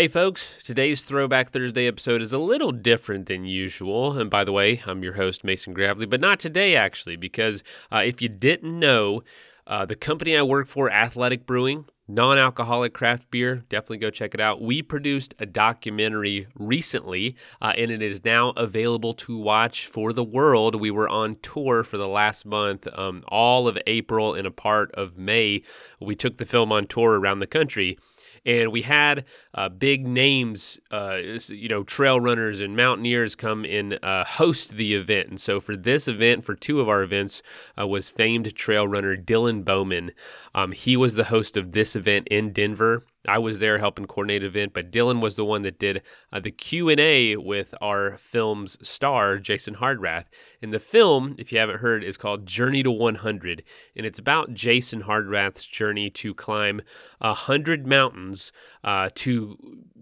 Hey, 0.00 0.08
folks, 0.08 0.56
today's 0.64 1.02
Throwback 1.02 1.50
Thursday 1.50 1.86
episode 1.86 2.22
is 2.22 2.32
a 2.32 2.38
little 2.38 2.72
different 2.72 3.26
than 3.26 3.44
usual. 3.44 4.18
And 4.18 4.30
by 4.30 4.44
the 4.44 4.50
way, 4.50 4.80
I'm 4.86 5.02
your 5.02 5.12
host, 5.12 5.44
Mason 5.44 5.74
Gravely, 5.74 6.06
but 6.06 6.22
not 6.22 6.40
today, 6.40 6.74
actually, 6.74 7.16
because 7.16 7.62
uh, 7.92 7.98
if 8.06 8.22
you 8.22 8.30
didn't 8.30 8.78
know, 8.78 9.22
uh, 9.66 9.84
the 9.84 9.96
company 9.96 10.38
I 10.38 10.42
work 10.42 10.68
for, 10.68 10.90
Athletic 10.90 11.44
Brewing, 11.44 11.84
non 12.08 12.38
alcoholic 12.38 12.94
craft 12.94 13.30
beer, 13.30 13.62
definitely 13.68 13.98
go 13.98 14.08
check 14.08 14.32
it 14.32 14.40
out. 14.40 14.62
We 14.62 14.80
produced 14.80 15.34
a 15.38 15.44
documentary 15.44 16.46
recently, 16.54 17.36
uh, 17.60 17.74
and 17.76 17.90
it 17.90 18.00
is 18.00 18.24
now 18.24 18.54
available 18.56 19.12
to 19.12 19.36
watch 19.36 19.86
for 19.86 20.14
the 20.14 20.24
world. 20.24 20.80
We 20.80 20.90
were 20.90 21.10
on 21.10 21.36
tour 21.42 21.84
for 21.84 21.98
the 21.98 22.08
last 22.08 22.46
month, 22.46 22.88
um, 22.94 23.22
all 23.28 23.68
of 23.68 23.76
April 23.86 24.32
and 24.32 24.46
a 24.46 24.50
part 24.50 24.92
of 24.94 25.18
May. 25.18 25.60
We 26.00 26.16
took 26.16 26.38
the 26.38 26.46
film 26.46 26.72
on 26.72 26.86
tour 26.86 27.20
around 27.20 27.40
the 27.40 27.46
country 27.46 27.98
and 28.44 28.72
we 28.72 28.82
had 28.82 29.24
uh, 29.54 29.68
big 29.68 30.06
names, 30.06 30.78
uh, 30.90 31.18
you 31.48 31.68
know, 31.68 31.82
trail 31.82 32.20
runners 32.20 32.60
and 32.60 32.76
mountaineers 32.76 33.34
come 33.34 33.64
and 33.64 33.98
uh, 34.02 34.24
host 34.24 34.72
the 34.72 34.94
event. 34.94 35.28
And 35.28 35.40
so 35.40 35.60
for 35.60 35.76
this 35.76 36.08
event, 36.08 36.44
for 36.44 36.54
two 36.54 36.80
of 36.80 36.88
our 36.88 37.02
events, 37.02 37.42
uh, 37.78 37.86
was 37.86 38.08
famed 38.08 38.54
trail 38.54 38.86
runner 38.86 39.16
Dylan 39.16 39.64
Bowman. 39.64 40.12
Um, 40.54 40.72
he 40.72 40.96
was 40.96 41.14
the 41.14 41.24
host 41.24 41.56
of 41.56 41.72
this 41.72 41.94
event 41.94 42.28
in 42.28 42.52
Denver. 42.52 43.02
I 43.28 43.38
was 43.38 43.60
there 43.60 43.78
helping 43.78 44.06
coordinate 44.06 44.42
event, 44.42 44.72
but 44.72 44.90
Dylan 44.90 45.20
was 45.20 45.36
the 45.36 45.44
one 45.44 45.62
that 45.62 45.78
did 45.78 46.02
uh, 46.32 46.40
the 46.40 46.50
Q 46.50 46.88
and 46.88 46.98
A 46.98 47.36
with 47.36 47.74
our 47.80 48.16
film's 48.16 48.78
star, 48.86 49.38
Jason 49.38 49.74
Hardrath. 49.74 50.24
And 50.62 50.72
the 50.72 50.80
film, 50.80 51.34
if 51.38 51.52
you 51.52 51.58
haven't 51.58 51.80
heard, 51.80 52.02
is 52.02 52.16
called 52.16 52.46
Journey 52.46 52.82
to 52.82 52.90
100, 52.90 53.62
and 53.94 54.06
it's 54.06 54.18
about 54.18 54.54
Jason 54.54 55.02
Hardrath's 55.02 55.66
journey 55.66 56.08
to 56.10 56.34
climb 56.34 56.80
hundred 57.20 57.86
mountains 57.86 58.52
uh, 58.84 59.10
to 59.14 59.58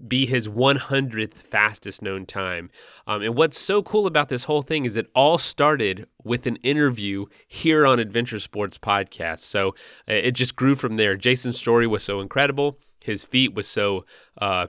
be 0.07 0.27
his 0.27 0.49
100th 0.49 1.35
fastest 1.35 2.03
known 2.03 2.25
time. 2.25 2.71
Um, 3.07 3.23
and 3.23 3.35
what's 3.35 3.59
so 3.59 3.83
cool 3.83 4.07
about 4.07 4.29
this 4.29 4.45
whole 4.45 4.63
thing 4.63 4.85
is 4.85 4.97
it 4.97 5.11
all 5.15 5.39
started 5.39 6.07
with 6.23 6.47
an 6.47 6.57
interview 6.57 7.27
here 7.49 7.85
on 7.85 7.99
Adventure 7.99 8.39
Sports 8.39 8.79
Podcast. 8.79 9.41
So 9.41 9.71
uh, 10.09 10.15
it 10.15 10.33
just 10.33 10.55
grew 10.55 10.77
from 10.77 10.97
there. 10.97 11.17
Jason's 11.17 11.59
story 11.59 11.87
was 11.87 12.05
so 12.05 12.21
incredible 12.21 12.79
his 13.01 13.25
feat 13.25 13.55
was 13.55 13.69
so 13.69 14.05
uh, 14.39 14.69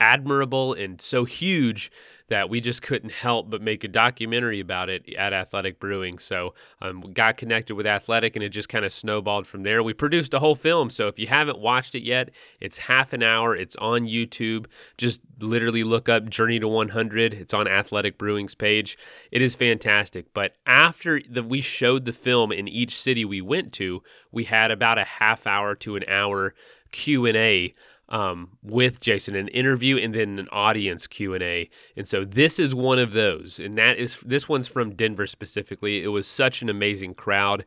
admirable 0.00 0.74
and 0.74 1.00
so 1.00 1.24
huge 1.24 1.90
that 2.28 2.48
we 2.48 2.60
just 2.60 2.80
couldn't 2.80 3.12
help 3.12 3.50
but 3.50 3.60
make 3.60 3.84
a 3.84 3.88
documentary 3.88 4.58
about 4.58 4.88
it 4.88 5.06
at 5.14 5.34
Athletic 5.34 5.78
Brewing. 5.78 6.18
So 6.18 6.54
um, 6.80 7.02
got 7.12 7.36
connected 7.36 7.74
with 7.74 7.86
Athletic 7.86 8.34
and 8.34 8.42
it 8.42 8.48
just 8.48 8.68
kind 8.68 8.84
of 8.84 8.92
snowballed 8.92 9.46
from 9.46 9.62
there. 9.62 9.82
We 9.82 9.92
produced 9.92 10.32
a 10.32 10.38
whole 10.38 10.54
film. 10.54 10.88
So 10.88 11.06
if 11.08 11.18
you 11.18 11.26
haven't 11.26 11.58
watched 11.58 11.94
it 11.94 12.02
yet, 12.02 12.30
it's 12.60 12.78
half 12.78 13.12
an 13.12 13.22
hour. 13.22 13.54
It's 13.54 13.76
on 13.76 14.06
YouTube. 14.06 14.66
Just 14.96 15.20
literally 15.38 15.84
look 15.84 16.08
up 16.08 16.28
Journey 16.30 16.58
to 16.60 16.68
100. 16.68 17.34
It's 17.34 17.52
on 17.52 17.68
Athletic 17.68 18.16
Brewing's 18.16 18.54
page. 18.54 18.96
It 19.30 19.42
is 19.42 19.54
fantastic. 19.54 20.32
But 20.32 20.56
after 20.64 21.20
the, 21.28 21.42
we 21.42 21.60
showed 21.60 22.06
the 22.06 22.12
film 22.12 22.52
in 22.52 22.68
each 22.68 22.98
city 22.98 23.26
we 23.26 23.42
went 23.42 23.72
to, 23.74 24.02
we 24.32 24.44
had 24.44 24.70
about 24.70 24.98
a 24.98 25.04
half 25.04 25.46
hour 25.46 25.74
to 25.76 25.96
an 25.96 26.04
hour 26.08 26.54
Q 26.94 27.26
and 27.26 27.36
A 27.36 27.72
um, 28.08 28.56
with 28.62 29.00
Jason, 29.00 29.34
an 29.34 29.48
interview, 29.48 29.96
and 29.98 30.14
then 30.14 30.38
an 30.38 30.48
audience 30.52 31.06
Q 31.06 31.34
and 31.34 31.42
A. 31.42 31.68
And 31.96 32.06
so 32.08 32.24
this 32.24 32.58
is 32.58 32.74
one 32.74 32.98
of 32.98 33.12
those, 33.12 33.58
and 33.58 33.76
that 33.78 33.98
is 33.98 34.20
this 34.24 34.48
one's 34.48 34.68
from 34.68 34.94
Denver 34.94 35.26
specifically. 35.26 36.02
It 36.02 36.08
was 36.08 36.26
such 36.26 36.62
an 36.62 36.68
amazing 36.68 37.14
crowd. 37.14 37.64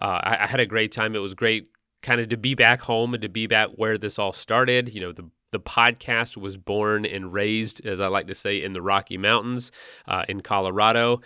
Uh, 0.00 0.20
I, 0.22 0.44
I 0.44 0.46
had 0.46 0.60
a 0.60 0.66
great 0.66 0.92
time. 0.92 1.16
It 1.16 1.18
was 1.18 1.34
great, 1.34 1.68
kind 2.02 2.20
of 2.20 2.28
to 2.28 2.36
be 2.36 2.54
back 2.54 2.80
home 2.80 3.12
and 3.14 3.22
to 3.22 3.28
be 3.28 3.48
back 3.48 3.70
where 3.74 3.98
this 3.98 4.18
all 4.18 4.32
started. 4.32 4.94
You 4.94 5.00
know, 5.00 5.12
the 5.12 5.28
the 5.50 5.60
podcast 5.60 6.36
was 6.36 6.56
born 6.56 7.06
and 7.06 7.32
raised, 7.32 7.84
as 7.86 8.00
I 8.00 8.06
like 8.08 8.26
to 8.28 8.34
say, 8.34 8.62
in 8.62 8.74
the 8.74 8.82
Rocky 8.82 9.18
Mountains 9.18 9.72
uh, 10.06 10.24
in 10.28 10.42
Colorado. 10.42 11.22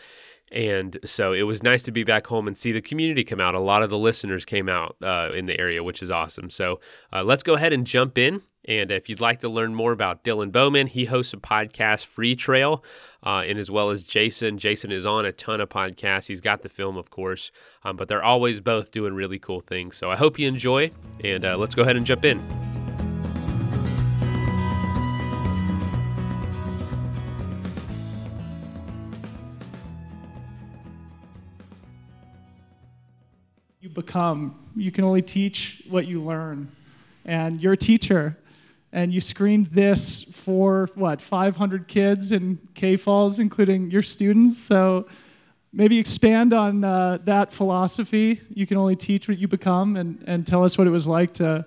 And 0.52 0.98
so 1.02 1.32
it 1.32 1.42
was 1.42 1.62
nice 1.62 1.82
to 1.84 1.92
be 1.92 2.04
back 2.04 2.26
home 2.26 2.46
and 2.46 2.56
see 2.56 2.72
the 2.72 2.82
community 2.82 3.24
come 3.24 3.40
out. 3.40 3.54
A 3.54 3.60
lot 3.60 3.82
of 3.82 3.88
the 3.88 3.98
listeners 3.98 4.44
came 4.44 4.68
out 4.68 4.96
uh, 5.02 5.30
in 5.34 5.46
the 5.46 5.58
area, 5.58 5.82
which 5.82 6.02
is 6.02 6.10
awesome. 6.10 6.50
So 6.50 6.78
uh, 7.12 7.24
let's 7.24 7.42
go 7.42 7.54
ahead 7.54 7.72
and 7.72 7.86
jump 7.86 8.18
in. 8.18 8.42
And 8.66 8.92
if 8.92 9.08
you'd 9.08 9.20
like 9.20 9.40
to 9.40 9.48
learn 9.48 9.74
more 9.74 9.90
about 9.90 10.22
Dylan 10.22 10.52
Bowman, 10.52 10.86
he 10.86 11.06
hosts 11.06 11.32
a 11.32 11.36
podcast, 11.36 12.06
Freetrail, 12.06 12.82
uh, 13.24 13.42
and 13.44 13.58
as 13.58 13.70
well 13.70 13.90
as 13.90 14.04
Jason. 14.04 14.58
Jason 14.58 14.92
is 14.92 15.04
on 15.04 15.24
a 15.24 15.32
ton 15.32 15.60
of 15.60 15.68
podcasts. 15.68 16.26
He's 16.26 16.40
got 16.40 16.62
the 16.62 16.68
film, 16.68 16.96
of 16.96 17.10
course, 17.10 17.50
um, 17.82 17.96
but 17.96 18.06
they're 18.06 18.22
always 18.22 18.60
both 18.60 18.92
doing 18.92 19.14
really 19.14 19.40
cool 19.40 19.60
things. 19.60 19.96
So 19.96 20.10
I 20.10 20.16
hope 20.16 20.38
you 20.38 20.46
enjoy, 20.46 20.92
and 21.24 21.44
uh, 21.44 21.56
let's 21.56 21.74
go 21.74 21.82
ahead 21.82 21.96
and 21.96 22.06
jump 22.06 22.24
in. 22.24 22.71
Become. 33.94 34.58
You 34.76 34.90
can 34.92 35.04
only 35.04 35.22
teach 35.22 35.82
what 35.88 36.06
you 36.06 36.22
learn. 36.22 36.70
And 37.24 37.60
you're 37.60 37.74
a 37.74 37.76
teacher, 37.76 38.36
and 38.92 39.12
you 39.12 39.20
screened 39.20 39.66
this 39.68 40.24
for 40.24 40.88
what 40.94 41.20
500 41.20 41.86
kids 41.86 42.32
in 42.32 42.58
K 42.74 42.96
Falls, 42.96 43.38
including 43.38 43.90
your 43.90 44.02
students. 44.02 44.58
So 44.58 45.06
maybe 45.72 45.98
expand 45.98 46.52
on 46.52 46.84
uh, 46.84 47.18
that 47.24 47.52
philosophy. 47.52 48.40
You 48.50 48.66
can 48.66 48.76
only 48.76 48.96
teach 48.96 49.28
what 49.28 49.38
you 49.38 49.48
become, 49.48 49.96
and, 49.96 50.22
and 50.26 50.46
tell 50.46 50.64
us 50.64 50.76
what 50.76 50.86
it 50.86 50.90
was 50.90 51.06
like 51.06 51.32
to 51.34 51.64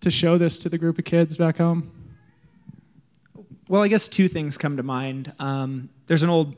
to 0.00 0.10
show 0.10 0.36
this 0.36 0.58
to 0.58 0.68
the 0.68 0.76
group 0.76 0.98
of 0.98 1.04
kids 1.06 1.34
back 1.36 1.56
home. 1.56 1.90
Well, 3.68 3.82
I 3.82 3.88
guess 3.88 4.06
two 4.06 4.28
things 4.28 4.58
come 4.58 4.76
to 4.76 4.82
mind. 4.82 5.32
Um, 5.38 5.88
there's 6.06 6.22
an 6.22 6.28
old 6.28 6.56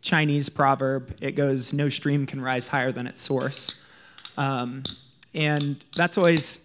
Chinese 0.00 0.48
proverb. 0.48 1.16
It 1.20 1.32
goes, 1.32 1.72
"No 1.72 1.88
stream 1.88 2.26
can 2.26 2.40
rise 2.40 2.68
higher 2.68 2.90
than 2.90 3.06
its 3.06 3.20
source." 3.20 3.84
Um, 4.38 4.84
and 5.34 5.84
that's 5.94 6.16
always 6.16 6.64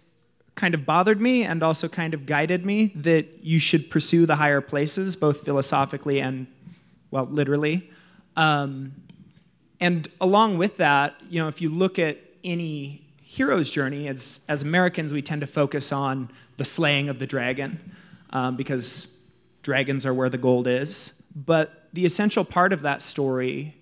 kind 0.54 0.74
of 0.74 0.86
bothered 0.86 1.20
me 1.20 1.42
and 1.42 1.62
also 1.62 1.88
kind 1.88 2.14
of 2.14 2.24
guided 2.24 2.64
me 2.64 2.92
that 2.94 3.26
you 3.42 3.58
should 3.58 3.90
pursue 3.90 4.24
the 4.24 4.36
higher 4.36 4.60
places, 4.60 5.16
both 5.16 5.44
philosophically 5.44 6.20
and, 6.20 6.46
well, 7.10 7.26
literally. 7.26 7.90
Um, 8.36 8.92
and 9.80 10.06
along 10.20 10.56
with 10.56 10.76
that, 10.76 11.16
you 11.28 11.42
know, 11.42 11.48
if 11.48 11.60
you 11.60 11.68
look 11.68 11.98
at 11.98 12.18
any 12.44 13.02
hero's 13.20 13.70
journey, 13.70 14.06
as, 14.06 14.44
as 14.48 14.62
Americans, 14.62 15.12
we 15.12 15.20
tend 15.20 15.40
to 15.40 15.46
focus 15.46 15.90
on 15.90 16.30
the 16.56 16.64
slaying 16.64 17.08
of 17.08 17.18
the 17.18 17.26
dragon 17.26 17.92
um, 18.30 18.56
because 18.56 19.18
dragons 19.62 20.06
are 20.06 20.14
where 20.14 20.28
the 20.28 20.38
gold 20.38 20.68
is. 20.68 21.20
But 21.34 21.88
the 21.92 22.06
essential 22.06 22.44
part 22.44 22.72
of 22.72 22.82
that 22.82 23.02
story 23.02 23.74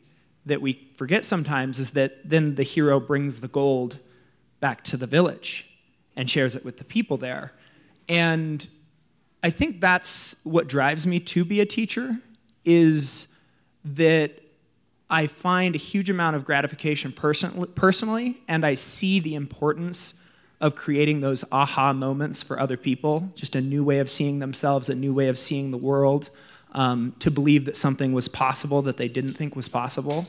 that 0.46 0.60
we 0.60 0.88
forget 0.96 1.24
sometimes 1.24 1.78
is 1.78 1.92
that 1.92 2.28
then 2.28 2.54
the 2.56 2.62
hero 2.62 2.98
brings 2.98 3.40
the 3.40 3.48
gold 3.48 3.98
back 4.60 4.82
to 4.84 4.96
the 4.96 5.06
village 5.06 5.68
and 6.16 6.28
shares 6.28 6.54
it 6.54 6.64
with 6.64 6.78
the 6.78 6.84
people 6.84 7.16
there. 7.16 7.52
And 8.08 8.66
I 9.42 9.50
think 9.50 9.80
that's 9.80 10.36
what 10.44 10.68
drives 10.68 11.06
me 11.06 11.20
to 11.20 11.44
be 11.44 11.60
a 11.60 11.66
teacher 11.66 12.16
is 12.64 13.36
that 13.84 14.32
I 15.10 15.26
find 15.26 15.74
a 15.74 15.78
huge 15.78 16.08
amount 16.08 16.36
of 16.36 16.44
gratification 16.44 17.12
person- 17.12 17.66
personally, 17.74 18.38
and 18.48 18.64
I 18.64 18.74
see 18.74 19.20
the 19.20 19.34
importance 19.34 20.14
of 20.60 20.76
creating 20.76 21.20
those 21.20 21.44
aha 21.50 21.92
moments 21.92 22.42
for 22.42 22.58
other 22.58 22.76
people, 22.76 23.30
just 23.34 23.56
a 23.56 23.60
new 23.60 23.82
way 23.82 23.98
of 23.98 24.08
seeing 24.08 24.38
themselves, 24.38 24.88
a 24.88 24.94
new 24.94 25.12
way 25.12 25.28
of 25.28 25.36
seeing 25.36 25.70
the 25.70 25.76
world, 25.76 26.30
um, 26.72 27.14
to 27.18 27.30
believe 27.30 27.64
that 27.66 27.76
something 27.76 28.12
was 28.12 28.28
possible 28.28 28.82
that 28.82 28.96
they 28.96 29.08
didn't 29.08 29.34
think 29.34 29.54
was 29.54 29.68
possible 29.68 30.26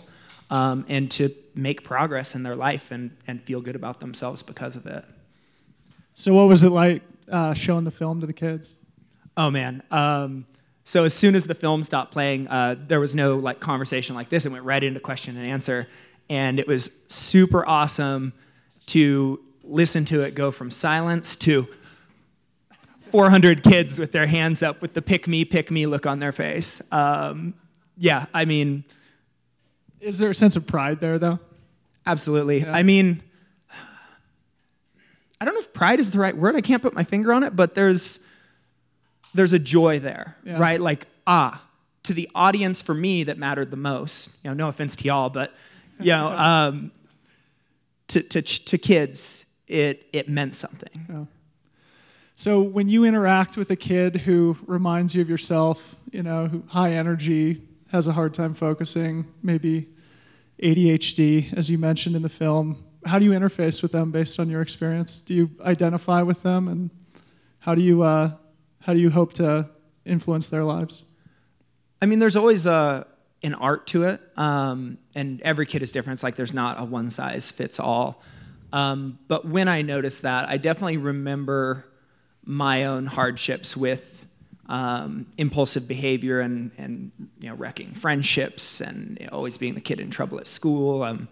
um, 0.49 0.85
and 0.87 1.09
to 1.11 1.29
make 1.55 1.83
progress 1.83 2.35
in 2.35 2.43
their 2.43 2.55
life 2.55 2.91
and, 2.91 3.15
and 3.27 3.41
feel 3.43 3.61
good 3.61 3.75
about 3.75 3.99
themselves 3.99 4.43
because 4.43 4.75
of 4.75 4.85
it. 4.85 5.05
So, 6.15 6.33
what 6.33 6.47
was 6.47 6.63
it 6.63 6.69
like 6.69 7.01
uh, 7.31 7.53
showing 7.53 7.85
the 7.85 7.91
film 7.91 8.21
to 8.21 8.27
the 8.27 8.33
kids? 8.33 8.75
Oh 9.35 9.49
man. 9.49 9.81
Um, 9.89 10.45
so 10.85 11.05
as 11.05 11.13
soon 11.13 11.33
as 11.33 11.47
the 11.47 11.55
film 11.55 11.83
stopped 11.83 12.11
playing, 12.11 12.47
uh, 12.49 12.75
there 12.87 12.99
was 12.99 13.15
no 13.15 13.37
like 13.37 13.59
conversation 13.59 14.15
like 14.15 14.29
this. 14.29 14.45
It 14.45 14.51
went 14.51 14.65
right 14.65 14.83
into 14.83 14.99
question 14.99 15.37
and 15.37 15.47
answer, 15.47 15.87
and 16.29 16.59
it 16.59 16.67
was 16.67 16.99
super 17.07 17.67
awesome 17.67 18.33
to 18.87 19.39
listen 19.63 20.03
to 20.03 20.21
it 20.21 20.35
go 20.35 20.51
from 20.51 20.69
silence 20.69 21.37
to 21.37 21.67
400 23.13 23.63
kids 23.63 23.99
with 23.99 24.11
their 24.11 24.25
hands 24.25 24.63
up 24.63 24.81
with 24.81 24.95
the 24.95 25.01
pick 25.03 25.27
me, 25.27 25.45
pick 25.45 25.69
me 25.69 25.85
look 25.85 26.07
on 26.07 26.17
their 26.17 26.31
face. 26.31 26.81
Um, 26.91 27.53
yeah, 27.95 28.25
I 28.33 28.45
mean, 28.45 28.85
is 30.01 30.17
there 30.17 30.31
a 30.31 30.35
sense 30.35 30.55
of 30.55 30.65
pride 30.65 30.99
there, 30.99 31.19
though? 31.19 31.37
Absolutely. 32.07 32.61
Yeah. 32.61 32.75
I 32.75 32.81
mean, 32.81 33.21
I 35.39 35.45
don't 35.45 35.53
know 35.53 35.59
if 35.59 35.71
pride 35.73 35.99
is 35.99 36.09
the 36.09 36.17
right 36.17 36.35
word. 36.35 36.55
I 36.55 36.61
can't 36.61 36.81
put 36.81 36.95
my 36.95 37.03
finger 37.03 37.31
on 37.33 37.43
it, 37.43 37.55
but 37.55 37.75
there's 37.75 38.19
there's 39.35 39.53
a 39.53 39.59
joy 39.59 39.99
there, 39.99 40.35
yeah. 40.43 40.57
right? 40.57 40.81
Like 40.81 41.05
ah, 41.27 41.63
to 42.03 42.15
the 42.15 42.27
audience 42.33 42.81
for 42.81 42.95
me 42.95 43.25
that 43.25 43.37
mattered 43.37 43.69
the 43.69 43.77
most. 43.77 44.31
You 44.43 44.49
know, 44.49 44.55
no 44.55 44.69
offense 44.69 44.95
to 44.95 45.03
y'all, 45.03 45.29
but 45.29 45.53
you 45.99 46.07
know, 46.07 46.27
um, 46.35 46.91
to, 48.07 48.23
to 48.23 48.41
to 48.41 48.77
kids, 48.79 49.45
it 49.67 50.07
it 50.13 50.29
meant 50.29 50.55
something. 50.55 51.27
So 52.35 52.61
when 52.61 52.89
you 52.89 53.05
interact 53.05 53.57
with 53.57 53.69
a 53.69 53.75
kid 53.75 54.15
who 54.17 54.57
reminds 54.65 55.13
you 55.13 55.21
of 55.21 55.29
yourself, 55.29 55.95
you 56.11 56.23
know, 56.23 56.47
who 56.47 56.63
high 56.67 56.93
energy, 56.93 57.61
has 57.91 58.07
a 58.07 58.11
hard 58.11 58.33
time 58.33 58.55
focusing, 58.55 59.25
maybe 59.43 59.87
ADHD, 60.61 61.53
as 61.53 61.69
you 61.69 61.77
mentioned 61.77 62.15
in 62.15 62.23
the 62.23 62.29
film, 62.29 62.83
how 63.05 63.19
do 63.19 63.25
you 63.25 63.31
interface 63.31 63.83
with 63.83 63.91
them 63.91 64.11
based 64.11 64.39
on 64.39 64.49
your 64.49 64.61
experience? 64.61 65.21
Do 65.21 65.35
you 65.35 65.51
identify 65.61 66.23
with 66.23 66.41
them, 66.41 66.67
and 66.67 66.89
how 67.59 67.75
do 67.75 67.81
you 67.81 68.01
uh, 68.01 68.31
how 68.81 68.93
do 68.93 68.99
you 68.99 69.11
hope 69.11 69.33
to 69.33 69.69
influence 70.05 70.47
their 70.47 70.63
lives? 70.63 71.03
I 72.01 72.07
mean, 72.07 72.19
there's 72.19 72.35
always 72.35 72.65
a 72.65 73.05
an 73.43 73.53
art 73.53 73.85
to 73.87 74.03
it, 74.03 74.21
um, 74.37 74.97
and 75.13 75.41
every 75.41 75.65
kid 75.65 75.83
is 75.83 75.91
different. 75.91 76.17
It's 76.17 76.23
like 76.23 76.35
there's 76.35 76.53
not 76.53 76.79
a 76.79 76.83
one 76.83 77.11
size 77.11 77.51
fits 77.51 77.79
all. 77.79 78.23
Um, 78.71 79.19
but 79.27 79.45
when 79.45 79.67
I 79.67 79.83
noticed 79.83 80.23
that, 80.23 80.49
I 80.49 80.57
definitely 80.57 80.97
remember 80.97 81.85
my 82.45 82.85
own 82.85 83.05
hardships 83.05 83.75
with 83.77 84.25
um, 84.67 85.27
impulsive 85.37 85.87
behavior 85.87 86.39
and, 86.39 86.71
and 86.77 87.11
you 87.39 87.49
know, 87.49 87.55
wrecking 87.55 87.93
friendships 87.93 88.81
and 88.81 89.17
you 89.19 89.27
know, 89.27 89.33
always 89.33 89.57
being 89.57 89.75
the 89.75 89.81
kid 89.81 89.99
in 89.99 90.09
trouble 90.09 90.39
at 90.39 90.47
school. 90.47 91.03
Um, 91.03 91.27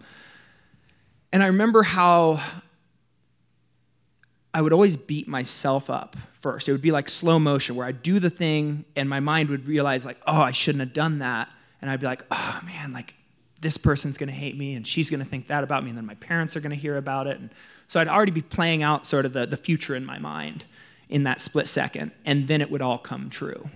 and 1.32 1.42
I 1.42 1.46
remember 1.46 1.82
how 1.82 2.40
I 4.54 4.60
would 4.60 4.72
always 4.72 4.96
beat 4.96 5.26
myself 5.26 5.88
up 5.88 6.16
first. 6.40 6.68
It 6.68 6.72
would 6.72 6.82
be 6.82 6.92
like 6.92 7.08
slow 7.08 7.38
motion 7.38 7.74
where 7.74 7.86
I'd 7.86 8.02
do 8.02 8.20
the 8.20 8.28
thing 8.28 8.84
and 8.96 9.08
my 9.08 9.20
mind 9.20 9.48
would 9.48 9.66
realize, 9.66 10.04
like, 10.04 10.18
oh, 10.26 10.42
I 10.42 10.50
shouldn't 10.50 10.80
have 10.80 10.92
done 10.92 11.20
that. 11.20 11.48
And 11.80 11.90
I'd 11.90 12.00
be 12.00 12.06
like, 12.06 12.24
oh 12.30 12.60
man, 12.64 12.92
like 12.92 13.14
this 13.60 13.78
person's 13.78 14.18
gonna 14.18 14.32
hate 14.32 14.58
me 14.58 14.74
and 14.74 14.86
she's 14.86 15.08
gonna 15.08 15.24
think 15.24 15.46
that 15.46 15.64
about 15.64 15.84
me 15.84 15.88
and 15.88 15.96
then 15.96 16.04
my 16.04 16.14
parents 16.16 16.54
are 16.54 16.60
gonna 16.60 16.74
hear 16.74 16.96
about 16.96 17.26
it. 17.26 17.40
And 17.40 17.50
so 17.88 17.98
I'd 17.98 18.08
already 18.08 18.32
be 18.32 18.42
playing 18.42 18.82
out 18.82 19.06
sort 19.06 19.24
of 19.24 19.32
the, 19.32 19.46
the 19.46 19.56
future 19.56 19.94
in 19.94 20.04
my 20.04 20.18
mind 20.18 20.66
in 21.12 21.24
that 21.24 21.42
split 21.42 21.68
second, 21.68 22.10
and 22.24 22.48
then 22.48 22.62
it 22.62 22.70
would 22.70 22.80
all 22.80 22.96
come 22.96 23.28
true. 23.28 23.68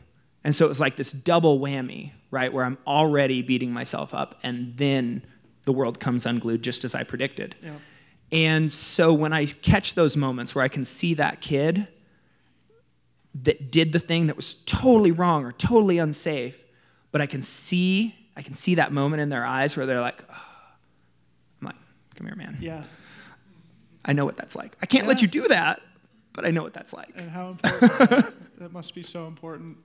And 0.42 0.54
so 0.54 0.64
it 0.64 0.68
was 0.68 0.80
like 0.80 0.96
this 0.96 1.12
double 1.12 1.60
whammy, 1.60 2.12
right, 2.30 2.50
where 2.50 2.64
I'm 2.64 2.78
already 2.86 3.42
beating 3.42 3.72
myself 3.72 4.14
up, 4.14 4.40
and 4.42 4.74
then 4.78 5.22
the 5.66 5.72
world 5.72 6.00
comes 6.00 6.24
unglued 6.24 6.62
just 6.62 6.82
as 6.82 6.94
I 6.94 7.02
predicted. 7.04 7.54
Yeah. 7.62 7.74
And 8.32 8.72
so 8.72 9.12
when 9.12 9.34
I 9.34 9.44
catch 9.44 9.92
those 9.92 10.16
moments 10.16 10.54
where 10.54 10.64
I 10.64 10.68
can 10.68 10.84
see 10.84 11.12
that 11.14 11.42
kid 11.42 11.86
that 13.34 13.70
did 13.70 13.92
the 13.92 13.98
thing 13.98 14.28
that 14.28 14.36
was 14.36 14.54
totally 14.64 15.12
wrong 15.12 15.44
or 15.44 15.52
totally 15.52 15.98
unsafe, 15.98 16.64
but 17.12 17.20
I 17.20 17.26
can 17.26 17.42
see, 17.42 18.14
I 18.34 18.40
can 18.40 18.54
see 18.54 18.76
that 18.76 18.92
moment 18.92 19.20
in 19.20 19.28
their 19.28 19.44
eyes 19.44 19.76
where 19.76 19.84
they're 19.84 20.00
like, 20.00 20.24
oh. 20.30 20.42
I'm 21.60 21.66
like, 21.66 21.76
come 22.16 22.26
here, 22.26 22.36
man. 22.36 22.56
Yeah. 22.60 22.84
I 24.06 24.14
know 24.14 24.24
what 24.24 24.38
that's 24.38 24.56
like. 24.56 24.74
I 24.80 24.86
can't 24.86 25.04
yeah. 25.04 25.08
let 25.08 25.20
you 25.20 25.28
do 25.28 25.48
that, 25.48 25.82
but 26.36 26.44
I 26.44 26.50
know 26.50 26.62
what 26.62 26.74
that's 26.74 26.92
like. 26.92 27.08
And 27.16 27.30
how 27.30 27.48
important 27.48 27.98
that? 28.58 28.72
must 28.72 28.94
be 28.94 29.02
so 29.02 29.26
important. 29.26 29.78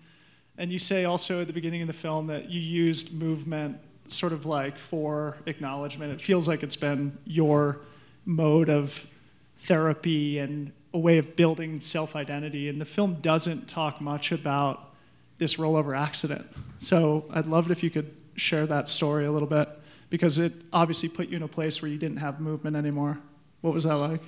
And 0.57 0.71
you 0.71 0.77
say 0.77 1.06
also 1.06 1.42
at 1.42 1.48
the 1.48 1.53
beginning 1.53 1.81
of 1.81 1.88
the 1.88 1.94
film 1.94 2.27
that 2.27 2.50
you 2.50 2.59
used 2.59 3.18
movement 3.18 3.77
sort 4.07 4.33
of 4.33 4.45
like 4.45 4.77
for 4.77 5.38
acknowledgement. 5.45 6.12
It 6.12 6.19
feels 6.19 6.48
like 6.48 6.62
it's 6.62 6.75
been 6.75 7.18
your 7.25 7.80
mode 8.25 8.69
of 8.69 9.07
therapy 9.56 10.39
and 10.39 10.74
a 10.94 11.00
way 11.00 11.18
of 11.18 11.38
building 11.38 11.80
self 11.80 12.18
identity. 12.18 12.68
And 12.68 12.81
the 12.81 12.86
film 12.86 13.15
doesn't 13.21 13.69
talk 13.69 14.01
much 14.01 14.33
about 14.33 14.94
this 15.38 15.56
rollover 15.56 15.97
accident. 15.97 16.45
So 16.80 17.25
I'd 17.31 17.45
love 17.45 17.68
it 17.68 17.71
if 17.71 17.81
you 17.81 17.89
could 17.89 18.13
share 18.36 18.68
that 18.68 18.89
story 18.89 19.25
a 19.25 19.31
little 19.31 19.47
bit 19.47 19.69
because 20.09 20.38
it 20.38 20.51
obviously 20.74 21.07
put 21.07 21.30
you 21.30 21.38
in 21.38 21.44
a 21.44 21.47
place 21.47 21.81
where 21.81 21.89
you 21.89 21.97
didn't 21.97 22.18
have 22.18 22.42
movement 22.42 22.75
anymore. 22.75 23.19
What 23.62 23.74
was 23.74 23.86
that 23.86 23.95
like? 23.95 24.21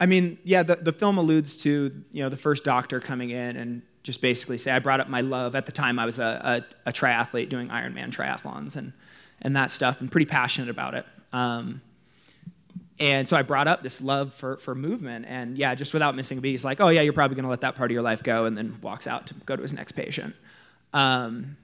I 0.00 0.06
mean, 0.06 0.38
yeah, 0.44 0.62
the, 0.62 0.76
the 0.76 0.92
film 0.92 1.18
alludes 1.18 1.58
to 1.58 2.02
you 2.10 2.22
know 2.22 2.28
the 2.28 2.36
first 2.36 2.64
doctor 2.64 2.98
coming 2.98 3.30
in 3.30 3.56
and 3.56 3.82
just 4.02 4.22
basically 4.22 4.56
say 4.56 4.72
I 4.72 4.78
brought 4.78 4.98
up 5.00 5.08
my 5.08 5.20
love. 5.20 5.54
At 5.54 5.66
the 5.66 5.72
time, 5.72 5.98
I 5.98 6.06
was 6.06 6.18
a, 6.18 6.64
a, 6.86 6.88
a 6.88 6.92
triathlete 6.92 7.50
doing 7.50 7.68
Ironman 7.68 8.10
triathlons 8.10 8.76
and 8.76 8.92
and 9.42 9.54
that 9.56 9.70
stuff, 9.70 10.00
and 10.00 10.10
pretty 10.10 10.26
passionate 10.26 10.70
about 10.70 10.94
it. 10.94 11.06
Um, 11.32 11.82
and 12.98 13.26
so 13.26 13.36
I 13.36 13.42
brought 13.42 13.66
up 13.66 13.82
this 13.82 14.02
love 14.02 14.34
for, 14.34 14.58
for 14.58 14.74
movement, 14.74 15.24
and 15.26 15.56
yeah, 15.56 15.74
just 15.74 15.94
without 15.94 16.14
missing 16.14 16.36
a 16.36 16.40
beat, 16.40 16.50
he's 16.50 16.64
like, 16.64 16.80
"Oh 16.80 16.88
yeah, 16.88 17.00
you're 17.00 17.14
probably 17.14 17.34
going 17.34 17.44
to 17.44 17.50
let 17.50 17.62
that 17.62 17.74
part 17.74 17.90
of 17.90 17.94
your 17.94 18.02
life 18.02 18.22
go," 18.22 18.44
and 18.44 18.56
then 18.56 18.76
walks 18.82 19.06
out 19.06 19.26
to 19.28 19.34
go 19.46 19.56
to 19.56 19.62
his 19.62 19.72
next 19.72 19.92
patient. 19.92 20.34
Um, 20.92 21.56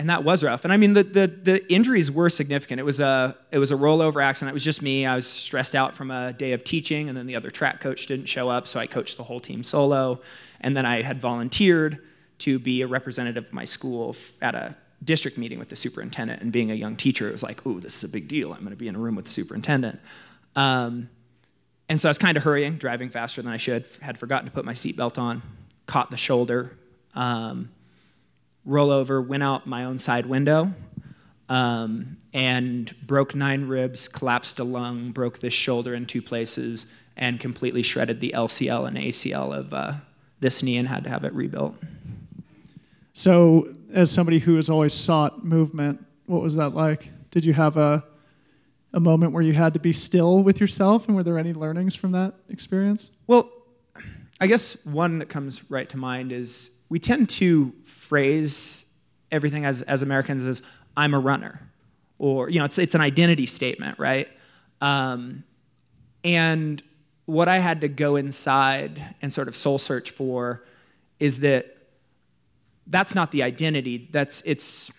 and 0.00 0.08
that 0.08 0.24
was 0.24 0.42
rough. 0.42 0.64
And 0.64 0.72
I 0.72 0.78
mean, 0.78 0.94
the, 0.94 1.02
the, 1.02 1.26
the 1.26 1.70
injuries 1.72 2.10
were 2.10 2.30
significant. 2.30 2.80
It 2.80 2.84
was 2.84 3.00
a 3.00 3.36
it 3.50 3.58
was 3.58 3.70
a 3.70 3.74
rollover 3.74 4.24
accident. 4.24 4.50
It 4.50 4.54
was 4.54 4.64
just 4.64 4.80
me. 4.80 5.04
I 5.04 5.14
was 5.14 5.26
stressed 5.26 5.74
out 5.74 5.92
from 5.92 6.10
a 6.10 6.32
day 6.32 6.52
of 6.52 6.64
teaching, 6.64 7.10
and 7.10 7.18
then 7.18 7.26
the 7.26 7.36
other 7.36 7.50
track 7.50 7.82
coach 7.82 8.06
didn't 8.06 8.24
show 8.24 8.48
up, 8.48 8.66
so 8.66 8.80
I 8.80 8.86
coached 8.86 9.18
the 9.18 9.24
whole 9.24 9.40
team 9.40 9.62
solo. 9.62 10.22
And 10.62 10.74
then 10.74 10.86
I 10.86 11.02
had 11.02 11.20
volunteered 11.20 11.98
to 12.38 12.58
be 12.58 12.80
a 12.80 12.86
representative 12.86 13.44
of 13.44 13.52
my 13.52 13.66
school 13.66 14.16
at 14.40 14.54
a 14.54 14.74
district 15.04 15.36
meeting 15.36 15.58
with 15.58 15.68
the 15.68 15.76
superintendent. 15.76 16.40
And 16.40 16.50
being 16.50 16.70
a 16.70 16.74
young 16.74 16.96
teacher, 16.96 17.28
it 17.28 17.32
was 17.32 17.42
like, 17.42 17.66
"Ooh, 17.66 17.78
this 17.78 17.98
is 17.98 18.04
a 18.04 18.08
big 18.08 18.26
deal. 18.26 18.54
I'm 18.54 18.60
going 18.60 18.70
to 18.70 18.76
be 18.76 18.88
in 18.88 18.96
a 18.96 18.98
room 18.98 19.16
with 19.16 19.26
the 19.26 19.30
superintendent." 19.30 20.00
Um, 20.56 21.10
and 21.90 22.00
so 22.00 22.08
I 22.08 22.10
was 22.10 22.18
kind 22.18 22.38
of 22.38 22.42
hurrying, 22.42 22.76
driving 22.78 23.10
faster 23.10 23.42
than 23.42 23.52
I 23.52 23.58
should. 23.58 23.84
Had 24.00 24.16
forgotten 24.16 24.46
to 24.46 24.50
put 24.50 24.64
my 24.64 24.72
seatbelt 24.72 25.18
on, 25.18 25.42
caught 25.84 26.10
the 26.10 26.16
shoulder. 26.16 26.78
Um, 27.14 27.68
roll 28.70 28.90
over, 28.90 29.20
went 29.20 29.42
out 29.42 29.66
my 29.66 29.84
own 29.84 29.98
side 29.98 30.26
window, 30.26 30.72
um, 31.48 32.16
and 32.32 32.94
broke 33.04 33.34
nine 33.34 33.66
ribs, 33.66 34.06
collapsed 34.06 34.60
a 34.60 34.64
lung, 34.64 35.10
broke 35.10 35.40
this 35.40 35.52
shoulder 35.52 35.92
in 35.92 36.06
two 36.06 36.22
places, 36.22 36.92
and 37.16 37.40
completely 37.40 37.82
shredded 37.82 38.20
the 38.20 38.32
LCL 38.34 38.86
and 38.86 38.96
ACL 38.96 39.52
of 39.52 39.74
uh, 39.74 39.94
this 40.38 40.62
knee 40.62 40.76
and 40.76 40.88
had 40.88 41.02
to 41.04 41.10
have 41.10 41.24
it 41.24 41.32
rebuilt. 41.34 41.74
So, 43.12 43.74
as 43.92 44.10
somebody 44.10 44.38
who 44.38 44.54
has 44.54 44.70
always 44.70 44.94
sought 44.94 45.44
movement, 45.44 46.06
what 46.26 46.40
was 46.40 46.54
that 46.54 46.70
like? 46.70 47.10
Did 47.32 47.44
you 47.44 47.52
have 47.52 47.76
a 47.76 48.04
a 48.92 49.00
moment 49.00 49.32
where 49.32 49.42
you 49.42 49.52
had 49.52 49.72
to 49.74 49.78
be 49.80 49.92
still 49.92 50.42
with 50.42 50.60
yourself, 50.60 51.06
and 51.06 51.16
were 51.16 51.22
there 51.22 51.38
any 51.38 51.52
learnings 51.52 51.94
from 51.94 52.12
that 52.12 52.34
experience? 52.48 53.10
Well, 53.26 53.50
I 54.40 54.46
guess 54.46 54.84
one 54.84 55.18
that 55.18 55.28
comes 55.28 55.70
right 55.70 55.88
to 55.90 55.96
mind 55.96 56.32
is 56.32 56.80
we 56.88 56.98
tend 56.98 57.28
to 57.30 57.72
phrase 58.10 58.92
everything 59.30 59.64
as, 59.64 59.82
as 59.82 60.02
Americans 60.02 60.44
as 60.44 60.62
I'm 60.96 61.14
a 61.14 61.20
runner, 61.20 61.60
or 62.18 62.50
you 62.50 62.58
know, 62.58 62.64
it's 62.64 62.76
it's 62.76 62.96
an 62.96 63.00
identity 63.00 63.46
statement, 63.46 64.00
right? 64.00 64.28
Um, 64.80 65.44
and 66.24 66.82
what 67.26 67.46
I 67.46 67.58
had 67.58 67.82
to 67.82 67.88
go 67.88 68.16
inside 68.16 69.00
and 69.22 69.32
sort 69.32 69.46
of 69.46 69.54
soul 69.54 69.78
search 69.78 70.10
for 70.10 70.64
is 71.20 71.38
that 71.40 71.76
that's 72.88 73.14
not 73.14 73.30
the 73.30 73.44
identity. 73.44 74.08
That's 74.10 74.42
it's 74.44 74.90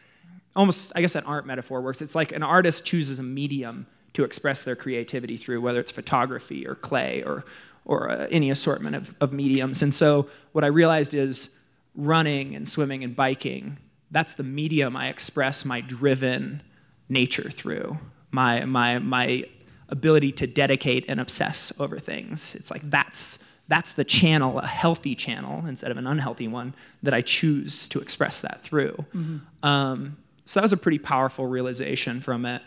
almost 0.55 0.93
I 0.95 1.01
guess 1.01 1.15
an 1.15 1.25
art 1.25 1.45
metaphor 1.45 1.81
works. 1.81 2.01
It's 2.01 2.15
like 2.15 2.31
an 2.31 2.43
artist 2.43 2.85
chooses 2.85 3.19
a 3.19 3.23
medium 3.23 3.87
to 4.13 4.23
express 4.23 4.63
their 4.63 4.77
creativity 4.77 5.35
through, 5.35 5.59
whether 5.59 5.81
it's 5.81 5.91
photography 5.91 6.65
or 6.65 6.75
clay 6.75 7.23
or 7.23 7.43
or 7.83 8.09
uh, 8.09 8.27
any 8.31 8.49
assortment 8.49 8.95
of, 8.95 9.13
of 9.19 9.33
mediums. 9.33 9.81
And 9.81 9.93
so 9.93 10.29
what 10.53 10.63
I 10.63 10.67
realized 10.67 11.13
is 11.13 11.57
running 11.95 12.55
and 12.55 12.67
swimming 12.67 13.03
and 13.03 13.15
biking, 13.15 13.77
that's 14.11 14.35
the 14.35 14.43
medium 14.43 14.95
I 14.95 15.09
express 15.09 15.65
my 15.65 15.81
driven 15.81 16.61
nature 17.09 17.49
through, 17.49 17.97
my, 18.31 18.65
my, 18.65 18.99
my 18.99 19.45
ability 19.89 20.31
to 20.31 20.47
dedicate 20.47 21.05
and 21.07 21.19
obsess 21.19 21.71
over 21.79 21.99
things. 21.99 22.55
It's 22.55 22.71
like 22.71 22.89
that's, 22.89 23.39
that's 23.67 23.93
the 23.93 24.03
channel, 24.03 24.59
a 24.59 24.67
healthy 24.67 25.15
channel 25.15 25.65
instead 25.65 25.91
of 25.91 25.97
an 25.97 26.07
unhealthy 26.07 26.47
one, 26.47 26.73
that 27.03 27.13
I 27.13 27.21
choose 27.21 27.87
to 27.89 27.99
express 27.99 28.41
that 28.41 28.61
through. 28.63 28.93
Mm-hmm. 29.13 29.37
Um, 29.63 30.17
so 30.45 30.59
that 30.59 30.63
was 30.63 30.73
a 30.73 30.77
pretty 30.77 30.99
powerful 30.99 31.45
realization 31.45 32.21
from 32.21 32.45
it. 32.45 32.61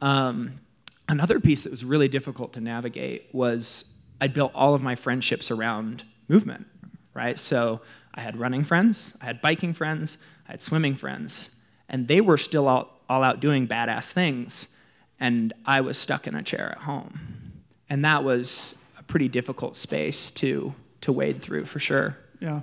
Um, 0.00 0.60
another 1.08 1.40
piece 1.40 1.64
that 1.64 1.70
was 1.70 1.84
really 1.84 2.08
difficult 2.08 2.54
to 2.54 2.60
navigate 2.60 3.28
was 3.32 3.94
I 4.20 4.28
built 4.28 4.52
all 4.54 4.74
of 4.74 4.82
my 4.82 4.94
friendships 4.94 5.50
around 5.50 6.04
movement, 6.28 6.66
right? 7.14 7.38
So 7.38 7.80
I 8.14 8.20
had 8.20 8.38
running 8.38 8.62
friends, 8.62 9.16
I 9.20 9.26
had 9.26 9.40
biking 9.40 9.72
friends, 9.72 10.18
I 10.48 10.52
had 10.52 10.62
swimming 10.62 10.94
friends, 10.94 11.50
and 11.88 12.08
they 12.08 12.20
were 12.20 12.38
still 12.38 12.68
all, 12.68 13.00
all 13.08 13.22
out 13.22 13.40
doing 13.40 13.66
badass 13.66 14.12
things, 14.12 14.76
and 15.18 15.52
I 15.64 15.80
was 15.80 15.96
stuck 15.96 16.26
in 16.26 16.34
a 16.34 16.42
chair 16.42 16.70
at 16.72 16.78
home. 16.78 17.52
And 17.88 18.04
that 18.04 18.24
was 18.24 18.76
a 18.98 19.02
pretty 19.02 19.28
difficult 19.28 19.76
space 19.76 20.30
to, 20.32 20.74
to 21.02 21.12
wade 21.12 21.40
through 21.40 21.64
for 21.66 21.78
sure. 21.78 22.18
Yeah. 22.40 22.60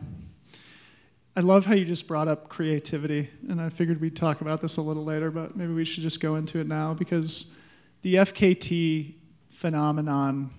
I 1.35 1.41
love 1.41 1.65
how 1.65 1.73
you 1.73 1.85
just 1.85 2.07
brought 2.07 2.27
up 2.27 2.49
creativity, 2.49 3.29
and 3.47 3.61
I 3.61 3.69
figured 3.69 4.01
we'd 4.01 4.15
talk 4.15 4.41
about 4.41 4.59
this 4.59 4.77
a 4.77 4.81
little 4.81 5.05
later, 5.05 5.31
but 5.31 5.55
maybe 5.55 5.73
we 5.73 5.85
should 5.85 6.03
just 6.03 6.19
go 6.19 6.35
into 6.35 6.59
it 6.59 6.67
now 6.67 6.93
because 6.93 7.55
the 8.01 8.15
FKT 8.15 9.13
phenomenon 9.49 10.51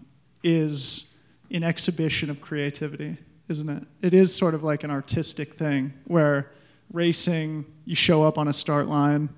is 0.42 1.18
an 1.50 1.64
exhibition 1.64 2.30
of 2.30 2.40
creativity, 2.40 3.18
isn't 3.50 3.68
it? 3.68 3.82
It 4.02 4.14
is 4.14 4.34
sort 4.34 4.54
of 4.54 4.62
like 4.62 4.84
an 4.84 4.90
artistic 4.90 5.54
thing 5.54 5.92
where 6.04 6.52
racing, 6.92 7.66
you 7.84 7.94
show 7.94 8.24
up 8.24 8.38
on 8.38 8.48
a 8.48 8.52
start 8.52 8.86
line 8.86 9.28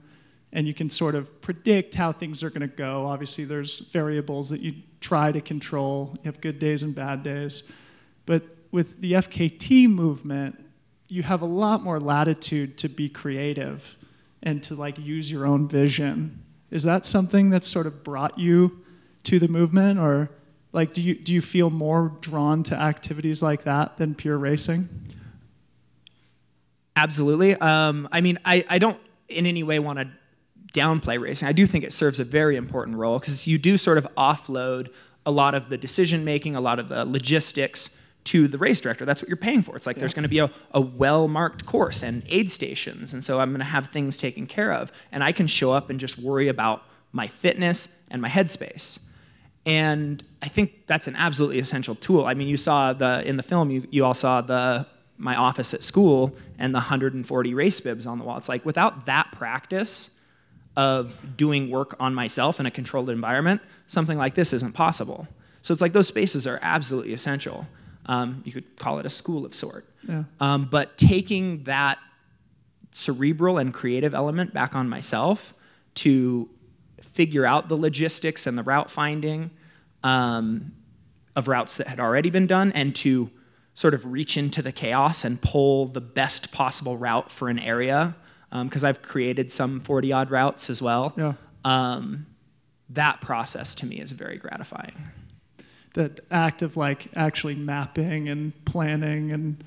and 0.52 0.66
you 0.66 0.74
can 0.74 0.90
sort 0.90 1.14
of 1.14 1.40
predict 1.40 1.94
how 1.94 2.12
things 2.12 2.42
are 2.42 2.50
going 2.50 2.60
to 2.60 2.66
go. 2.66 3.06
Obviously, 3.06 3.44
there's 3.44 3.80
variables 3.90 4.50
that 4.50 4.60
you 4.60 4.74
try 5.00 5.32
to 5.32 5.40
control. 5.40 6.14
You 6.18 6.30
have 6.30 6.40
good 6.40 6.58
days 6.58 6.82
and 6.82 6.94
bad 6.94 7.22
days. 7.22 7.72
But 8.26 8.42
with 8.70 9.00
the 9.00 9.12
FKT 9.12 9.88
movement, 9.88 10.62
you 11.08 11.22
have 11.22 11.42
a 11.42 11.46
lot 11.46 11.82
more 11.82 11.98
latitude 11.98 12.78
to 12.78 12.88
be 12.88 13.08
creative 13.08 13.96
and 14.42 14.62
to 14.64 14.74
like 14.74 14.98
use 14.98 15.30
your 15.30 15.46
own 15.46 15.68
vision. 15.68 16.42
Is 16.70 16.82
that 16.84 17.04
something 17.06 17.50
that 17.50 17.64
sort 17.64 17.86
of 17.86 18.02
brought 18.02 18.38
you 18.38 18.80
to 19.24 19.38
the 19.38 19.48
movement 19.48 19.98
or 19.98 20.30
like 20.72 20.92
do 20.92 21.02
you 21.02 21.14
do 21.14 21.32
you 21.32 21.42
feel 21.42 21.70
more 21.70 22.12
drawn 22.20 22.62
to 22.64 22.74
activities 22.74 23.42
like 23.42 23.64
that 23.64 23.96
than 23.96 24.14
pure 24.14 24.38
racing? 24.38 24.88
Absolutely. 26.96 27.54
Um, 27.56 28.08
I 28.12 28.20
mean, 28.20 28.38
I, 28.44 28.64
I 28.68 28.78
don't 28.78 28.98
in 29.28 29.46
any 29.46 29.62
way 29.62 29.78
want 29.78 29.98
to 29.98 30.08
downplay 30.72 31.20
racing. 31.20 31.48
I 31.48 31.52
do 31.52 31.66
think 31.66 31.84
it 31.84 31.92
serves 31.92 32.20
a 32.20 32.24
very 32.24 32.56
important 32.56 32.96
role 32.96 33.18
because 33.18 33.46
you 33.46 33.58
do 33.58 33.76
sort 33.76 33.98
of 33.98 34.06
offload 34.16 34.90
a 35.24 35.30
lot 35.30 35.54
of 35.54 35.68
the 35.68 35.78
decision 35.78 36.24
making, 36.24 36.56
a 36.56 36.60
lot 36.60 36.78
of 36.78 36.88
the 36.88 37.04
logistics 37.04 37.96
to 38.24 38.46
the 38.48 38.58
race 38.58 38.80
director. 38.80 39.04
That's 39.04 39.22
what 39.22 39.28
you're 39.28 39.36
paying 39.36 39.62
for. 39.62 39.76
It's 39.76 39.86
like 39.86 39.96
yeah. 39.96 40.00
there's 40.00 40.14
going 40.14 40.24
to 40.24 40.28
be 40.28 40.38
a, 40.38 40.50
a 40.72 40.80
well 40.80 41.28
marked 41.28 41.66
course 41.66 42.02
and 42.02 42.22
aid 42.28 42.50
stations. 42.50 43.12
And 43.12 43.22
so 43.22 43.40
I'm 43.40 43.50
going 43.50 43.60
to 43.60 43.64
have 43.64 43.88
things 43.88 44.18
taken 44.18 44.46
care 44.46 44.72
of. 44.72 44.92
And 45.10 45.24
I 45.24 45.32
can 45.32 45.46
show 45.46 45.72
up 45.72 45.90
and 45.90 45.98
just 45.98 46.18
worry 46.18 46.48
about 46.48 46.82
my 47.12 47.26
fitness 47.26 48.00
and 48.10 48.22
my 48.22 48.28
headspace. 48.28 49.00
And 49.64 50.22
I 50.42 50.48
think 50.48 50.86
that's 50.86 51.06
an 51.06 51.14
absolutely 51.16 51.58
essential 51.58 51.94
tool. 51.94 52.24
I 52.24 52.34
mean, 52.34 52.48
you 52.48 52.56
saw 52.56 52.92
the 52.92 53.26
in 53.26 53.36
the 53.36 53.42
film, 53.42 53.70
you, 53.70 53.86
you 53.90 54.04
all 54.04 54.14
saw 54.14 54.40
the 54.40 54.86
my 55.18 55.36
office 55.36 55.72
at 55.72 55.82
school 55.84 56.34
and 56.58 56.74
the 56.74 56.78
140 56.78 57.54
race 57.54 57.80
bibs 57.80 58.06
on 58.06 58.18
the 58.18 58.24
wall. 58.24 58.36
It's 58.36 58.48
like 58.48 58.64
without 58.64 59.06
that 59.06 59.30
practice 59.32 60.18
of 60.76 61.36
doing 61.36 61.70
work 61.70 61.94
on 62.00 62.14
myself 62.14 62.58
in 62.58 62.66
a 62.66 62.70
controlled 62.70 63.10
environment, 63.10 63.60
something 63.86 64.18
like 64.18 64.34
this 64.34 64.52
isn't 64.52 64.74
possible. 64.74 65.28
So 65.60 65.72
it's 65.72 65.80
like 65.80 65.92
those 65.92 66.08
spaces 66.08 66.46
are 66.46 66.58
absolutely 66.62 67.12
essential. 67.12 67.66
Um, 68.06 68.42
you 68.44 68.52
could 68.52 68.76
call 68.76 68.98
it 68.98 69.06
a 69.06 69.10
school 69.10 69.44
of 69.44 69.54
sort. 69.54 69.86
Yeah. 70.08 70.24
Um, 70.40 70.66
but 70.70 70.96
taking 70.96 71.64
that 71.64 71.98
cerebral 72.90 73.58
and 73.58 73.72
creative 73.72 74.14
element 74.14 74.52
back 74.52 74.74
on 74.74 74.88
myself 74.88 75.54
to 75.94 76.48
figure 77.12 77.46
out 77.46 77.68
the 77.68 77.76
logistics 77.76 78.46
and 78.46 78.56
the 78.56 78.62
route 78.62 78.90
finding 78.90 79.50
um, 80.02 80.72
of 81.36 81.48
routes 81.48 81.76
that 81.76 81.86
had 81.86 82.00
already 82.00 82.30
been 82.30 82.46
done 82.46 82.72
and 82.72 82.94
to 82.96 83.30
sort 83.74 83.94
of 83.94 84.04
reach 84.04 84.36
into 84.36 84.60
the 84.60 84.72
chaos 84.72 85.24
and 85.24 85.40
pull 85.40 85.86
the 85.86 86.00
best 86.00 86.52
possible 86.52 86.96
route 86.96 87.30
for 87.30 87.48
an 87.48 87.58
area 87.58 88.14
because 88.64 88.84
um, 88.84 88.88
I've 88.88 89.00
created 89.00 89.50
some 89.50 89.80
40 89.80 90.12
odd 90.12 90.30
routes 90.30 90.68
as 90.68 90.82
well. 90.82 91.14
Yeah. 91.16 91.34
Um, 91.64 92.26
that 92.90 93.20
process 93.22 93.74
to 93.76 93.86
me 93.86 94.00
is 94.00 94.12
very 94.12 94.36
gratifying 94.36 94.92
that 95.94 96.20
act 96.30 96.62
of 96.62 96.76
like 96.76 97.08
actually 97.16 97.54
mapping 97.54 98.28
and 98.28 98.64
planning 98.64 99.32
and 99.32 99.62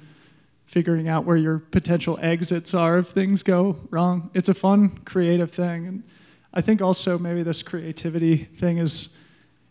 figuring 0.65 1.07
out 1.07 1.25
where 1.25 1.37
your 1.37 1.59
potential 1.59 2.17
exits 2.21 2.73
are 2.73 2.97
if 2.97 3.07
things 3.09 3.43
go 3.43 3.77
wrong. 3.91 4.31
It's 4.33 4.49
a 4.49 4.53
fun, 4.53 4.89
creative 5.05 5.51
thing. 5.51 5.87
And 5.87 6.03
I 6.55 6.61
think 6.61 6.81
also 6.81 7.19
maybe 7.19 7.43
this 7.43 7.61
creativity 7.61 8.37
thing 8.37 8.77
is 8.77 9.17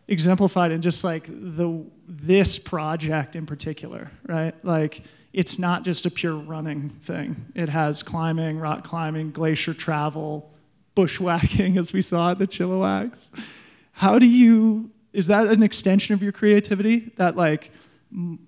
exemplified 0.07 0.71
in 0.71 0.83
just 0.83 1.03
like 1.03 1.27
the 1.27 1.85
this 2.07 2.59
project 2.59 3.37
in 3.37 3.47
particular, 3.47 4.11
right? 4.27 4.55
Like 4.65 5.03
it's 5.33 5.59
not 5.59 5.83
just 5.83 6.05
a 6.05 6.11
pure 6.11 6.37
running 6.37 6.91
thing. 6.91 7.47
It 7.55 7.71
has 7.71 8.03
climbing, 8.03 8.59
rock 8.59 8.85
climbing, 8.85 9.31
glacier 9.31 9.73
travel, 9.73 10.53
bushwhacking, 10.95 11.79
as 11.79 11.93
we 11.93 12.03
saw 12.03 12.33
at 12.33 12.39
the 12.39 12.47
Chilliwacks. 12.47 13.31
How 13.93 14.19
do 14.19 14.27
you 14.27 14.91
is 15.13 15.29
that 15.29 15.47
an 15.47 15.63
extension 15.63 16.13
of 16.13 16.23
your 16.23 16.33
creativity? 16.33 17.13
That 17.17 17.37
like 17.37 17.71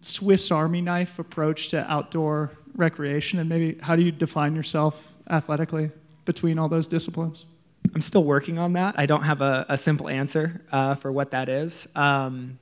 Swiss 0.02 0.50
Army 0.50 0.81
knife 0.81 1.19
approach 1.19 1.69
to 1.69 1.90
outdoor 1.90 2.50
recreation, 2.75 3.38
and 3.38 3.49
maybe 3.49 3.78
how 3.81 3.97
do 3.97 4.02
you 4.02 4.12
define 4.12 4.55
yourself 4.55 5.14
athletically 5.31 5.90
between 6.25 6.59
all 6.59 6.69
those 6.69 6.87
disciplines? 6.87 7.47
I'm 7.95 8.00
still 8.00 8.25
working 8.25 8.59
on 8.59 8.75
that. 8.75 8.99
I 8.99 9.07
don't 9.07 9.23
have 9.23 9.40
a, 9.40 9.66
a 9.69 9.78
simple 9.78 10.09
answer 10.09 10.62
uh, 10.73 10.95
for 10.95 11.11
what 11.12 11.31
that 11.31 11.49
is. 11.49 11.90
Um, 11.97 12.59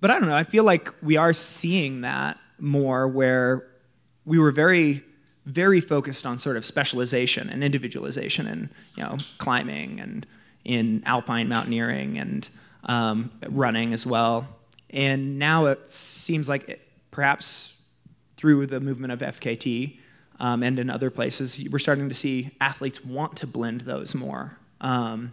but 0.00 0.10
I 0.10 0.18
don't 0.18 0.28
know. 0.28 0.34
I 0.34 0.44
feel 0.44 0.64
like 0.64 0.92
we 1.02 1.16
are 1.16 1.32
seeing 1.32 2.00
that 2.00 2.38
more 2.58 3.06
where 3.06 3.68
we 4.24 4.38
were 4.38 4.50
very, 4.50 5.02
very 5.46 5.80
focused 5.80 6.26
on 6.26 6.38
sort 6.38 6.56
of 6.56 6.64
specialization 6.64 7.48
and 7.48 7.62
individualization 7.62 8.46
and, 8.46 8.68
you 8.96 9.02
know, 9.04 9.18
climbing 9.38 10.00
and 10.00 10.26
in 10.64 11.02
alpine 11.06 11.48
mountaineering 11.48 12.18
and 12.18 12.48
um, 12.84 13.30
running 13.48 13.92
as 13.92 14.06
well. 14.06 14.48
And 14.90 15.38
now 15.38 15.66
it 15.66 15.88
seems 15.88 16.48
like 16.48 16.68
it, 16.68 16.80
perhaps 17.10 17.74
through 18.36 18.66
the 18.66 18.80
movement 18.80 19.12
of 19.12 19.20
FKT 19.20 19.98
um, 20.42 20.64
and 20.64 20.80
in 20.80 20.90
other 20.90 21.08
places, 21.08 21.64
we're 21.70 21.78
starting 21.78 22.08
to 22.08 22.14
see 22.16 22.50
athletes 22.60 23.04
want 23.04 23.36
to 23.36 23.46
blend 23.46 23.82
those 23.82 24.12
more. 24.12 24.58
Um, 24.80 25.32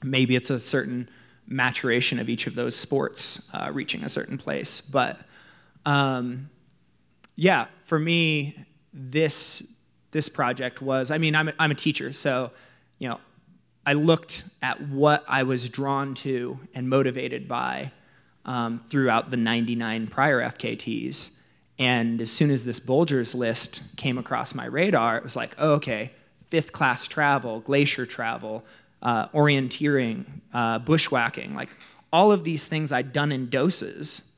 maybe 0.00 0.36
it's 0.36 0.48
a 0.48 0.60
certain 0.60 1.08
maturation 1.48 2.20
of 2.20 2.28
each 2.28 2.46
of 2.46 2.54
those 2.54 2.76
sports 2.76 3.50
uh, 3.52 3.70
reaching 3.72 4.04
a 4.04 4.08
certain 4.08 4.38
place. 4.38 4.80
But 4.80 5.18
um, 5.84 6.50
yeah, 7.34 7.66
for 7.82 7.98
me, 7.98 8.56
this 8.92 9.72
this 10.12 10.28
project 10.28 10.80
was. 10.80 11.10
I 11.10 11.18
mean, 11.18 11.34
I'm 11.34 11.48
a, 11.48 11.52
I'm 11.58 11.72
a 11.72 11.74
teacher, 11.74 12.12
so 12.12 12.52
you 13.00 13.08
know, 13.08 13.18
I 13.84 13.94
looked 13.94 14.44
at 14.62 14.80
what 14.80 15.24
I 15.26 15.42
was 15.42 15.68
drawn 15.68 16.14
to 16.14 16.60
and 16.72 16.88
motivated 16.88 17.48
by 17.48 17.90
um, 18.44 18.78
throughout 18.78 19.32
the 19.32 19.36
99 19.36 20.06
prior 20.06 20.40
FKTs. 20.40 21.32
And 21.78 22.20
as 22.20 22.30
soon 22.30 22.50
as 22.50 22.64
this 22.64 22.78
Bulgers 22.78 23.34
list 23.34 23.82
came 23.96 24.16
across 24.18 24.54
my 24.54 24.66
radar, 24.66 25.16
it 25.16 25.22
was 25.22 25.34
like, 25.34 25.54
oh, 25.58 25.72
okay, 25.74 26.12
fifth 26.46 26.72
class 26.72 27.08
travel, 27.08 27.60
glacier 27.60 28.06
travel, 28.06 28.64
uh, 29.02 29.28
orienteering, 29.28 30.24
uh, 30.52 30.78
bushwhacking, 30.78 31.54
like 31.54 31.68
all 32.12 32.30
of 32.30 32.44
these 32.44 32.66
things 32.68 32.92
I'd 32.92 33.12
done 33.12 33.32
in 33.32 33.48
doses, 33.48 34.30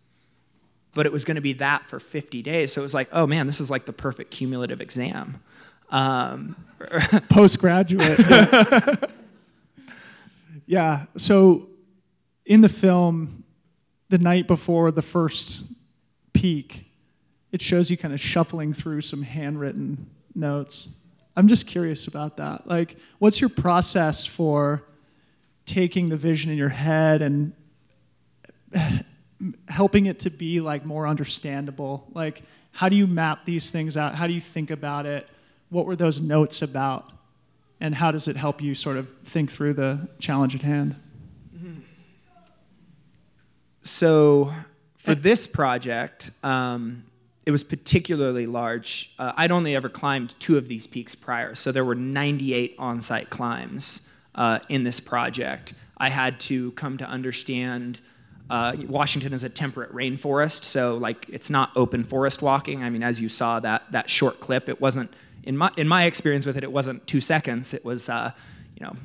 but 0.94 1.04
it 1.04 1.12
was 1.12 1.26
going 1.26 1.34
to 1.34 1.42
be 1.42 1.52
that 1.54 1.86
for 1.86 2.00
50 2.00 2.40
days. 2.40 2.72
So 2.72 2.80
it 2.80 2.82
was 2.82 2.94
like, 2.94 3.08
oh 3.12 3.26
man, 3.26 3.46
this 3.46 3.60
is 3.60 3.70
like 3.70 3.84
the 3.84 3.92
perfect 3.92 4.30
cumulative 4.30 4.80
exam. 4.80 5.42
Um, 5.90 6.56
Postgraduate. 7.28 8.18
Yeah. 8.18 8.94
Yeah. 10.66 11.06
So 11.16 11.68
in 12.44 12.60
the 12.60 12.68
film, 12.68 13.44
the 14.08 14.18
night 14.18 14.48
before 14.48 14.90
the 14.90 15.02
first 15.02 15.62
peak, 16.32 16.85
it 17.56 17.62
shows 17.62 17.90
you 17.90 17.96
kind 17.96 18.12
of 18.12 18.20
shuffling 18.20 18.74
through 18.74 19.00
some 19.00 19.22
handwritten 19.22 20.10
notes. 20.34 20.94
I'm 21.34 21.48
just 21.48 21.66
curious 21.66 22.06
about 22.06 22.36
that. 22.36 22.66
Like, 22.66 22.96
what's 23.18 23.40
your 23.40 23.48
process 23.48 24.26
for 24.26 24.82
taking 25.64 26.10
the 26.10 26.18
vision 26.18 26.50
in 26.50 26.58
your 26.58 26.68
head 26.68 27.22
and 27.22 27.54
helping 29.68 30.04
it 30.04 30.20
to 30.20 30.30
be 30.30 30.60
like 30.60 30.84
more 30.84 31.08
understandable? 31.08 32.06
Like, 32.12 32.42
how 32.72 32.90
do 32.90 32.96
you 32.96 33.06
map 33.06 33.46
these 33.46 33.70
things 33.70 33.96
out? 33.96 34.14
How 34.14 34.26
do 34.26 34.34
you 34.34 34.40
think 34.40 34.70
about 34.70 35.06
it? 35.06 35.26
What 35.70 35.86
were 35.86 35.96
those 35.96 36.20
notes 36.20 36.60
about? 36.60 37.10
and 37.80 37.94
how 37.94 38.10
does 38.10 38.26
it 38.28 38.36
help 38.36 38.62
you 38.62 38.74
sort 38.74 38.96
of 38.96 39.06
think 39.24 39.50
through 39.50 39.74
the 39.74 40.08
challenge 40.18 40.54
at 40.54 40.62
hand? 40.62 40.94
So, 43.80 44.52
for 44.96 45.14
this 45.14 45.46
project, 45.46 46.32
um, 46.42 47.04
it 47.46 47.52
was 47.52 47.62
particularly 47.62 48.44
large. 48.44 49.14
Uh, 49.20 49.32
I'd 49.36 49.52
only 49.52 49.76
ever 49.76 49.88
climbed 49.88 50.34
two 50.40 50.58
of 50.58 50.66
these 50.66 50.88
peaks 50.88 51.14
prior, 51.14 51.54
so 51.54 51.70
there 51.70 51.84
were 51.84 51.94
98 51.94 52.74
on 52.76 53.00
site 53.00 53.30
climbs 53.30 54.08
uh, 54.34 54.58
in 54.68 54.82
this 54.82 54.98
project. 54.98 55.72
I 55.96 56.10
had 56.10 56.40
to 56.40 56.72
come 56.72 56.98
to 56.98 57.06
understand. 57.06 58.00
Uh, 58.50 58.76
Washington 58.88 59.32
is 59.32 59.44
a 59.44 59.48
temperate 59.48 59.92
rainforest, 59.94 60.64
so 60.64 60.96
like 60.96 61.26
it's 61.28 61.48
not 61.48 61.70
open 61.76 62.02
forest 62.02 62.42
walking. 62.42 62.82
I 62.82 62.90
mean, 62.90 63.04
as 63.04 63.20
you 63.20 63.28
saw 63.28 63.60
that 63.60 63.92
that 63.92 64.10
short 64.10 64.40
clip, 64.40 64.68
it 64.68 64.80
wasn't 64.80 65.14
in 65.44 65.56
my 65.56 65.70
in 65.76 65.86
my 65.86 66.04
experience 66.04 66.46
with 66.46 66.56
it, 66.56 66.64
it 66.64 66.72
wasn't 66.72 67.06
two 67.06 67.20
seconds. 67.20 67.72
It 67.72 67.84
was 67.84 68.08
uh, 68.08 68.32
you 68.78 68.84
know. 68.84 68.96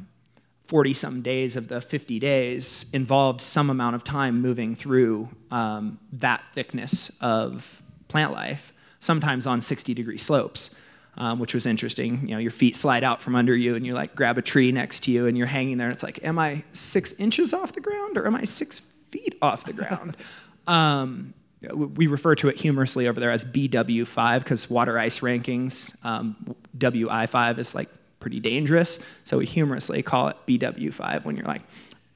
40 0.63 0.93
some 0.93 1.21
days 1.21 1.57
of 1.57 1.67
the 1.67 1.81
50 1.81 2.17
days 2.19 2.86
involved 2.93 3.41
some 3.41 3.69
amount 3.69 3.93
of 3.93 4.05
time 4.05 4.41
moving 4.41 4.74
through 4.74 5.27
um, 5.51 6.00
that 6.13 6.45
thickness 6.53 7.12
of 7.19 7.83
plant 8.12 8.32
life, 8.34 8.74
sometimes 9.00 9.48
on 9.48 9.62
60 9.62 9.94
degree 9.94 10.18
slopes. 10.18 10.75
Um, 11.18 11.39
which 11.39 11.53
was 11.53 11.65
interesting. 11.65 12.25
You 12.25 12.36
know, 12.36 12.38
your 12.38 12.51
feet 12.51 12.74
slide 12.74 13.03
out 13.03 13.22
from 13.22 13.36
under 13.36 13.53
you, 13.53 13.75
and 13.75 13.86
you 13.86 13.94
like 13.94 14.15
grab 14.15 14.38
a 14.38 14.41
tree 14.41 14.72
next 14.72 15.01
to 15.03 15.12
you, 15.12 15.27
and 15.27 15.38
you're 15.38 15.46
hanging 15.46 15.77
there. 15.77 15.88
And 15.88 15.94
it's 15.94 16.03
like, 16.03 16.24
am 16.24 16.39
I 16.39 16.63
six 16.72 17.12
inches 17.20 17.53
off 17.53 17.74
the 17.74 17.82
ground, 17.82 18.18
or 18.18 18.25
am 18.25 18.34
I 18.34 18.46
six 18.46 18.80
feet 18.80 19.38
off 19.41 19.65
the 19.65 19.74
ground? 19.74 20.15
um, 20.68 21.34
we 21.70 22.08
refer 22.08 22.36
to 22.36 22.48
it 22.48 22.60
humorously 22.60 23.08
over 23.08 23.20
there 23.20 23.30
as 23.30 23.44
BW5 23.44 24.39
because 24.39 24.70
water 24.70 24.98
ice 24.98 25.20
rankings, 25.20 26.03
um, 26.03 26.56
WI5 26.77 27.60
is 27.60 27.75
like 27.75 27.89
pretty 28.20 28.39
dangerous. 28.39 29.00
So 29.24 29.38
we 29.38 29.46
humorously 29.46 30.01
call 30.01 30.30
it 30.30 30.38
BW5 30.48 31.24
when 31.24 31.36
you're 31.36 31.46
like, 31.46 31.62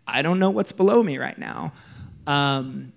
I 0.08 0.22
don't 0.22 0.40
know 0.40 0.50
what's 0.50 0.72
below 0.72 1.04
me 1.04 1.18
right 1.18 1.38
now. 1.38 1.74
Um, 2.26 2.92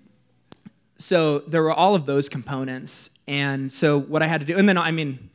so 0.99 1.39
there 1.39 1.63
were 1.63 1.73
all 1.73 1.95
of 1.95 2.05
those 2.05 2.29
components, 2.29 3.17
and 3.27 3.71
so 3.71 3.99
what 3.99 4.21
I 4.21 4.27
had 4.27 4.41
to 4.41 4.45
do, 4.45 4.57
and 4.57 4.69
then 4.69 4.77
I 4.77 4.91
mean, 4.91 5.29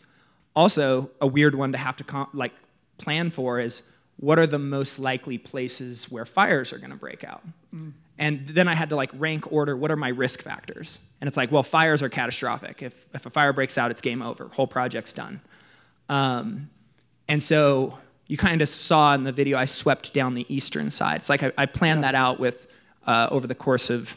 also 0.54 1.11
a 1.21 1.26
weird 1.26 1.54
one 1.54 1.73
to 1.73 1.78
have 1.78 1.97
to 1.97 2.04
com- 2.04 2.28
like 2.33 2.52
plan 2.99 3.30
for 3.30 3.59
is 3.59 3.83
what 4.16 4.38
are 4.38 4.47
the 4.47 4.59
most 4.59 4.99
likely 4.99 5.38
places 5.38 6.11
where 6.11 6.25
fires 6.25 6.73
are 6.73 6.78
going 6.78 6.90
to 6.90 6.97
break 6.97 7.25
out. 7.25 7.42
Mm. 7.75 7.92
And 8.16 8.47
then 8.47 8.68
I 8.68 8.75
had 8.75 8.90
to 8.90 8.97
like 8.97 9.11
rank 9.14 9.50
order 9.52 9.76
what 9.76 9.90
are 9.90 9.97
my 9.97 10.09
risk 10.09 10.42
factors. 10.42 11.00
And 11.21 11.26
it's 11.26 11.37
like, 11.37 11.50
well, 11.50 11.64
fires 11.64 12.02
are 12.02 12.09
catastrophic. 12.09 12.80
If, 12.83 13.09
if 13.12 13.26
a 13.26 13.30
fire 13.30 13.52
breaks 13.52 13.76
out, 13.76 13.90
it's 13.90 14.00
game 14.00 14.23
over. 14.23 14.49
Whole 14.49 14.68
project's 14.68 15.12
done. 15.12 15.40
Um, 16.09 16.71
and 17.28 17.42
so 17.42 17.99
you 18.28 18.37
kind 18.37 18.62
of 18.62 18.68
saw 18.68 19.14
in 19.14 19.25
the 19.25 19.33
video, 19.33 19.59
I 19.59 19.64
swept 19.64 20.14
down 20.14 20.35
the 20.35 20.47
eastern 20.49 20.90
side. 20.90 21.16
It's 21.16 21.28
like 21.28 21.42
I, 21.42 21.52
I 21.59 21.66
planned 21.66 22.02
yeah. 22.02 22.12
that 22.12 22.14
out 22.14 22.38
with 22.38 22.68
uh, 23.06 23.28
over 23.33 23.47
the 23.49 23.54
course 23.54 23.90
of 23.90 24.16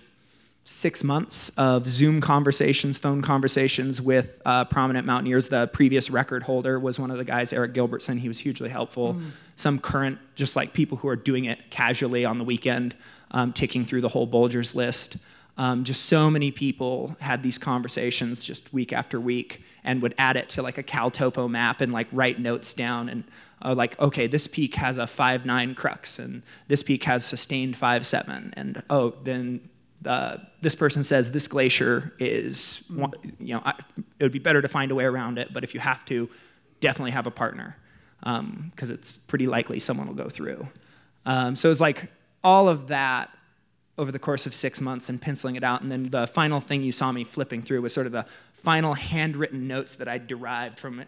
six 0.70 1.02
months 1.02 1.48
of 1.58 1.88
Zoom 1.88 2.20
conversations, 2.20 3.00
phone 3.00 3.22
conversations 3.22 4.02
with 4.02 4.42
uh, 4.46 4.66
prominent 4.66 5.08
mountaineers. 5.08 5.48
The 5.48 5.68
previous 5.68 6.10
record 6.10 6.44
holder 6.44 6.78
was 6.78 7.00
one 7.00 7.10
of 7.10 7.18
the 7.18 7.24
guys, 7.24 7.54
Eric 7.54 7.74
Gilbertson. 7.74 8.20
He 8.20 8.28
was 8.28 8.40
hugely 8.40 8.68
helpful. 8.68 9.14
Mm. 9.14 9.32
Some 9.56 9.80
current, 9.80 10.20
just 10.36 10.58
like 10.58 10.74
people 10.74 10.98
who 10.98 11.08
are 11.08 11.16
doing 11.16 11.46
it 11.46 11.70
casually 11.70 12.26
on 12.26 12.38
the 12.38 12.44
weekend, 12.44 12.96
um, 13.32 13.54
ticking 13.54 13.86
through 13.86 14.02
the 14.02 14.10
whole 14.10 14.26
Bulgers 14.26 14.76
list. 14.76 15.16
Um, 15.58 15.86
just 15.86 16.06
so 16.06 16.30
many 16.30 16.52
people 16.52 17.16
had 17.22 17.44
these 17.44 17.58
conversations 17.58 18.44
just 18.44 18.74
week 18.74 18.92
after 18.92 19.22
week 19.22 19.64
and 19.86 20.02
would 20.02 20.16
add 20.18 20.36
it 20.36 20.50
to 20.50 20.62
like 20.62 20.78
a 20.78 20.84
CalTopo 20.84 21.50
map 21.50 21.80
and 21.80 21.94
like 21.94 22.08
write 22.12 22.40
notes 22.40 22.74
down 22.74 23.08
and 23.08 23.24
uh, 23.64 23.74
like 23.74 24.00
okay 24.00 24.28
this 24.28 24.46
peak 24.46 24.76
has 24.76 25.00
a 25.00 25.04
5-9 25.06 25.76
crux 25.76 26.20
and 26.20 26.44
this 26.68 26.84
peak 26.84 27.06
has 27.06 27.26
sustained 27.26 27.74
5-7 27.74 28.54
and 28.56 28.84
oh 28.92 29.16
then 29.24 29.62
uh, 30.06 30.38
this 30.62 30.76
person 30.76 31.04
says 31.04 31.32
this 31.32 31.48
glacier 31.48 32.14
is, 32.20 32.84
you 33.40 33.56
know, 33.56 33.62
I, 33.66 33.74
it 34.20 34.24
would 34.24 34.32
be 34.32 34.40
better 34.40 34.62
to 34.62 34.68
find 34.68 34.92
a 34.92 34.96
way 34.96 35.06
around 35.06 35.38
it, 35.38 35.52
but 35.52 35.64
if 35.64 35.74
you 35.74 35.80
have 35.80 36.06
to, 36.06 36.30
definitely 36.80 37.12
have 37.12 37.28
a 37.28 37.32
partner 37.32 37.76
because 38.20 38.40
um, 38.40 38.96
it's 38.96 39.18
pretty 39.18 39.48
likely 39.48 39.80
someone 39.80 40.08
will 40.08 40.14
go 40.14 40.30
through. 40.30 40.68
Um, 41.26 41.56
so 41.56 41.72
it's 41.72 41.82
like 41.82 42.12
all 42.44 42.68
of 42.70 42.88
that 42.88 43.30
over 43.98 44.12
the 44.12 44.20
course 44.20 44.46
of 44.46 44.54
six 44.54 44.80
months 44.80 45.10
and 45.10 45.20
penciling 45.20 45.56
it 45.56 45.64
out. 45.64 45.82
And 45.82 45.92
then 45.92 46.10
the 46.10 46.28
final 46.28 46.60
thing 46.60 46.84
you 46.84 46.92
saw 46.92 47.12
me 47.12 47.24
flipping 47.24 47.62
through 47.62 47.82
was 47.82 47.94
sort 47.94 48.06
of 48.06 48.12
the 48.12 48.26
final 48.54 48.94
handwritten 48.94 49.68
notes 49.68 49.96
that 49.96 50.08
I 50.08 50.18
derived 50.20 50.78
from 50.80 51.00
it. 51.00 51.08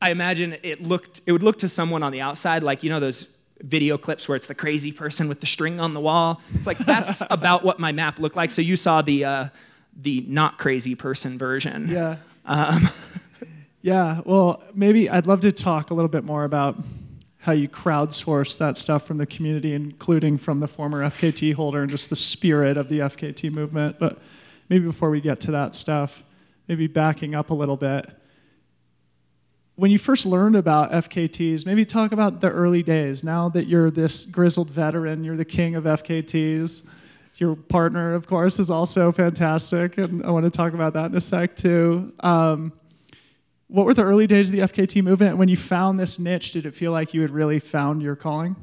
I 0.00 0.10
imagine 0.10 0.56
it 0.62 0.82
looked, 0.82 1.20
it 1.26 1.32
would 1.32 1.42
look 1.42 1.58
to 1.58 1.68
someone 1.68 2.02
on 2.02 2.10
the 2.10 2.20
outside 2.20 2.62
like, 2.62 2.82
you 2.82 2.90
know, 2.90 3.00
those 3.00 3.28
video 3.62 3.96
clips 3.96 4.28
where 4.28 4.36
it's 4.36 4.46
the 4.46 4.54
crazy 4.54 4.92
person 4.92 5.28
with 5.28 5.40
the 5.40 5.46
string 5.46 5.80
on 5.80 5.94
the 5.94 6.00
wall. 6.00 6.40
It's 6.54 6.66
like 6.66 6.78
that's 6.78 7.22
about 7.30 7.64
what 7.64 7.78
my 7.78 7.92
map 7.92 8.18
looked 8.18 8.36
like. 8.36 8.50
So 8.50 8.62
you 8.62 8.76
saw 8.76 9.02
the 9.02 9.24
uh, 9.24 9.46
the 9.96 10.24
not 10.28 10.58
crazy 10.58 10.94
person 10.94 11.38
version. 11.38 11.88
Yeah. 11.88 12.16
Um. 12.44 12.88
yeah. 13.82 14.20
Well, 14.24 14.62
maybe 14.74 15.08
I'd 15.08 15.26
love 15.26 15.40
to 15.42 15.52
talk 15.52 15.90
a 15.90 15.94
little 15.94 16.08
bit 16.08 16.24
more 16.24 16.44
about 16.44 16.76
how 17.38 17.52
you 17.52 17.68
crowdsource 17.68 18.56
that 18.58 18.76
stuff 18.76 19.04
from 19.04 19.18
the 19.18 19.26
community, 19.26 19.74
including 19.74 20.38
from 20.38 20.60
the 20.60 20.68
former 20.68 21.04
FKT 21.04 21.54
holder 21.54 21.82
and 21.82 21.90
just 21.90 22.08
the 22.08 22.16
spirit 22.16 22.76
of 22.76 22.88
the 22.88 23.00
FKT 23.00 23.50
movement. 23.50 23.98
But 23.98 24.18
maybe 24.68 24.86
before 24.86 25.10
we 25.10 25.20
get 25.20 25.40
to 25.40 25.50
that 25.50 25.74
stuff, 25.74 26.22
maybe 26.68 26.86
backing 26.86 27.34
up 27.34 27.50
a 27.50 27.54
little 27.54 27.76
bit 27.76 28.08
when 29.82 29.90
you 29.90 29.98
first 29.98 30.26
learned 30.26 30.54
about 30.54 30.92
FKTs, 30.92 31.66
maybe 31.66 31.84
talk 31.84 32.12
about 32.12 32.40
the 32.40 32.48
early 32.48 32.84
days. 32.84 33.24
Now 33.24 33.48
that 33.48 33.66
you're 33.66 33.90
this 33.90 34.24
grizzled 34.24 34.70
veteran, 34.70 35.24
you're 35.24 35.36
the 35.36 35.44
king 35.44 35.74
of 35.74 35.82
FKTs. 35.82 36.86
Your 37.38 37.56
partner, 37.56 38.14
of 38.14 38.28
course, 38.28 38.60
is 38.60 38.70
also 38.70 39.10
fantastic, 39.10 39.98
and 39.98 40.24
I 40.24 40.30
want 40.30 40.44
to 40.44 40.50
talk 40.50 40.72
about 40.72 40.92
that 40.92 41.06
in 41.06 41.16
a 41.16 41.20
sec 41.20 41.56
too. 41.56 42.12
Um, 42.20 42.72
what 43.66 43.84
were 43.84 43.92
the 43.92 44.04
early 44.04 44.28
days 44.28 44.50
of 44.50 44.54
the 44.54 44.60
FKT 44.60 45.02
movement? 45.02 45.36
When 45.36 45.48
you 45.48 45.56
found 45.56 45.98
this 45.98 46.16
niche, 46.16 46.52
did 46.52 46.64
it 46.64 46.76
feel 46.76 46.92
like 46.92 47.12
you 47.12 47.20
had 47.22 47.30
really 47.30 47.58
found 47.58 48.02
your 48.02 48.14
calling? 48.14 48.54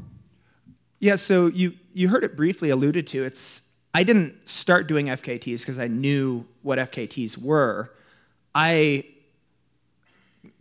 Yeah, 0.99 1.17
so 1.17 1.47
you 1.47 1.73
you 1.91 2.08
heard 2.08 2.23
it 2.23 2.38
briefly 2.38 2.69
alluded 2.69 3.08
to. 3.08 3.25
It's 3.25 3.63
I 3.93 4.03
didn't 4.03 4.47
start 4.47 4.88
doing 4.88 5.08
FKTs 5.08 5.63
because 5.63 5.79
I 5.79 5.88
knew 5.88 6.45
what 6.62 6.79
FKTs 6.79 7.38
were. 7.38 7.93
I 8.55 9.03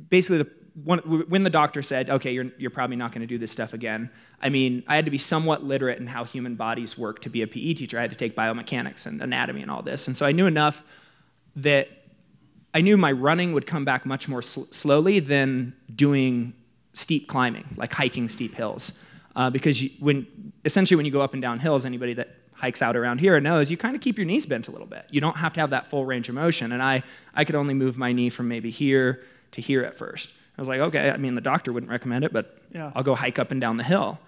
basically 0.09 0.39
the 0.39 0.51
when 0.85 1.43
the 1.43 1.51
doctor 1.51 1.83
said, 1.83 2.09
okay, 2.09 2.33
you're, 2.33 2.51
you're 2.57 2.71
probably 2.71 2.97
not 2.97 3.11
going 3.11 3.23
to 3.23 3.27
do 3.27 3.39
this 3.39 3.51
stuff 3.51 3.73
again, 3.73 4.11
I 4.41 4.49
mean, 4.49 4.85
I 4.87 4.95
had 4.97 5.07
to 5.07 5.11
be 5.11 5.19
somewhat 5.19 5.65
literate 5.65 5.99
in 5.99 6.07
how 6.07 6.25
human 6.25 6.55
bodies 6.55 6.97
work 6.97 7.21
to 7.23 7.31
be 7.31 7.43
a 7.43 7.47
PE 7.47 7.75
teacher. 7.75 7.99
I 7.99 8.03
had 8.03 8.11
to 8.11 8.17
take 8.17 8.37
biomechanics 8.37 9.07
and 9.07 9.21
anatomy 9.21 9.63
and 9.63 9.71
all 9.71 9.83
this. 9.83 10.07
And 10.07 10.17
so 10.17 10.25
I 10.25 10.33
knew 10.33 10.47
enough 10.47 10.85
that 11.57 11.89
I 12.75 12.81
knew 12.81 12.97
my 12.97 13.11
running 13.11 13.53
would 13.55 13.67
come 13.67 13.85
back 13.85 14.07
much 14.07 14.29
more 14.29 14.43
sl- 14.43 14.65
slowly 14.71 15.19
than 15.19 15.75
doing 15.93 16.55
steep 16.93 17.27
climbing, 17.27 17.67
like 17.77 17.93
hiking 17.93 18.29
steep 18.29 18.55
hills. 18.55 19.03
Uh, 19.35 19.51
because 19.51 19.83
you, 19.83 19.91
when 20.01 20.27
essentially 20.65 20.97
when 20.97 21.07
you 21.07 21.13
go 21.13 21.23
up 21.23 21.33
and 21.33 21.43
down 21.43 21.59
hills, 21.59 21.87
anybody 21.87 22.15
that 22.15 22.37
hikes 22.53 22.83
out 22.83 22.97
around 22.97 23.19
here 23.19 23.41
knows 23.41 23.71
you 23.71 23.77
kind 23.77 23.95
of 23.95 24.03
keep 24.03 24.19
your 24.19 24.27
knees 24.27 24.47
bent 24.47 24.69
a 24.69 24.71
little 24.71 24.87
bit. 24.87 25.07
You 25.11 25.21
don't 25.21 25.37
have 25.37 25.53
to 25.55 25.61
have 25.61 25.71
that 25.71 25.89
full 25.89 26.05
range 26.05 26.29
of 26.29 26.35
motion. 26.35 26.73
And 26.73 26.83
I, 26.83 27.03
I 27.35 27.45
could 27.45 27.55
only 27.55 27.75
move 27.75 27.99
my 27.99 28.13
knee 28.13 28.31
from 28.31 28.49
maybe 28.49 28.71
here 28.71 29.23
to 29.53 29.61
hear 29.61 29.83
at 29.83 29.95
first. 29.95 30.33
I 30.57 30.61
was 30.61 30.69
like, 30.69 30.81
okay, 30.81 31.11
I 31.11 31.17
mean, 31.17 31.35
the 31.35 31.41
doctor 31.41 31.73
wouldn't 31.73 31.91
recommend 31.91 32.25
it, 32.25 32.33
but 32.33 32.59
yeah. 32.75 32.91
I'll 32.95 33.03
go 33.03 33.15
hike 33.15 33.39
up 33.39 33.53
and 33.53 33.61
down 33.61 33.77
the 33.77 33.85
hill. 33.85 34.19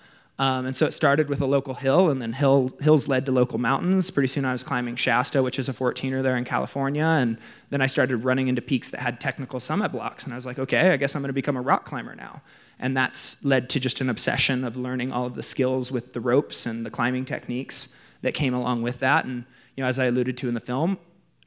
Um, 0.41 0.65
and 0.65 0.75
so 0.75 0.87
it 0.87 0.93
started 0.93 1.29
with 1.29 1.43
a 1.43 1.47
local 1.47 1.75
hill, 1.75 2.09
and 2.09 2.23
then 2.23 2.33
hill, 2.33 2.71
hills 2.81 3.09
led 3.09 3.27
to 3.27 3.33
local 3.33 3.59
mountains. 3.59 4.11
Pretty 4.11 4.27
soon 4.27 4.47
I 4.47 4.53
was 4.53 4.65
climbing 4.65 4.97
Shasta, 4.97 5.43
which 5.43 5.59
is 5.59 5.69
a 5.69 5.75
14er 5.75 6.23
there 6.23 6.37
in 6.37 6.47
California. 6.47 7.05
And 7.05 7.37
then 7.69 7.83
I 7.83 7.87
started 7.87 8.25
running 8.25 8.49
into 8.49 8.63
peaks 8.63 8.91
that 8.91 9.01
had 9.01 9.21
technical 9.21 9.61
summit 9.61 9.93
blocks. 9.93 10.25
And 10.25 10.33
I 10.33 10.37
was 10.37 10.47
like, 10.47 10.59
okay, 10.59 10.93
I 10.93 10.97
guess 10.97 11.15
I'm 11.15 11.21
going 11.21 11.29
to 11.29 11.35
become 11.35 11.59
a 11.59 11.61
rock 11.61 11.85
climber 11.85 12.15
now. 12.15 12.41
And 12.79 12.97
that's 12.97 13.45
led 13.45 13.69
to 13.71 13.81
just 13.81 14.01
an 14.01 14.09
obsession 14.09 14.65
of 14.65 14.79
learning 14.79 15.13
all 15.13 15.27
of 15.27 15.35
the 15.35 15.43
skills 15.43 15.93
with 15.93 16.15
the 16.15 16.21
ropes 16.21 16.65
and 16.65 16.87
the 16.87 16.91
climbing 16.91 17.27
techniques 17.27 17.95
that 18.23 18.33
came 18.33 18.55
along 18.55 18.81
with 18.81 19.01
that. 19.01 19.27
And 19.27 19.45
you 19.77 19.85
know, 19.85 19.89
as 19.89 19.99
I 19.99 20.07
alluded 20.07 20.39
to 20.39 20.49
in 20.49 20.55
the 20.55 20.61
film, 20.61 20.97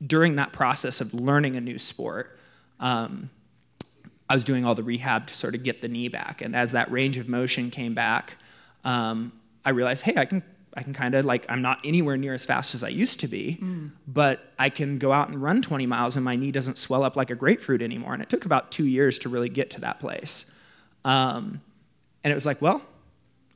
during 0.06 0.36
that 0.36 0.54
process 0.54 1.02
of 1.02 1.16
learning 1.16 1.56
a 1.56 1.62
new 1.62 1.80
sport, 1.80 2.38
um, 2.80 3.32
I 4.34 4.36
was 4.36 4.44
doing 4.44 4.66
all 4.66 4.74
the 4.74 4.82
rehab 4.82 5.28
to 5.28 5.36
sort 5.36 5.54
of 5.54 5.62
get 5.62 5.84
the 5.84 5.88
knee 5.88 6.08
back. 6.08 6.42
And 6.42 6.56
as 6.56 6.72
that 6.72 6.92
range 6.92 7.18
of 7.18 7.30
motion 7.30 7.70
came 7.70 7.94
back, 7.94 8.38
um, 8.84 9.32
I 9.64 9.70
realized, 9.70 10.06
hey, 10.06 10.16
I 10.18 10.26
can 10.26 10.42
I 10.76 10.82
can 10.82 10.92
kind 10.92 11.14
of 11.14 11.24
like 11.24 11.46
I'm 11.50 11.62
not 11.62 11.80
anywhere 11.84 12.18
near 12.18 12.34
as 12.34 12.44
fast 12.44 12.74
as 12.74 12.84
I 12.84 12.88
used 12.88 13.20
to 13.20 13.28
be, 13.28 13.60
mm. 13.62 13.92
but 14.08 14.52
I 14.58 14.70
can 14.70 14.98
go 14.98 15.14
out 15.14 15.30
and 15.30 15.40
run 15.40 15.62
20 15.62 15.86
miles 15.86 16.16
and 16.16 16.26
my 16.26 16.36
knee 16.36 16.52
doesn't 16.52 16.80
swell 16.80 17.04
up 17.04 17.16
like 17.16 17.30
a 17.30 17.36
grapefruit 17.36 17.84
anymore. 17.84 18.14
And 18.14 18.24
it 18.24 18.30
took 18.30 18.44
about 18.44 18.72
two 18.72 18.88
years 18.88 19.20
to 19.20 19.30
really 19.30 19.50
get 19.50 19.70
to 19.70 19.82
that 19.82 20.00
place. 20.00 20.50
Um, 21.06 21.62
and 22.24 22.32
it 22.32 22.34
was 22.34 22.48
like, 22.48 22.60
well, 22.60 22.82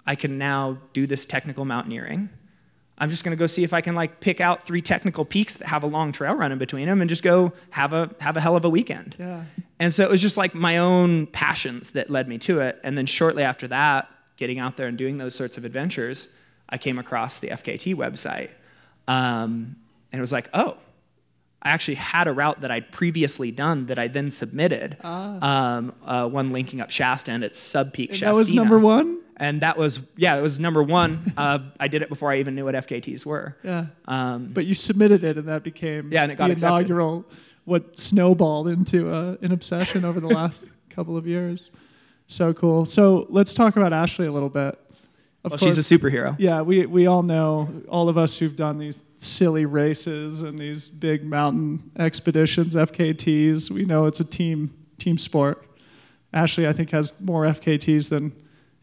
I 0.05 0.13
can 0.13 0.37
now 0.37 0.77
do 0.93 1.07
this 1.07 1.25
technical 1.25 1.65
mountaineering. 1.65 2.29
I'm 2.99 3.09
just 3.09 3.23
going 3.23 3.35
to 3.35 3.39
go 3.39 3.47
see 3.47 3.63
if 3.63 3.73
I 3.73 3.81
can 3.81 3.95
like 3.95 4.19
pick 4.19 4.41
out 4.41 4.67
three 4.67 4.83
technical 4.83 5.25
peaks 5.25 5.57
that 5.57 5.69
have 5.69 5.81
a 5.81 5.87
long 5.87 6.11
trail 6.11 6.35
run 6.35 6.51
in 6.51 6.59
between 6.59 6.85
them 6.85 7.01
and 7.01 7.09
just 7.09 7.23
go 7.23 7.51
have 7.71 7.93
a 7.93 8.11
have 8.19 8.37
a 8.37 8.41
hell 8.41 8.55
of 8.55 8.63
a 8.63 8.69
weekend. 8.69 9.15
Yeah. 9.17 9.43
And 9.79 9.93
so 9.93 10.03
it 10.03 10.09
was 10.09 10.21
just 10.21 10.37
like 10.37 10.55
my 10.55 10.77
own 10.77 11.27
passions 11.27 11.91
that 11.91 12.09
led 12.09 12.27
me 12.27 12.37
to 12.39 12.61
it. 12.61 12.79
And 12.83 12.97
then 12.97 13.05
shortly 13.05 13.43
after 13.43 13.67
that, 13.67 14.09
getting 14.37 14.59
out 14.59 14.77
there 14.77 14.87
and 14.87 14.97
doing 14.97 15.17
those 15.17 15.35
sorts 15.35 15.57
of 15.57 15.65
adventures, 15.65 16.33
I 16.69 16.77
came 16.77 16.97
across 16.97 17.39
the 17.39 17.49
FKT 17.49 17.95
website. 17.95 18.49
Um, 19.07 19.75
and 20.11 20.19
it 20.19 20.21
was 20.21 20.31
like, 20.31 20.49
oh, 20.53 20.77
I 21.61 21.69
actually 21.69 21.95
had 21.95 22.27
a 22.27 22.33
route 22.33 22.61
that 22.61 22.71
I'd 22.71 22.91
previously 22.91 23.51
done 23.51 23.87
that 23.87 23.99
I 23.99 24.07
then 24.07 24.31
submitted. 24.31 24.97
Ah. 25.03 25.75
Um, 25.77 25.93
uh, 26.05 26.27
one 26.27 26.51
linking 26.51 26.81
up 26.81 26.89
Shasta 26.91 27.31
and 27.31 27.43
its 27.43 27.59
sub 27.59 27.93
peak 27.93 28.11
Shasta. 28.11 28.25
That 28.25 28.35
was 28.35 28.53
number 28.53 28.79
one? 28.79 29.21
and 29.39 29.61
that 29.61 29.77
was 29.77 29.99
yeah, 30.17 30.35
it 30.35 30.41
was 30.41 30.59
number 30.59 30.83
one. 30.83 31.21
Uh, 31.37 31.59
I 31.79 31.87
did 31.87 32.01
it 32.01 32.09
before 32.09 32.31
I 32.31 32.39
even 32.39 32.55
knew 32.55 32.65
what 32.65 32.73
FKTs 32.73 33.23
were. 33.23 33.55
Yeah. 33.63 33.87
Um, 34.05 34.49
but 34.51 34.65
you 34.65 34.73
submitted 34.73 35.23
it, 35.23 35.37
and 35.37 35.47
that 35.47 35.61
became 35.61 36.11
yeah, 36.11 36.23
and 36.23 36.31
it 36.31 36.35
got 36.35 36.47
the 36.47 36.53
accepted. 36.53 36.77
inaugural 36.87 37.25
what 37.67 37.99
snowballed 37.99 38.69
into 38.69 39.13
a, 39.13 39.37
an 39.41 39.51
obsession 39.51 40.05
over 40.05 40.21
the 40.21 40.27
last 40.27 40.69
couple 40.89 41.17
of 41.17 41.27
years. 41.27 41.69
So 42.27 42.53
cool. 42.53 42.85
So 42.85 43.27
let's 43.29 43.53
talk 43.53 43.75
about 43.75 43.91
Ashley 43.91 44.25
a 44.25 44.31
little 44.31 44.47
bit. 44.47 44.79
Of 45.43 45.51
well, 45.51 45.59
course, 45.59 45.75
she's 45.75 45.91
a 45.91 45.97
superhero. 45.97 46.33
Yeah, 46.39 46.61
we, 46.61 46.85
we 46.85 47.07
all 47.07 47.23
know, 47.23 47.69
all 47.89 48.07
of 48.07 48.17
us 48.17 48.37
who've 48.37 48.55
done 48.55 48.77
these 48.77 49.01
silly 49.17 49.65
races 49.65 50.43
and 50.43 50.57
these 50.57 50.89
big 50.89 51.25
mountain 51.25 51.91
expeditions, 51.99 52.73
FKTs, 52.73 53.69
we 53.69 53.83
know 53.83 54.05
it's 54.05 54.21
a 54.21 54.25
team 54.25 54.73
team 54.97 55.17
sport. 55.17 55.65
Ashley, 56.33 56.67
I 56.67 56.73
think, 56.73 56.91
has 56.91 57.19
more 57.19 57.43
FKTs 57.43 58.09
than 58.09 58.31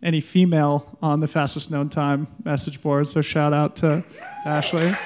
any 0.03 0.21
female 0.21 0.99
on 1.01 1.21
the 1.21 1.29
fastest 1.29 1.71
known 1.71 1.89
time 1.89 2.27
message 2.45 2.83
board. 2.83 3.09
So 3.09 3.23
shout 3.23 3.55
out 3.55 3.77
to 3.77 4.05
Ashley. 4.45 4.93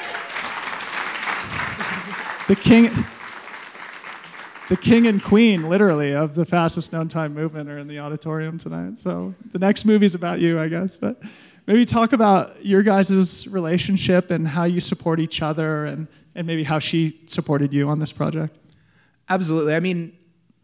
The 2.49 2.57
king, 2.57 2.91
the 4.69 4.77
king 4.77 5.07
and 5.07 5.23
queen, 5.23 5.69
literally, 5.69 6.15
of 6.15 6.35
the 6.35 6.45
fastest 6.45 6.93
known 6.93 7.09
time 7.09 7.35
movement 7.35 7.71
are 7.71 7.79
in 7.79 7.89
the 7.89 7.99
auditorium 7.99 8.59
tonight. 8.59 8.99
So 9.01 9.35
the 9.53 9.59
next 9.59 9.85
movie's 9.85 10.15
about 10.15 10.41
you, 10.41 10.61
I 10.61 10.69
guess. 10.69 10.97
But 10.97 11.23
maybe 11.67 11.85
talk 11.85 12.13
about 12.13 12.65
your 12.65 12.83
guys' 12.83 13.49
relationship 13.49 14.31
and 14.31 14.47
how 14.47 14.65
you 14.65 14.81
support 14.81 15.21
each 15.21 15.43
other 15.43 15.85
and, 15.85 16.07
and 16.35 16.47
maybe 16.47 16.65
how 16.65 16.79
she 16.79 17.21
supported 17.27 17.73
you 17.73 17.89
on 17.89 17.99
this 17.99 18.13
project. 18.13 18.59
Absolutely. 19.29 19.75
I 19.75 19.81
mean, 19.81 20.17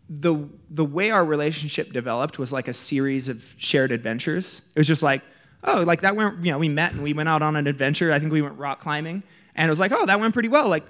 the 0.09 0.49
the 0.69 0.85
way 0.85 1.11
our 1.11 1.25
relationship 1.25 1.93
developed 1.93 2.39
was 2.39 2.53
like 2.53 2.69
a 2.69 2.75
series 2.75 3.29
of 3.29 3.55
shared 3.57 3.91
adventures. 3.91 4.71
It 4.75 4.81
was 4.81 4.87
just 4.87 5.03
like, 5.03 5.23
oh, 5.63 5.83
like 5.87 6.03
that 6.03 6.15
went, 6.15 6.45
you 6.45 6.53
know, 6.53 6.59
we 6.59 6.69
met 6.69 6.93
and 6.93 7.03
we 7.03 7.15
went 7.15 7.29
out 7.29 7.43
on 7.43 7.57
an 7.57 7.67
adventure. 7.67 8.13
I 8.13 8.19
think 8.19 8.33
we 8.33 8.43
went 8.43 8.59
rock 8.59 8.81
climbing. 8.81 9.23
And 9.57 9.69
it 9.69 9.71
was 9.71 9.81
like, 9.81 9.93
oh, 9.93 10.05
that 10.07 10.21
went 10.21 10.35
pretty 10.35 10.49
well. 10.49 10.69
Like 10.69 10.85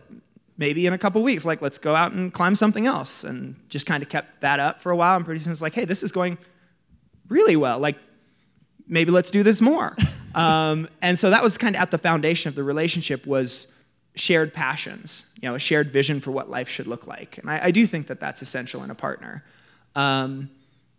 maybe 0.57 0.87
in 0.87 0.93
a 0.93 0.99
couple 0.99 1.23
weeks, 1.23 1.45
like 1.45 1.61
let's 1.63 1.79
go 1.79 1.95
out 1.95 2.13
and 2.13 2.33
climb 2.33 2.55
something 2.55 2.87
else. 2.87 3.25
And 3.25 3.57
just 3.69 3.87
kind 3.87 4.03
of 4.03 4.09
kept 4.09 4.41
that 4.41 4.61
up 4.61 4.81
for 4.81 4.91
a 4.91 4.97
while. 4.97 5.17
And 5.17 5.25
pretty 5.25 5.41
soon 5.41 5.53
it's 5.53 5.63
like, 5.63 5.75
hey, 5.75 5.85
this 5.85 6.03
is 6.03 6.13
going 6.13 6.39
really 7.29 7.57
well. 7.57 7.79
Like 7.79 7.97
maybe 8.87 9.11
let's 9.11 9.31
do 9.31 9.43
this 9.43 9.61
more. 9.61 9.97
um, 10.35 10.89
and 11.03 11.19
so 11.19 11.31
that 11.31 11.43
was 11.43 11.59
kind 11.59 11.75
of 11.75 11.83
at 11.83 11.91
the 11.91 11.99
foundation 11.99 12.49
of 12.49 12.55
the 12.55 12.63
relationship 12.63 13.27
was 13.27 13.73
shared 14.17 14.55
passions, 14.55 15.27
you 15.41 15.49
know, 15.49 15.55
a 15.57 15.59
shared 15.59 15.91
vision 15.91 16.21
for 16.21 16.31
what 16.31 16.49
life 16.49 16.69
should 16.69 16.87
look 16.87 17.07
like. 17.07 17.39
And 17.39 17.51
I, 17.51 17.65
I 17.65 17.71
do 17.71 17.87
think 17.87 18.07
that 18.07 18.21
that's 18.21 18.43
essential 18.43 18.85
in 18.85 18.91
a 18.91 18.95
partner. 18.95 19.45
Um, 19.97 20.51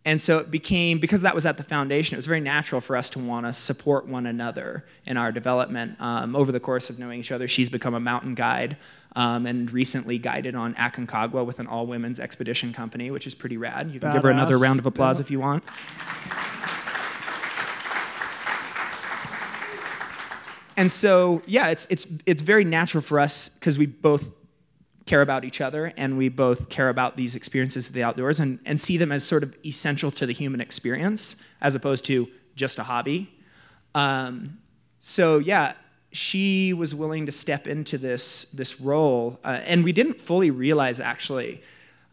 and 0.05 0.21
so 0.21 0.37
it 0.37 0.51
became, 0.51 0.99
because 0.99 1.23
that 1.23 1.33
was 1.33 1.45
at 1.47 1.57
the 1.57 1.63
foundation, 1.63 2.13
it 2.15 2.17
was 2.17 2.27
very 2.27 2.39
natural 2.39 2.79
for 2.79 2.95
us 2.95 3.09
to 3.11 3.19
want 3.19 3.45
to 3.47 3.53
support 3.53 4.07
one 4.07 4.27
another 4.27 4.85
in 5.05 5.17
our 5.17 5.31
development. 5.31 5.95
Um, 5.99 6.35
over 6.35 6.51
the 6.51 6.59
course 6.59 6.91
of 6.91 6.99
knowing 6.99 7.19
each 7.19 7.31
other, 7.31 7.47
she's 7.47 7.69
become 7.69 7.95
a 7.95 7.99
mountain 7.99 8.35
guide 8.35 8.77
um, 9.15 9.45
and 9.47 9.71
recently 9.71 10.17
guided 10.19 10.53
on 10.55 10.75
Aconcagua 10.75 11.43
with 11.45 11.59
an 11.59 11.65
all 11.67 11.87
women's 11.87 12.19
expedition 12.19 12.71
company, 12.71 13.09
which 13.09 13.25
is 13.25 13.33
pretty 13.33 13.57
rad. 13.57 13.89
You 13.91 13.99
can 13.99 14.09
Badass. 14.09 14.13
give 14.13 14.23
her 14.23 14.29
another 14.29 14.57
round 14.59 14.79
of 14.79 14.85
applause 14.85 15.17
Yeah. 15.19 15.23
if 15.23 15.31
you 15.31 15.39
want. 15.39 15.63
And 20.77 20.91
so, 20.91 21.41
yeah, 21.45 21.69
it's, 21.69 21.87
it's, 21.89 22.05
it's 22.25 22.41
very 22.41 22.65
natural 22.65 23.01
for 23.01 23.19
us 23.19 23.47
because 23.47 23.77
we 23.79 23.85
both 23.85 24.34
care 25.05 25.21
about 25.21 25.45
each 25.45 25.61
other 25.61 25.93
and 25.97 26.17
we 26.17 26.29
both 26.29 26.69
care 26.69 26.89
about 26.89 27.15
these 27.15 27.35
experiences 27.35 27.87
of 27.87 27.93
the 27.93 28.03
outdoors 28.03 28.39
and, 28.39 28.59
and 28.65 28.81
see 28.81 28.97
them 28.97 29.11
as 29.11 29.23
sort 29.23 29.43
of 29.43 29.55
essential 29.65 30.09
to 30.11 30.25
the 30.25 30.33
human 30.33 30.59
experience 30.59 31.35
as 31.61 31.75
opposed 31.75 32.05
to 32.05 32.27
just 32.55 32.79
a 32.79 32.83
hobby. 32.83 33.31
Um, 33.93 34.57
so, 34.99 35.37
yeah, 35.37 35.75
she 36.11 36.73
was 36.73 36.95
willing 36.95 37.27
to 37.27 37.31
step 37.31 37.67
into 37.67 37.97
this, 37.97 38.45
this 38.45 38.81
role. 38.81 39.39
Uh, 39.43 39.59
and 39.65 39.83
we 39.83 39.91
didn't 39.91 40.19
fully 40.19 40.49
realize, 40.49 40.99
actually, 40.99 41.61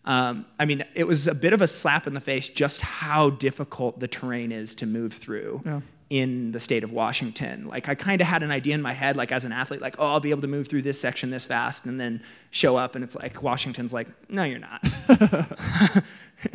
um, 0.04 0.44
I 0.58 0.64
mean, 0.64 0.84
it 0.94 1.06
was 1.06 1.28
a 1.28 1.34
bit 1.34 1.52
of 1.52 1.62
a 1.62 1.66
slap 1.66 2.06
in 2.06 2.14
the 2.14 2.20
face 2.20 2.48
just 2.48 2.82
how 2.82 3.30
difficult 3.30 4.00
the 4.00 4.08
terrain 4.08 4.52
is 4.52 4.74
to 4.76 4.86
move 4.86 5.12
through 5.14 5.62
Yeah. 5.64 5.80
In 6.12 6.52
the 6.52 6.60
state 6.60 6.84
of 6.84 6.92
Washington. 6.92 7.66
Like, 7.66 7.88
I 7.88 7.94
kind 7.94 8.20
of 8.20 8.26
had 8.26 8.42
an 8.42 8.50
idea 8.50 8.74
in 8.74 8.82
my 8.82 8.92
head, 8.92 9.16
like 9.16 9.32
as 9.32 9.46
an 9.46 9.52
athlete, 9.52 9.80
like, 9.80 9.96
oh, 9.98 10.08
I'll 10.08 10.20
be 10.20 10.28
able 10.28 10.42
to 10.42 10.46
move 10.46 10.68
through 10.68 10.82
this 10.82 11.00
section 11.00 11.30
this 11.30 11.46
fast, 11.46 11.86
and 11.86 11.98
then 11.98 12.22
show 12.50 12.76
up, 12.76 12.94
and 12.94 13.02
it's 13.02 13.16
like 13.16 13.42
Washington's 13.42 13.94
like, 13.94 14.08
no, 14.28 14.44
you're 14.44 14.58
not. 14.58 14.84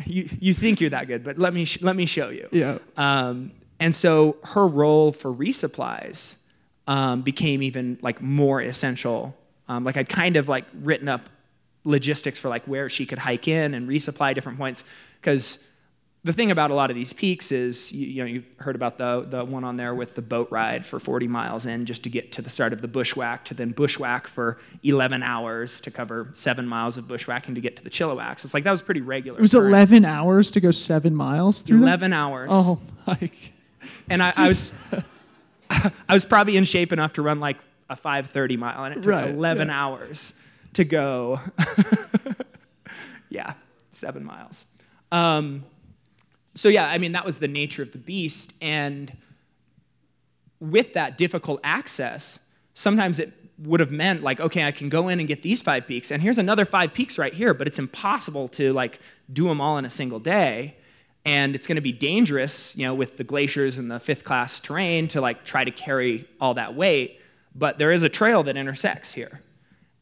you 0.06 0.28
you 0.38 0.54
think 0.54 0.80
you're 0.80 0.90
that 0.90 1.08
good, 1.08 1.24
but 1.24 1.40
let 1.40 1.52
me 1.52 1.64
sh- 1.64 1.82
let 1.82 1.96
me 1.96 2.06
show 2.06 2.28
you. 2.28 2.46
Yeah. 2.52 2.78
Um, 2.96 3.50
and 3.80 3.92
so 3.92 4.36
her 4.44 4.64
role 4.64 5.10
for 5.10 5.34
resupplies 5.34 6.44
um, 6.86 7.22
became 7.22 7.60
even 7.60 7.98
like 8.00 8.22
more 8.22 8.60
essential. 8.60 9.36
Um, 9.66 9.82
like 9.82 9.96
I'd 9.96 10.08
kind 10.08 10.36
of 10.36 10.48
like 10.48 10.66
written 10.72 11.08
up 11.08 11.28
logistics 11.82 12.38
for 12.38 12.48
like 12.48 12.62
where 12.66 12.88
she 12.88 13.06
could 13.06 13.18
hike 13.18 13.48
in 13.48 13.74
and 13.74 13.88
resupply 13.88 14.36
different 14.36 14.56
points 14.56 14.84
because 15.20 15.67
the 16.24 16.32
thing 16.32 16.50
about 16.50 16.70
a 16.70 16.74
lot 16.74 16.90
of 16.90 16.96
these 16.96 17.12
peaks 17.12 17.52
is 17.52 17.92
you, 17.92 18.06
you 18.06 18.22
know 18.22 18.26
you 18.28 18.44
heard 18.58 18.74
about 18.74 18.98
the 18.98 19.24
the 19.28 19.44
one 19.44 19.64
on 19.64 19.76
there 19.76 19.94
with 19.94 20.14
the 20.14 20.22
boat 20.22 20.48
ride 20.50 20.84
for 20.84 20.98
40 20.98 21.28
miles 21.28 21.64
in 21.64 21.86
just 21.86 22.02
to 22.04 22.10
get 22.10 22.32
to 22.32 22.42
the 22.42 22.50
start 22.50 22.72
of 22.72 22.80
the 22.82 22.88
bushwhack 22.88 23.44
to 23.46 23.54
then 23.54 23.70
bushwhack 23.70 24.26
for 24.26 24.58
11 24.82 25.22
hours 25.22 25.80
to 25.82 25.90
cover 25.90 26.30
seven 26.34 26.66
miles 26.66 26.98
of 26.98 27.06
bushwhacking 27.08 27.54
to 27.54 27.60
get 27.60 27.76
to 27.76 27.84
the 27.84 27.90
Chilliwack. 27.90 28.32
It's 28.32 28.52
like 28.52 28.64
that 28.64 28.70
was 28.70 28.82
pretty 28.82 29.00
regular. 29.00 29.38
It 29.38 29.42
was 29.42 29.54
occurrence. 29.54 29.90
11 29.90 30.04
hours 30.04 30.50
to 30.52 30.60
go 30.60 30.70
seven 30.70 31.14
miles 31.14 31.62
through 31.62 31.78
that? 31.80 32.00
11 32.00 32.12
hours. 32.12 32.48
Oh, 32.52 32.80
my. 33.06 33.30
And 34.10 34.22
I, 34.22 34.32
I 34.36 34.48
was 34.48 34.72
I 35.70 36.12
was 36.12 36.24
probably 36.24 36.56
in 36.56 36.64
shape 36.64 36.92
enough 36.92 37.12
to 37.14 37.22
run 37.22 37.40
like 37.40 37.58
a 37.88 37.94
5:30 37.96 38.58
mile, 38.58 38.84
and 38.84 38.94
it 38.94 39.02
took 39.02 39.12
Right, 39.12 39.30
11 39.30 39.68
yeah. 39.68 39.82
hours 39.84 40.34
to 40.74 40.84
go. 40.84 41.40
yeah, 43.30 43.54
seven 43.90 44.24
miles. 44.24 44.66
Um, 45.12 45.64
so 46.58 46.68
yeah, 46.68 46.88
I 46.88 46.98
mean 46.98 47.12
that 47.12 47.24
was 47.24 47.38
the 47.38 47.48
nature 47.48 47.82
of 47.82 47.92
the 47.92 47.98
beast, 47.98 48.52
and 48.60 49.16
with 50.60 50.94
that 50.94 51.16
difficult 51.16 51.60
access, 51.62 52.40
sometimes 52.74 53.20
it 53.20 53.32
would 53.58 53.78
have 53.78 53.92
meant 53.92 54.22
like, 54.22 54.40
okay, 54.40 54.64
I 54.64 54.72
can 54.72 54.88
go 54.88 55.06
in 55.06 55.20
and 55.20 55.28
get 55.28 55.42
these 55.42 55.62
five 55.62 55.86
peaks, 55.86 56.10
and 56.10 56.20
here's 56.20 56.38
another 56.38 56.64
five 56.64 56.92
peaks 56.92 57.16
right 57.16 57.32
here, 57.32 57.54
but 57.54 57.68
it's 57.68 57.78
impossible 57.78 58.48
to 58.48 58.72
like 58.72 58.98
do 59.32 59.46
them 59.46 59.60
all 59.60 59.78
in 59.78 59.84
a 59.84 59.90
single 59.90 60.18
day, 60.18 60.76
and 61.24 61.54
it's 61.54 61.68
going 61.68 61.76
to 61.76 61.82
be 61.82 61.92
dangerous, 61.92 62.76
you 62.76 62.84
know, 62.84 62.94
with 62.94 63.18
the 63.18 63.24
glaciers 63.24 63.78
and 63.78 63.88
the 63.88 64.00
fifth 64.00 64.24
class 64.24 64.58
terrain 64.58 65.06
to 65.08 65.20
like 65.20 65.44
try 65.44 65.62
to 65.62 65.70
carry 65.70 66.28
all 66.40 66.54
that 66.54 66.74
weight. 66.74 67.20
But 67.54 67.78
there 67.78 67.92
is 67.92 68.02
a 68.02 68.08
trail 68.08 68.42
that 68.42 68.56
intersects 68.56 69.12
here, 69.12 69.42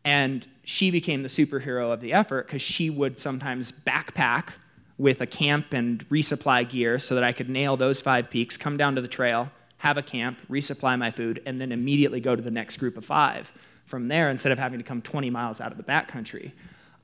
and 0.07 0.47
she 0.65 0.91
became 0.91 1.23
the 1.23 1.29
superhero 1.29 1.93
of 1.93 2.01
the 2.01 2.15
effort 2.15 2.47
because 2.47 2.63
she 2.63 2.89
would 2.89 3.19
sometimes 3.19 3.73
backpack 3.73 4.55
with 4.99 5.21
a 5.21 5.27
camp 5.27 5.73
and 5.73 6.09
resupply 6.09 6.69
gear 6.69 6.99
so 6.99 7.15
that 7.15 7.25
I 7.25 7.33
could 7.33 7.49
nail 7.49 7.77
those 7.77 8.01
five 8.01 8.31
peaks, 8.31 8.57
come 8.57 8.77
down 8.77 8.95
to 8.95 9.01
the 9.01 9.09
trail, 9.09 9.51
have 9.79 9.97
a 9.97 10.03
camp, 10.03 10.41
resupply 10.49 10.99
my 10.99 11.11
food, 11.11 11.43
and 11.45 11.61
then 11.61 11.71
immediately 11.73 12.21
go 12.21 12.35
to 12.35 12.43
the 12.43 12.51
next 12.51 12.79
group 12.79 12.97
of 12.97 13.05
five 13.05 13.53
from 13.85 14.09
there 14.09 14.31
instead 14.31 14.53
of 14.53 14.59
having 14.59 14.79
to 14.79 14.85
come 14.85 15.03
20 15.03 15.31
miles 15.31 15.61
out 15.61 15.71
of 15.71 15.77
the 15.77 15.85
backcountry. 15.85 16.53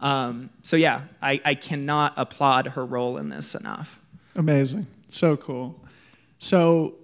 Um, 0.01 0.51
so, 0.63 0.77
yeah, 0.77 1.03
I, 1.21 1.41
I 1.45 1.55
cannot 1.55 2.15
applaud 2.17 2.69
her 2.69 2.85
role 2.85 3.19
in 3.19 3.29
this 3.29 3.55
enough. 3.55 4.01
Amazing. 4.35 4.87
So 5.09 5.37
cool. 5.37 5.79
So, 6.39 6.95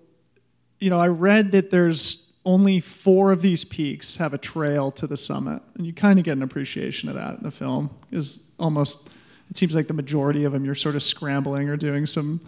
you 0.81 0.90
know, 0.90 0.98
I 0.98 1.09
read 1.09 1.53
that 1.53 1.70
there's 1.70 2.33
only 2.44 2.81
four 2.81 3.31
of 3.31 3.42
these 3.42 3.64
peaks 3.64 4.16
have 4.16 4.33
a 4.33 4.38
trail 4.38 4.90
to 4.92 5.07
the 5.07 5.16
summit, 5.16 5.62
and 5.74 5.87
you 5.87 5.92
kind 5.92 6.18
of 6.18 6.24
get 6.24 6.37
an 6.37 6.42
appreciation 6.42 7.09
of 7.09 7.14
that 7.14 7.37
in 7.37 7.42
the 7.42 7.51
film. 7.51 7.90
Is 8.11 8.48
almost, 8.59 9.11
it 9.51 9.57
seems 9.57 9.75
like 9.75 9.87
the 9.87 9.95
majority 9.95 10.45
of 10.45 10.53
them 10.53 10.65
you're 10.65 10.75
sort 10.75 10.95
of 10.95 11.03
scrambling 11.03 11.69
or 11.69 11.77
doing 11.77 12.07
some 12.07 12.41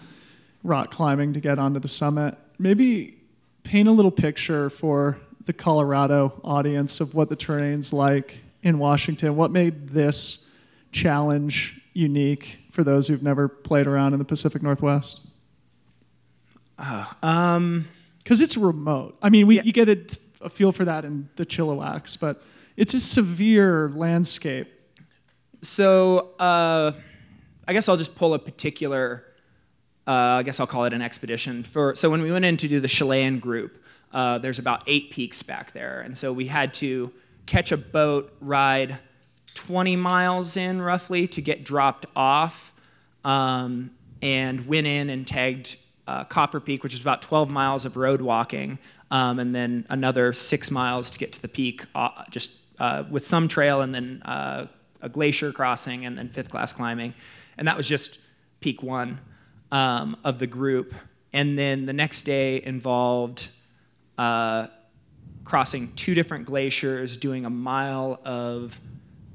rock 0.62 0.90
climbing 0.90 1.32
to 1.32 1.40
get 1.40 1.58
onto 1.58 1.80
the 1.80 1.88
summit. 1.88 2.36
Maybe 2.58 3.16
paint 3.62 3.88
a 3.88 3.92
little 3.92 4.10
picture 4.10 4.68
for 4.70 5.18
the 5.46 5.52
Colorado 5.52 6.38
audience 6.44 7.00
of 7.00 7.14
what 7.14 7.28
the 7.28 7.36
terrain's 7.36 7.92
like 7.92 8.38
in 8.62 8.78
Washington. 8.78 9.36
What 9.36 9.50
made 9.50 9.88
this 9.90 10.46
challenge 10.92 11.80
unique 11.94 12.58
for 12.70 12.84
those 12.84 13.06
who've 13.08 13.22
never 13.22 13.48
played 13.48 13.86
around 13.86 14.12
in 14.12 14.18
the 14.18 14.24
Pacific 14.24 14.62
Northwest? 14.62 15.20
Um, 17.22 17.86
Because 18.18 18.40
it's 18.40 18.56
remote. 18.56 19.16
I 19.22 19.30
mean, 19.30 19.46
we, 19.46 19.56
Yeah. 19.56 19.62
you 19.64 19.72
get 19.72 19.88
a, 19.88 19.98
a 20.42 20.48
feel 20.50 20.72
for 20.72 20.84
that 20.84 21.04
in 21.04 21.28
the 21.36 21.44
Chilliwacks, 21.46 22.18
but 22.20 22.42
it's 22.76 22.94
a 22.94 23.00
severe 23.00 23.88
landscape. 23.94 24.68
So 25.62 26.30
uh, 26.38 26.92
I 27.68 27.72
guess 27.72 27.88
I'll 27.88 27.96
just 27.96 28.16
pull 28.16 28.34
a 28.34 28.38
particular. 28.38 29.24
Uh, 30.06 30.38
I 30.38 30.42
guess 30.42 30.58
I'll 30.58 30.66
call 30.66 30.84
it 30.84 30.92
an 30.92 31.02
expedition. 31.02 31.62
For 31.62 31.94
so 31.94 32.10
when 32.10 32.22
we 32.22 32.32
went 32.32 32.44
in 32.44 32.56
to 32.58 32.68
do 32.68 32.80
the 32.80 32.88
Chelan 32.88 33.38
group, 33.38 33.82
uh, 34.12 34.38
there's 34.38 34.58
about 34.58 34.82
eight 34.86 35.10
peaks 35.10 35.42
back 35.42 35.72
there, 35.72 36.00
and 36.00 36.16
so 36.16 36.32
we 36.32 36.46
had 36.46 36.74
to 36.74 37.12
catch 37.46 37.72
a 37.72 37.76
boat, 37.76 38.34
ride 38.40 38.98
20 39.54 39.96
miles 39.96 40.56
in 40.56 40.80
roughly 40.80 41.26
to 41.28 41.42
get 41.42 41.64
dropped 41.64 42.06
off, 42.16 42.72
um, 43.24 43.90
and 44.22 44.66
went 44.66 44.86
in 44.86 45.10
and 45.10 45.26
tagged 45.26 45.76
uh, 46.06 46.24
Copper 46.24 46.60
Peak, 46.60 46.82
which 46.82 46.94
is 46.94 47.00
about 47.00 47.22
12 47.22 47.50
miles 47.50 47.84
of 47.84 47.96
road 47.96 48.20
walking, 48.20 48.78
um, 49.10 49.38
and 49.38 49.54
then 49.54 49.86
another 49.90 50.32
six 50.32 50.70
miles 50.70 51.10
to 51.10 51.18
get 51.18 51.32
to 51.32 51.42
the 51.42 51.48
peak, 51.48 51.84
uh, 51.94 52.24
just 52.30 52.52
uh, 52.78 53.04
with 53.10 53.24
some 53.24 53.46
trail 53.46 53.82
and 53.82 53.94
then 53.94 54.22
uh, 54.24 54.66
a 55.02 55.08
glacier 55.08 55.52
crossing 55.52 56.06
and 56.06 56.16
then 56.16 56.28
fifth 56.28 56.50
class 56.50 56.72
climbing. 56.72 57.14
And 57.56 57.68
that 57.68 57.76
was 57.76 57.88
just 57.88 58.18
peak 58.60 58.82
one 58.82 59.20
um, 59.72 60.16
of 60.24 60.38
the 60.38 60.46
group. 60.46 60.94
And 61.32 61.58
then 61.58 61.86
the 61.86 61.92
next 61.92 62.22
day 62.22 62.62
involved 62.62 63.48
uh, 64.18 64.68
crossing 65.44 65.92
two 65.94 66.14
different 66.14 66.46
glaciers, 66.46 67.16
doing 67.16 67.44
a 67.44 67.50
mile 67.50 68.20
of 68.24 68.80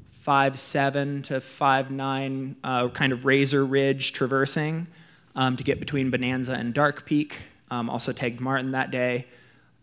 five 0.10 0.58
seven 0.58 1.22
to 1.24 1.40
five 1.40 1.92
nine, 1.92 2.56
uh, 2.64 2.90
kind 2.90 3.14
of 3.14 3.26
razor 3.26 3.66
ridge 3.66 4.12
traversing 4.12 4.88
um, 5.36 5.56
to 5.58 5.64
get 5.64 5.80
between 5.80 6.10
Bonanza 6.10 6.54
and 6.54 6.74
Dark 6.74 7.06
Peak. 7.06 7.38
Um, 7.72 7.90
also 7.90 8.12
tagged 8.12 8.42
Martin 8.42 8.72
that 8.72 8.92
day. 8.92 9.28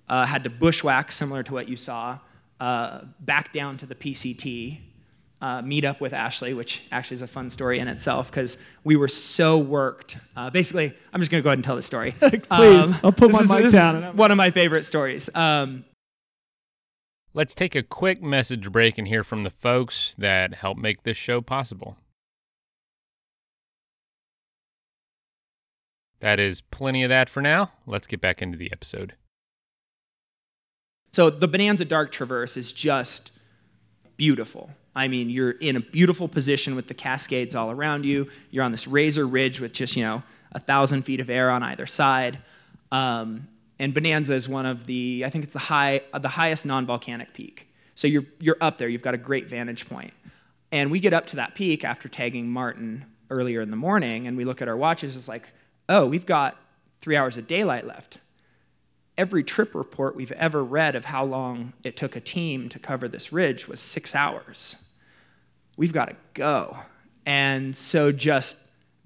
Uh, 0.08 0.26
had 0.26 0.44
to 0.44 0.50
bushwhack, 0.50 1.12
similar 1.12 1.42
to 1.42 1.54
what 1.54 1.68
you 1.68 1.76
saw, 1.76 2.18
uh, 2.60 3.00
back 3.20 3.52
down 3.52 3.76
to 3.78 3.86
the 3.86 3.94
PCT, 3.94 4.78
uh, 5.42 5.60
meet 5.60 5.84
up 5.84 6.00
with 6.00 6.14
Ashley, 6.14 6.54
which 6.54 6.84
actually 6.92 7.16
is 7.16 7.22
a 7.22 7.26
fun 7.26 7.50
story 7.50 7.80
in 7.80 7.88
itself 7.88 8.30
because 8.30 8.62
we 8.84 8.94
were 8.94 9.08
so 9.08 9.58
worked. 9.58 10.16
Uh, 10.36 10.48
basically, 10.50 10.94
I'm 11.12 11.20
just 11.20 11.32
going 11.32 11.40
to 11.40 11.44
go 11.44 11.50
ahead 11.50 11.58
and 11.58 11.64
tell 11.64 11.76
the 11.76 11.82
story. 11.82 12.12
Please, 12.20 12.94
I'll 13.02 13.10
put 13.12 13.32
my 13.32 13.40
is- 13.40 13.50
mic 13.50 13.62
this 13.64 13.72
down 13.72 14.04
is 14.04 14.14
one 14.14 14.30
of 14.30 14.36
my 14.36 14.50
favorite 14.50 14.84
stories. 14.84 15.28
Um, 15.34 15.84
Let's 17.34 17.54
take 17.54 17.74
a 17.74 17.82
quick 17.82 18.22
message 18.22 18.70
break 18.70 18.98
and 18.98 19.08
hear 19.08 19.24
from 19.24 19.42
the 19.42 19.50
folks 19.50 20.14
that 20.18 20.54
help 20.54 20.76
make 20.76 21.02
this 21.02 21.16
show 21.16 21.40
possible. 21.40 21.96
That 26.20 26.38
is 26.38 26.60
plenty 26.60 27.02
of 27.02 27.08
that 27.08 27.30
for 27.30 27.40
now. 27.40 27.72
Let's 27.86 28.06
get 28.06 28.20
back 28.20 28.42
into 28.42 28.58
the 28.58 28.70
episode. 28.70 29.14
So 31.10 31.30
the 31.30 31.48
Bonanza 31.48 31.86
Dark 31.86 32.12
Traverse 32.12 32.56
is 32.56 32.72
just 32.72 33.32
beautiful. 34.16 34.70
I 34.94 35.08
mean, 35.08 35.30
you're 35.30 35.52
in 35.52 35.76
a 35.76 35.80
beautiful 35.80 36.28
position 36.28 36.74
with 36.76 36.88
the 36.88 36.94
Cascades 36.94 37.54
all 37.54 37.70
around 37.70 38.04
you. 38.04 38.28
You're 38.50 38.64
on 38.64 38.72
this 38.72 38.86
razor 38.86 39.26
ridge 39.26 39.60
with 39.60 39.72
just, 39.72 39.96
you 39.96 40.04
know, 40.04 40.22
a 40.52 40.58
thousand 40.58 41.02
feet 41.02 41.20
of 41.20 41.30
air 41.30 41.50
on 41.50 41.62
either 41.62 41.86
side. 41.86 42.38
Um, 42.90 43.48
and 43.78 43.94
Bonanza 43.94 44.34
is 44.34 44.48
one 44.48 44.66
of 44.66 44.86
the, 44.86 45.24
I 45.26 45.30
think 45.30 45.44
it's 45.44 45.54
the 45.54 45.58
high, 45.58 46.02
the 46.18 46.28
highest 46.28 46.66
non-volcanic 46.66 47.32
peak. 47.32 47.68
So 47.94 48.06
you're 48.06 48.24
you're 48.40 48.56
up 48.60 48.78
there. 48.78 48.88
You've 48.88 49.02
got 49.02 49.14
a 49.14 49.18
great 49.18 49.48
vantage 49.48 49.88
point. 49.88 50.12
And 50.70 50.90
we 50.90 51.00
get 51.00 51.12
up 51.12 51.26
to 51.28 51.36
that 51.36 51.54
peak 51.54 51.84
after 51.84 52.08
tagging 52.08 52.48
Martin 52.48 53.04
earlier 53.28 53.60
in 53.60 53.70
the 53.70 53.76
morning, 53.76 54.26
and 54.26 54.36
we 54.36 54.44
look 54.44 54.62
at 54.62 54.68
our 54.68 54.76
watches. 54.76 55.16
It's 55.16 55.28
like, 55.28 55.52
oh, 55.88 56.06
we've 56.06 56.24
got 56.24 56.56
three 57.00 57.16
hours 57.16 57.36
of 57.36 57.46
daylight 57.46 57.86
left 57.86 58.18
every 59.18 59.44
trip 59.44 59.74
report 59.74 60.16
we've 60.16 60.32
ever 60.32 60.64
read 60.64 60.94
of 60.94 61.04
how 61.04 61.24
long 61.24 61.72
it 61.84 61.96
took 61.96 62.16
a 62.16 62.20
team 62.20 62.68
to 62.68 62.78
cover 62.78 63.08
this 63.08 63.32
ridge 63.32 63.68
was 63.68 63.80
six 63.80 64.14
hours. 64.14 64.81
We've 65.76 65.92
got 65.92 66.10
to 66.10 66.16
go. 66.34 66.76
And 67.24 67.76
so 67.76 68.12
just 68.12 68.58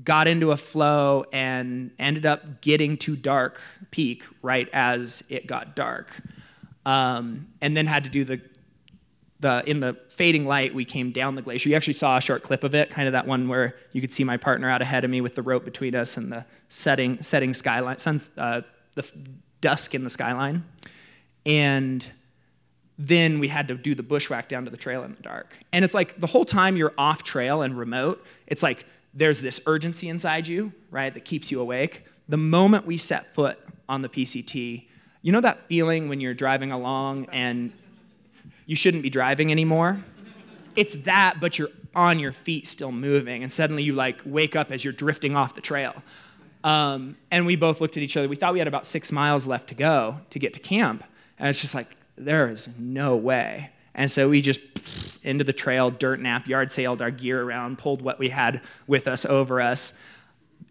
got 0.02 0.28
into 0.28 0.52
a 0.52 0.56
flow 0.56 1.24
and 1.32 1.90
ended 1.98 2.26
up 2.26 2.60
getting 2.60 2.96
to 2.98 3.16
dark 3.16 3.60
peak 3.90 4.24
right 4.42 4.68
as 4.72 5.24
it 5.28 5.46
got 5.46 5.74
dark. 5.74 6.20
Um, 6.84 7.48
and 7.60 7.76
then 7.76 7.86
had 7.86 8.04
to 8.04 8.10
do 8.10 8.24
the 8.24 8.40
the 9.40 9.62
in 9.68 9.80
the 9.80 9.96
fading 10.08 10.46
light 10.46 10.74
we 10.74 10.84
came 10.84 11.10
down 11.10 11.34
the 11.34 11.42
glacier 11.42 11.68
you 11.68 11.74
actually 11.74 11.92
saw 11.92 12.16
a 12.16 12.20
short 12.20 12.42
clip 12.42 12.64
of 12.64 12.74
it 12.74 12.88
kind 12.88 13.06
of 13.06 13.12
that 13.12 13.26
one 13.26 13.48
where 13.48 13.76
you 13.92 14.00
could 14.00 14.12
see 14.12 14.24
my 14.24 14.36
partner 14.36 14.68
out 14.68 14.80
ahead 14.80 15.04
of 15.04 15.10
me 15.10 15.20
with 15.20 15.34
the 15.34 15.42
rope 15.42 15.64
between 15.64 15.94
us 15.94 16.16
and 16.16 16.32
the 16.32 16.44
setting 16.70 17.20
setting 17.22 17.52
skyline 17.52 17.98
sun's 17.98 18.30
uh, 18.38 18.62
the 18.94 19.06
dusk 19.60 19.94
in 19.94 20.04
the 20.04 20.10
skyline 20.10 20.64
and 21.44 22.10
then 22.98 23.38
we 23.38 23.48
had 23.48 23.68
to 23.68 23.74
do 23.74 23.94
the 23.94 24.02
bushwhack 24.02 24.48
down 24.48 24.64
to 24.64 24.70
the 24.70 24.76
trail 24.76 25.02
in 25.02 25.14
the 25.14 25.22
dark 25.22 25.56
and 25.72 25.84
it's 25.84 25.94
like 25.94 26.18
the 26.18 26.26
whole 26.26 26.44
time 26.44 26.76
you're 26.76 26.94
off 26.96 27.22
trail 27.22 27.62
and 27.62 27.78
remote 27.78 28.24
it's 28.46 28.62
like 28.62 28.86
there's 29.14 29.40
this 29.40 29.60
urgency 29.66 30.08
inside 30.08 30.46
you 30.46 30.72
right 30.90 31.14
that 31.14 31.24
keeps 31.24 31.50
you 31.50 31.60
awake 31.60 32.04
the 32.28 32.36
moment 32.36 32.86
we 32.86 32.96
set 32.96 33.34
foot 33.34 33.58
on 33.88 34.02
the 34.02 34.08
pct 34.08 34.84
you 35.22 35.32
know 35.32 35.40
that 35.40 35.60
feeling 35.66 36.08
when 36.08 36.20
you're 36.20 36.34
driving 36.34 36.70
along 36.70 37.26
and 37.32 37.72
you 38.66 38.76
shouldn't 38.76 39.02
be 39.02 39.10
driving 39.10 39.50
anymore. 39.50 40.04
It's 40.74 40.96
that, 40.96 41.36
but 41.40 41.58
you're 41.58 41.70
on 41.94 42.18
your 42.18 42.32
feet 42.32 42.66
still 42.66 42.92
moving, 42.92 43.42
and 43.42 43.50
suddenly 43.50 43.82
you 43.82 43.94
like 43.94 44.20
wake 44.26 44.54
up 44.54 44.70
as 44.70 44.84
you're 44.84 44.92
drifting 44.92 45.34
off 45.34 45.54
the 45.54 45.60
trail. 45.60 45.94
Um, 46.62 47.16
and 47.30 47.46
we 47.46 47.56
both 47.56 47.80
looked 47.80 47.96
at 47.96 48.02
each 48.02 48.16
other. 48.16 48.28
We 48.28 48.36
thought 48.36 48.52
we 48.52 48.58
had 48.58 48.68
about 48.68 48.84
six 48.84 49.12
miles 49.12 49.46
left 49.46 49.68
to 49.70 49.74
go 49.74 50.20
to 50.30 50.38
get 50.38 50.52
to 50.54 50.60
camp, 50.60 51.04
and 51.38 51.48
it's 51.48 51.60
just 51.60 51.74
like 51.74 51.96
there 52.16 52.50
is 52.50 52.78
no 52.78 53.16
way. 53.16 53.70
And 53.94 54.10
so 54.10 54.28
we 54.28 54.42
just 54.42 54.60
into 55.22 55.42
the 55.42 55.52
trail, 55.52 55.90
dirt 55.90 56.20
nap, 56.20 56.46
yard 56.46 56.70
sailed 56.70 57.02
our 57.02 57.10
gear 57.10 57.42
around, 57.42 57.78
pulled 57.78 58.02
what 58.02 58.18
we 58.18 58.28
had 58.28 58.60
with 58.86 59.08
us 59.08 59.24
over 59.24 59.60
us. 59.60 59.98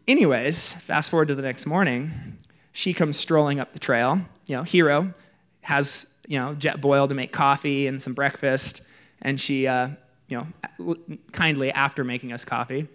Anyways, 0.08 0.74
fast 0.74 1.12
forward 1.12 1.28
to 1.30 1.36
the 1.36 1.42
next 1.42 1.66
morning, 1.66 2.38
she 2.72 2.94
comes 2.94 3.18
strolling 3.18 3.60
up 3.60 3.74
the 3.74 3.80
trail. 3.80 4.22
You 4.46 4.58
know, 4.58 4.64
hero 4.64 5.14
has 5.62 6.14
you 6.28 6.40
know 6.40 6.54
jet 6.54 6.80
boil 6.82 7.08
to 7.08 7.16
make 7.16 7.32
coffee 7.32 7.88
and 7.88 8.02
some 8.02 8.14
breakfast, 8.14 8.82
and 9.22 9.42
she 9.42 9.68
uh, 9.68 9.90
you 10.30 10.46
know 10.78 10.98
kindly 11.32 11.72
after 11.72 12.04
making 12.04 12.32
us 12.32 12.46
coffee, 12.46 12.88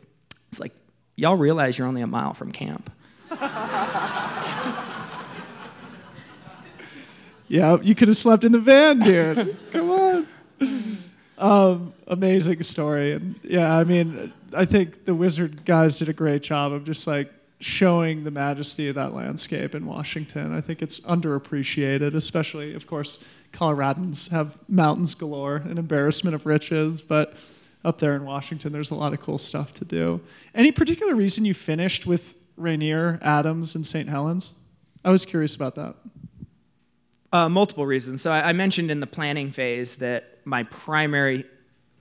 it's 0.48 0.60
like 0.60 0.72
y'all 1.16 1.36
realize 1.36 1.76
you're 1.76 1.88
only 1.88 2.02
a 2.02 2.06
mile 2.06 2.34
from 2.34 2.52
camp. 2.52 2.90
Yeah, 7.50 7.78
you 7.82 7.96
could 7.96 8.06
have 8.06 8.16
slept 8.16 8.44
in 8.44 8.52
the 8.52 8.60
van, 8.60 9.00
dude. 9.00 9.56
Come 9.72 9.90
on. 9.90 10.26
Um, 11.36 11.92
amazing 12.06 12.62
story, 12.62 13.12
and 13.12 13.40
yeah, 13.42 13.76
I 13.76 13.82
mean, 13.82 14.32
I 14.54 14.64
think 14.64 15.04
the 15.04 15.16
Wizard 15.16 15.64
guys 15.64 15.98
did 15.98 16.08
a 16.08 16.12
great 16.12 16.44
job 16.44 16.70
of 16.70 16.84
just 16.84 17.08
like 17.08 17.28
showing 17.58 18.22
the 18.22 18.30
majesty 18.30 18.86
of 18.86 18.94
that 18.94 19.14
landscape 19.14 19.74
in 19.74 19.84
Washington. 19.84 20.54
I 20.54 20.60
think 20.60 20.80
it's 20.80 21.00
underappreciated, 21.00 22.14
especially, 22.14 22.72
of 22.72 22.86
course, 22.86 23.18
Coloradans 23.52 24.30
have 24.30 24.56
mountains 24.68 25.16
galore, 25.16 25.56
an 25.56 25.76
embarrassment 25.76 26.36
of 26.36 26.46
riches, 26.46 27.02
but 27.02 27.34
up 27.84 27.98
there 27.98 28.14
in 28.14 28.24
Washington, 28.24 28.72
there's 28.72 28.92
a 28.92 28.94
lot 28.94 29.12
of 29.12 29.20
cool 29.20 29.38
stuff 29.38 29.74
to 29.74 29.84
do. 29.84 30.20
Any 30.54 30.70
particular 30.70 31.16
reason 31.16 31.44
you 31.44 31.54
finished 31.54 32.06
with 32.06 32.36
Rainier, 32.56 33.18
Adams, 33.22 33.74
and 33.74 33.84
St. 33.84 34.08
Helens? 34.08 34.52
I 35.04 35.10
was 35.10 35.24
curious 35.24 35.56
about 35.56 35.74
that. 35.74 35.96
Uh, 37.32 37.48
multiple 37.48 37.86
reasons. 37.86 38.22
So 38.22 38.32
I, 38.32 38.48
I 38.48 38.52
mentioned 38.52 38.90
in 38.90 39.00
the 39.00 39.06
planning 39.06 39.52
phase 39.52 39.96
that 39.96 40.38
my 40.44 40.64
primary 40.64 41.44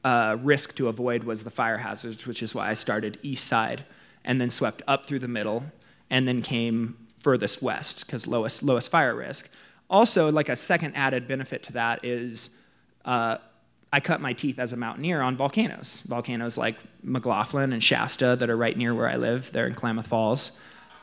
uh, 0.03 0.37
risk 0.41 0.75
to 0.75 0.87
avoid 0.87 1.23
was 1.23 1.43
the 1.43 1.51
fire 1.51 1.77
hazards, 1.77 2.25
which 2.25 2.41
is 2.41 2.55
why 2.55 2.69
I 2.69 2.73
started 2.73 3.19
east 3.21 3.45
side 3.45 3.85
and 4.23 4.41
then 4.41 4.49
swept 4.49 4.81
up 4.87 5.05
through 5.05 5.19
the 5.19 5.27
middle 5.27 5.63
and 6.09 6.27
then 6.27 6.41
came 6.41 7.07
furthest 7.19 7.61
west 7.61 8.05
because 8.05 8.25
lowest 8.27 8.63
lowest 8.63 8.89
fire 8.89 9.15
risk. 9.15 9.51
Also, 9.89 10.31
like 10.31 10.49
a 10.49 10.55
second 10.55 10.95
added 10.95 11.27
benefit 11.27 11.63
to 11.63 11.73
that 11.73 12.03
is 12.03 12.59
uh, 13.05 13.37
I 13.91 13.99
cut 13.99 14.21
my 14.21 14.33
teeth 14.33 14.59
as 14.59 14.73
a 14.73 14.77
mountaineer 14.77 15.21
on 15.21 15.35
volcanoes. 15.35 16.01
Volcanoes 16.07 16.57
like 16.57 16.77
McLoughlin 17.03 17.73
and 17.73 17.83
Shasta 17.83 18.35
that 18.35 18.49
are 18.49 18.57
right 18.57 18.77
near 18.77 18.93
where 18.93 19.07
I 19.07 19.17
live. 19.17 19.51
They're 19.51 19.67
in 19.67 19.73
Klamath 19.75 20.07
Falls. 20.07 20.59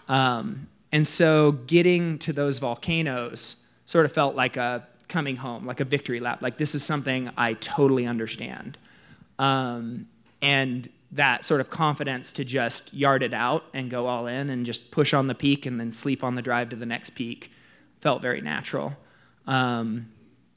Um, 0.08 0.68
and 0.92 1.06
so 1.06 1.52
getting 1.52 2.18
to 2.20 2.32
those 2.32 2.58
volcanoes 2.58 3.65
sort 3.86 4.04
of 4.04 4.12
felt 4.12 4.34
like 4.34 4.56
a 4.56 4.86
coming 5.08 5.36
home, 5.36 5.66
like 5.66 5.80
a 5.80 5.84
victory 5.84 6.20
lap. 6.20 6.42
Like 6.42 6.58
this 6.58 6.74
is 6.74 6.84
something 6.84 7.30
I 7.36 7.54
totally 7.54 8.06
understand. 8.06 8.76
Um, 9.38 10.08
and 10.42 10.88
that 11.12 11.44
sort 11.44 11.60
of 11.60 11.70
confidence 11.70 12.32
to 12.32 12.44
just 12.44 12.92
yard 12.92 13.22
it 13.22 13.32
out 13.32 13.64
and 13.72 13.90
go 13.90 14.06
all 14.06 14.26
in 14.26 14.50
and 14.50 14.66
just 14.66 14.90
push 14.90 15.14
on 15.14 15.28
the 15.28 15.34
peak 15.34 15.64
and 15.64 15.78
then 15.78 15.90
sleep 15.90 16.24
on 16.24 16.34
the 16.34 16.42
drive 16.42 16.68
to 16.70 16.76
the 16.76 16.86
next 16.86 17.10
peak 17.10 17.50
felt 18.00 18.22
very 18.22 18.40
natural. 18.40 18.96
Um, 19.46 20.12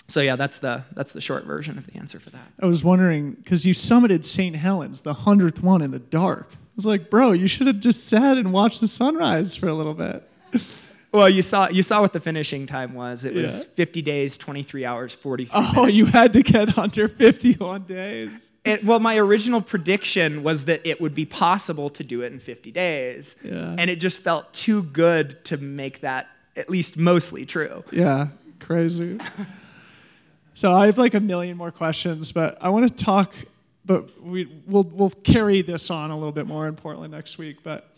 so 0.08 0.22
yeah, 0.22 0.36
that's 0.36 0.60
the 0.60 0.84
that's 0.94 1.12
the 1.12 1.22
short 1.22 1.46
version 1.46 1.78
of 1.78 1.86
the 1.86 1.98
answer 1.98 2.20
for 2.20 2.32
that. 2.32 2.52
I 2.60 2.66
was 2.66 2.84
wondering 2.84 3.34
because 3.34 3.66
you 3.66 3.74
summited 3.74 4.26
St. 4.26 4.56
Helens, 4.56 5.02
the 5.02 5.14
hundredth 5.14 5.62
one 5.62 5.82
in 5.82 5.92
the 5.92 6.00
dark. 6.00 6.48
I 6.52 6.58
was 6.76 6.86
like, 6.86 7.10
bro, 7.10 7.32
you 7.32 7.48
should 7.48 7.68
have 7.68 7.80
just 7.80 8.08
sat 8.08 8.38
and 8.38 8.52
watched 8.52 8.82
the 8.82 8.88
sunrise 8.88 9.56
for 9.56 9.68
a 9.68 9.74
little 9.74 9.94
bit. 9.94 10.28
Well, 11.12 11.28
you 11.30 11.42
saw 11.42 11.70
you 11.70 11.82
saw 11.82 12.02
what 12.02 12.14
the 12.14 12.20
finishing 12.20 12.68
time 12.68 12.94
was. 12.94 13.26
It 13.26 13.34
was 13.34 13.64
Yeah. 13.68 13.76
50 13.76 14.02
days, 14.04 14.38
23 14.38 14.86
hours, 14.86 15.16
43 15.16 15.52
Oh, 15.56 15.74
minutes. 15.88 15.94
you 15.98 16.06
had 16.06 16.34
to 16.34 16.44
get 16.44 16.78
under 16.78 17.08
51 17.08 17.84
days. 17.84 18.52
It, 18.64 18.84
well, 18.84 19.00
my 19.00 19.18
original 19.18 19.62
prediction 19.62 20.44
was 20.44 20.66
that 20.66 20.82
it 20.86 21.02
would 21.02 21.16
be 21.16 21.26
possible 21.26 21.90
to 21.90 22.04
do 22.04 22.22
it 22.22 22.32
in 22.32 22.40
50 22.40 22.72
days. 22.72 23.38
Yeah. 23.44 23.76
And 23.78 23.90
it 23.90 23.96
just 24.00 24.20
felt 24.20 24.54
too 24.54 24.84
good 24.84 25.44
to 25.46 25.58
make 25.58 26.02
that 26.02 26.28
at 26.56 26.70
least 26.70 26.96
mostly 26.98 27.46
true. 27.46 27.84
Yeah, 27.92 28.28
crazy. 28.60 29.18
so 30.54 30.74
I 30.74 30.86
have 30.88 30.98
like 31.00 31.14
a 31.16 31.20
million 31.20 31.58
more 31.58 31.72
questions, 31.72 32.32
but 32.32 32.58
I 32.62 32.70
want 32.70 32.88
to 32.88 32.94
talk. 33.04 33.34
But 33.86 34.22
we 34.22 34.48
we'll 34.68 34.84
we'll 34.84 35.10
carry 35.10 35.64
this 35.64 35.90
on 35.90 36.12
a 36.12 36.16
little 36.16 36.32
bit 36.34 36.46
more 36.46 36.68
in 36.68 36.76
Portland 36.76 37.12
next 37.14 37.40
week. 37.40 37.64
But 37.64 37.89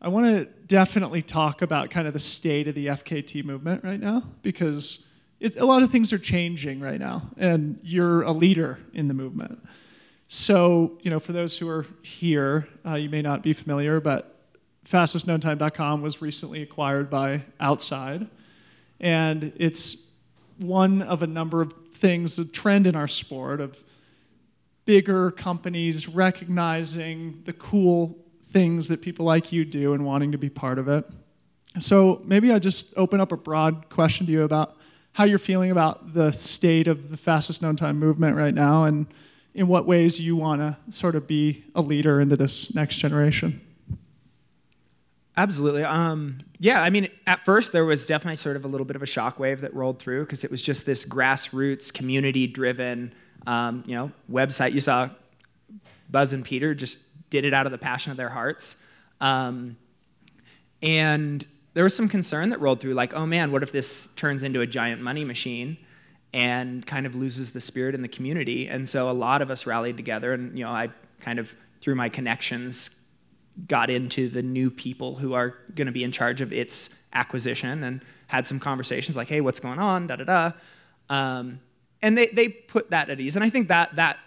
I 0.00 0.08
want 0.08 0.26
to 0.26 0.44
definitely 0.66 1.22
talk 1.22 1.62
about 1.62 1.90
kind 1.90 2.06
of 2.06 2.12
the 2.12 2.20
state 2.20 2.68
of 2.68 2.74
the 2.74 2.86
FKT 2.86 3.44
movement 3.44 3.82
right 3.82 3.98
now 3.98 4.22
because 4.42 5.06
it, 5.40 5.56
a 5.56 5.64
lot 5.64 5.82
of 5.82 5.90
things 5.90 6.12
are 6.12 6.18
changing 6.18 6.80
right 6.80 7.00
now, 7.00 7.30
and 7.36 7.78
you're 7.82 8.22
a 8.22 8.32
leader 8.32 8.78
in 8.92 9.08
the 9.08 9.14
movement. 9.14 9.64
So 10.28 10.98
you 11.02 11.10
know, 11.10 11.20
for 11.20 11.32
those 11.32 11.58
who 11.58 11.68
are 11.68 11.86
here, 12.02 12.68
uh, 12.86 12.94
you 12.94 13.08
may 13.08 13.22
not 13.22 13.42
be 13.42 13.52
familiar, 13.52 14.00
but 14.00 14.36
fastestknowntime.com 14.84 16.02
was 16.02 16.22
recently 16.22 16.62
acquired 16.62 17.10
by 17.10 17.42
Outside 17.60 18.28
and 19.00 19.52
it's 19.56 20.08
one 20.58 21.02
of 21.02 21.22
a 21.22 21.26
number 21.26 21.62
of 21.62 21.72
things, 21.92 22.38
a 22.38 22.44
trend 22.44 22.86
in 22.86 22.96
our 22.96 23.08
sport 23.08 23.60
of 23.60 23.82
bigger 24.84 25.30
companies 25.30 26.08
recognizing 26.08 27.42
the 27.44 27.52
cool 27.52 28.16
things 28.50 28.88
that 28.88 29.02
people 29.02 29.26
like 29.26 29.52
you 29.52 29.64
do 29.64 29.92
and 29.92 30.04
wanting 30.04 30.32
to 30.32 30.38
be 30.38 30.48
part 30.48 30.78
of 30.78 30.88
it. 30.88 31.04
So 31.78 32.22
maybe 32.24 32.52
I 32.52 32.58
just 32.58 32.94
open 32.96 33.20
up 33.20 33.30
a 33.32 33.36
broad 33.36 33.88
question 33.90 34.26
to 34.26 34.32
you 34.32 34.42
about 34.42 34.76
how 35.12 35.24
you're 35.24 35.38
feeling 35.38 35.70
about 35.70 36.14
the 36.14 36.32
state 36.32 36.88
of 36.88 37.10
the 37.10 37.16
fastest 37.16 37.62
known 37.62 37.76
time 37.76 37.98
movement 37.98 38.36
right 38.36 38.54
now 38.54 38.84
and 38.84 39.06
in 39.54 39.66
what 39.66 39.86
ways 39.86 40.20
you 40.20 40.36
want 40.36 40.60
to 40.60 40.76
sort 40.92 41.14
of 41.14 41.26
be 41.26 41.64
a 41.74 41.82
leader 41.82 42.20
into 42.20 42.36
this 42.36 42.74
next 42.74 42.96
generation. 42.96 43.60
Absolutely. 45.36 45.84
Um, 45.84 46.38
yeah, 46.58 46.82
I 46.82 46.90
mean, 46.90 47.08
at 47.26 47.44
first 47.44 47.72
there 47.72 47.84
was 47.84 48.06
definitely 48.06 48.36
sort 48.36 48.56
of 48.56 48.64
a 48.64 48.68
little 48.68 48.84
bit 48.84 48.96
of 48.96 49.02
a 49.02 49.06
shockwave 49.06 49.60
that 49.60 49.72
rolled 49.74 50.00
through 50.00 50.24
because 50.24 50.42
it 50.42 50.50
was 50.50 50.62
just 50.62 50.84
this 50.84 51.06
grassroots, 51.06 51.92
community-driven, 51.92 53.12
um, 53.46 53.84
you 53.86 53.94
know, 53.94 54.10
website. 54.30 54.72
You 54.72 54.80
saw 54.80 55.10
Buzz 56.10 56.32
and 56.32 56.44
Peter 56.44 56.74
just 56.74 57.07
did 57.30 57.44
it 57.44 57.54
out 57.54 57.66
of 57.66 57.72
the 57.72 57.78
passion 57.78 58.10
of 58.10 58.16
their 58.16 58.30
hearts, 58.30 58.76
um, 59.20 59.76
and 60.82 61.44
there 61.74 61.84
was 61.84 61.94
some 61.94 62.08
concern 62.08 62.50
that 62.50 62.60
rolled 62.60 62.80
through, 62.80 62.94
like, 62.94 63.14
oh 63.14 63.26
man, 63.26 63.52
what 63.52 63.62
if 63.62 63.72
this 63.72 64.08
turns 64.14 64.42
into 64.42 64.60
a 64.60 64.66
giant 64.66 65.00
money 65.00 65.24
machine? 65.24 65.76
and 66.32 66.86
kind 66.86 67.06
of 67.06 67.14
loses 67.14 67.52
the 67.52 67.60
spirit 67.60 67.94
in 67.94 68.02
the 68.02 68.08
community. 68.08 68.68
And 68.68 68.88
so 68.88 69.10
a 69.10 69.12
lot 69.12 69.42
of 69.42 69.50
us 69.50 69.66
rallied 69.66 69.96
together, 69.96 70.32
and 70.32 70.56
you 70.58 70.64
know, 70.64 70.70
I 70.70 70.90
kind 71.20 71.38
of 71.38 71.54
through 71.80 71.94
my 71.94 72.08
connections 72.08 73.02
got 73.66 73.90
into 73.90 74.28
the 74.28 74.42
new 74.42 74.70
people 74.70 75.16
who 75.16 75.34
are 75.34 75.54
going 75.74 75.86
to 75.86 75.92
be 75.92 76.04
in 76.04 76.12
charge 76.12 76.40
of 76.40 76.52
its 76.52 76.94
acquisition, 77.12 77.82
and 77.84 78.04
had 78.26 78.46
some 78.46 78.60
conversations 78.60 79.16
like, 79.16 79.28
"Hey, 79.28 79.40
what's 79.40 79.60
going 79.60 79.78
on?" 79.78 80.06
Da 80.06 80.16
da 80.16 80.24
da. 80.24 80.52
Um, 81.08 81.60
and 82.02 82.16
they 82.16 82.26
they 82.28 82.48
put 82.48 82.90
that 82.90 83.08
at 83.08 83.20
ease, 83.20 83.36
and 83.36 83.44
I 83.44 83.50
think 83.50 83.68
that 83.68 83.96
that 83.96 84.18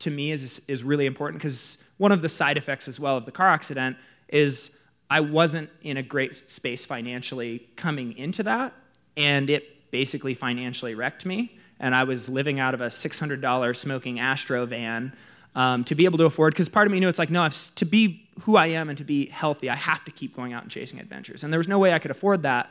to 0.00 0.10
me 0.10 0.30
is 0.30 0.62
is 0.68 0.82
really 0.82 1.06
important 1.06 1.40
because 1.40 1.82
one 1.98 2.12
of 2.12 2.22
the 2.22 2.28
side 2.28 2.56
effects 2.56 2.88
as 2.88 2.98
well 2.98 3.16
of 3.16 3.24
the 3.24 3.32
car 3.32 3.48
accident 3.48 3.96
is 4.28 4.76
I 5.10 5.20
wasn't 5.20 5.70
in 5.82 5.96
a 5.96 6.02
great 6.02 6.50
space 6.50 6.84
financially 6.84 7.68
coming 7.76 8.16
into 8.16 8.42
that, 8.44 8.72
and 9.16 9.48
it 9.50 9.90
basically 9.90 10.34
financially 10.34 10.94
wrecked 10.94 11.24
me. 11.24 11.56
And 11.78 11.94
I 11.94 12.04
was 12.04 12.28
living 12.28 12.58
out 12.58 12.74
of 12.74 12.80
a 12.80 12.86
$600 12.86 13.76
smoking 13.76 14.18
Astro 14.18 14.64
van 14.64 15.12
um, 15.54 15.84
to 15.84 15.94
be 15.94 16.04
able 16.04 16.18
to 16.18 16.24
afford, 16.24 16.54
because 16.54 16.68
part 16.68 16.86
of 16.86 16.92
me 16.92 16.98
knew 16.98 17.08
it's 17.08 17.18
like, 17.18 17.30
no, 17.30 17.48
to 17.48 17.84
be 17.84 18.28
who 18.40 18.56
I 18.56 18.66
am 18.66 18.88
and 18.88 18.98
to 18.98 19.04
be 19.04 19.26
healthy, 19.26 19.70
I 19.70 19.76
have 19.76 20.04
to 20.04 20.10
keep 20.10 20.34
going 20.34 20.52
out 20.52 20.62
and 20.62 20.70
chasing 20.70 20.98
adventures. 20.98 21.44
And 21.44 21.52
there 21.52 21.58
was 21.58 21.68
no 21.68 21.78
way 21.78 21.92
I 21.92 21.98
could 21.98 22.10
afford 22.10 22.42
that 22.42 22.70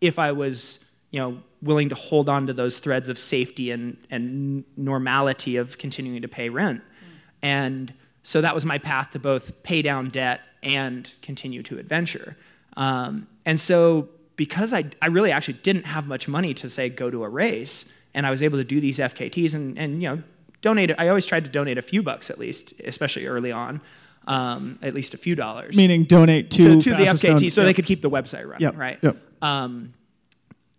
if 0.00 0.18
I 0.18 0.32
was, 0.32 0.84
you 1.10 1.20
know, 1.20 1.42
willing 1.62 1.88
to 1.88 1.94
hold 1.94 2.28
on 2.28 2.46
to 2.46 2.52
those 2.52 2.78
threads 2.78 3.08
of 3.08 3.18
safety 3.18 3.70
and, 3.70 3.96
and 4.10 4.64
normality 4.76 5.56
of 5.56 5.78
continuing 5.78 6.22
to 6.22 6.28
pay 6.28 6.48
rent. 6.48 6.80
Mm. 6.80 7.16
And 7.42 7.94
so 8.22 8.40
that 8.40 8.54
was 8.54 8.64
my 8.64 8.78
path 8.78 9.10
to 9.12 9.18
both 9.18 9.62
pay 9.62 9.82
down 9.82 10.10
debt 10.10 10.40
and 10.62 11.14
continue 11.22 11.62
to 11.64 11.78
adventure. 11.78 12.36
Um, 12.76 13.26
and 13.44 13.58
so 13.58 14.08
because 14.36 14.72
I, 14.72 14.84
I 15.02 15.08
really 15.08 15.32
actually 15.32 15.58
didn't 15.62 15.86
have 15.86 16.06
much 16.06 16.28
money 16.28 16.54
to 16.54 16.70
say 16.70 16.88
go 16.88 17.10
to 17.10 17.24
a 17.24 17.28
race, 17.28 17.92
and 18.14 18.24
I 18.24 18.30
was 18.30 18.42
able 18.42 18.56
to 18.58 18.64
do 18.64 18.80
these 18.80 18.98
FKTs 18.98 19.54
and, 19.54 19.78
and 19.78 20.02
you 20.02 20.08
know 20.08 20.22
donate. 20.62 20.92
I 20.98 21.08
always 21.08 21.26
tried 21.26 21.44
to 21.44 21.50
donate 21.50 21.76
a 21.76 21.82
few 21.82 22.02
bucks 22.02 22.30
at 22.30 22.38
least, 22.38 22.72
especially 22.84 23.26
early 23.26 23.52
on, 23.52 23.80
um, 24.26 24.78
at 24.80 24.94
least 24.94 25.12
a 25.12 25.18
few 25.18 25.34
dollars. 25.34 25.76
Meaning 25.76 26.04
donate 26.04 26.50
to, 26.52 26.78
to, 26.78 26.80
to 26.80 26.90
the 26.90 27.04
FKT 27.04 27.52
so 27.52 27.60
yep. 27.60 27.68
they 27.68 27.74
could 27.74 27.86
keep 27.86 28.00
the 28.00 28.10
website 28.10 28.46
running, 28.46 28.62
yep. 28.62 28.76
right? 28.76 28.98
Yep. 29.02 29.16
Um, 29.42 29.92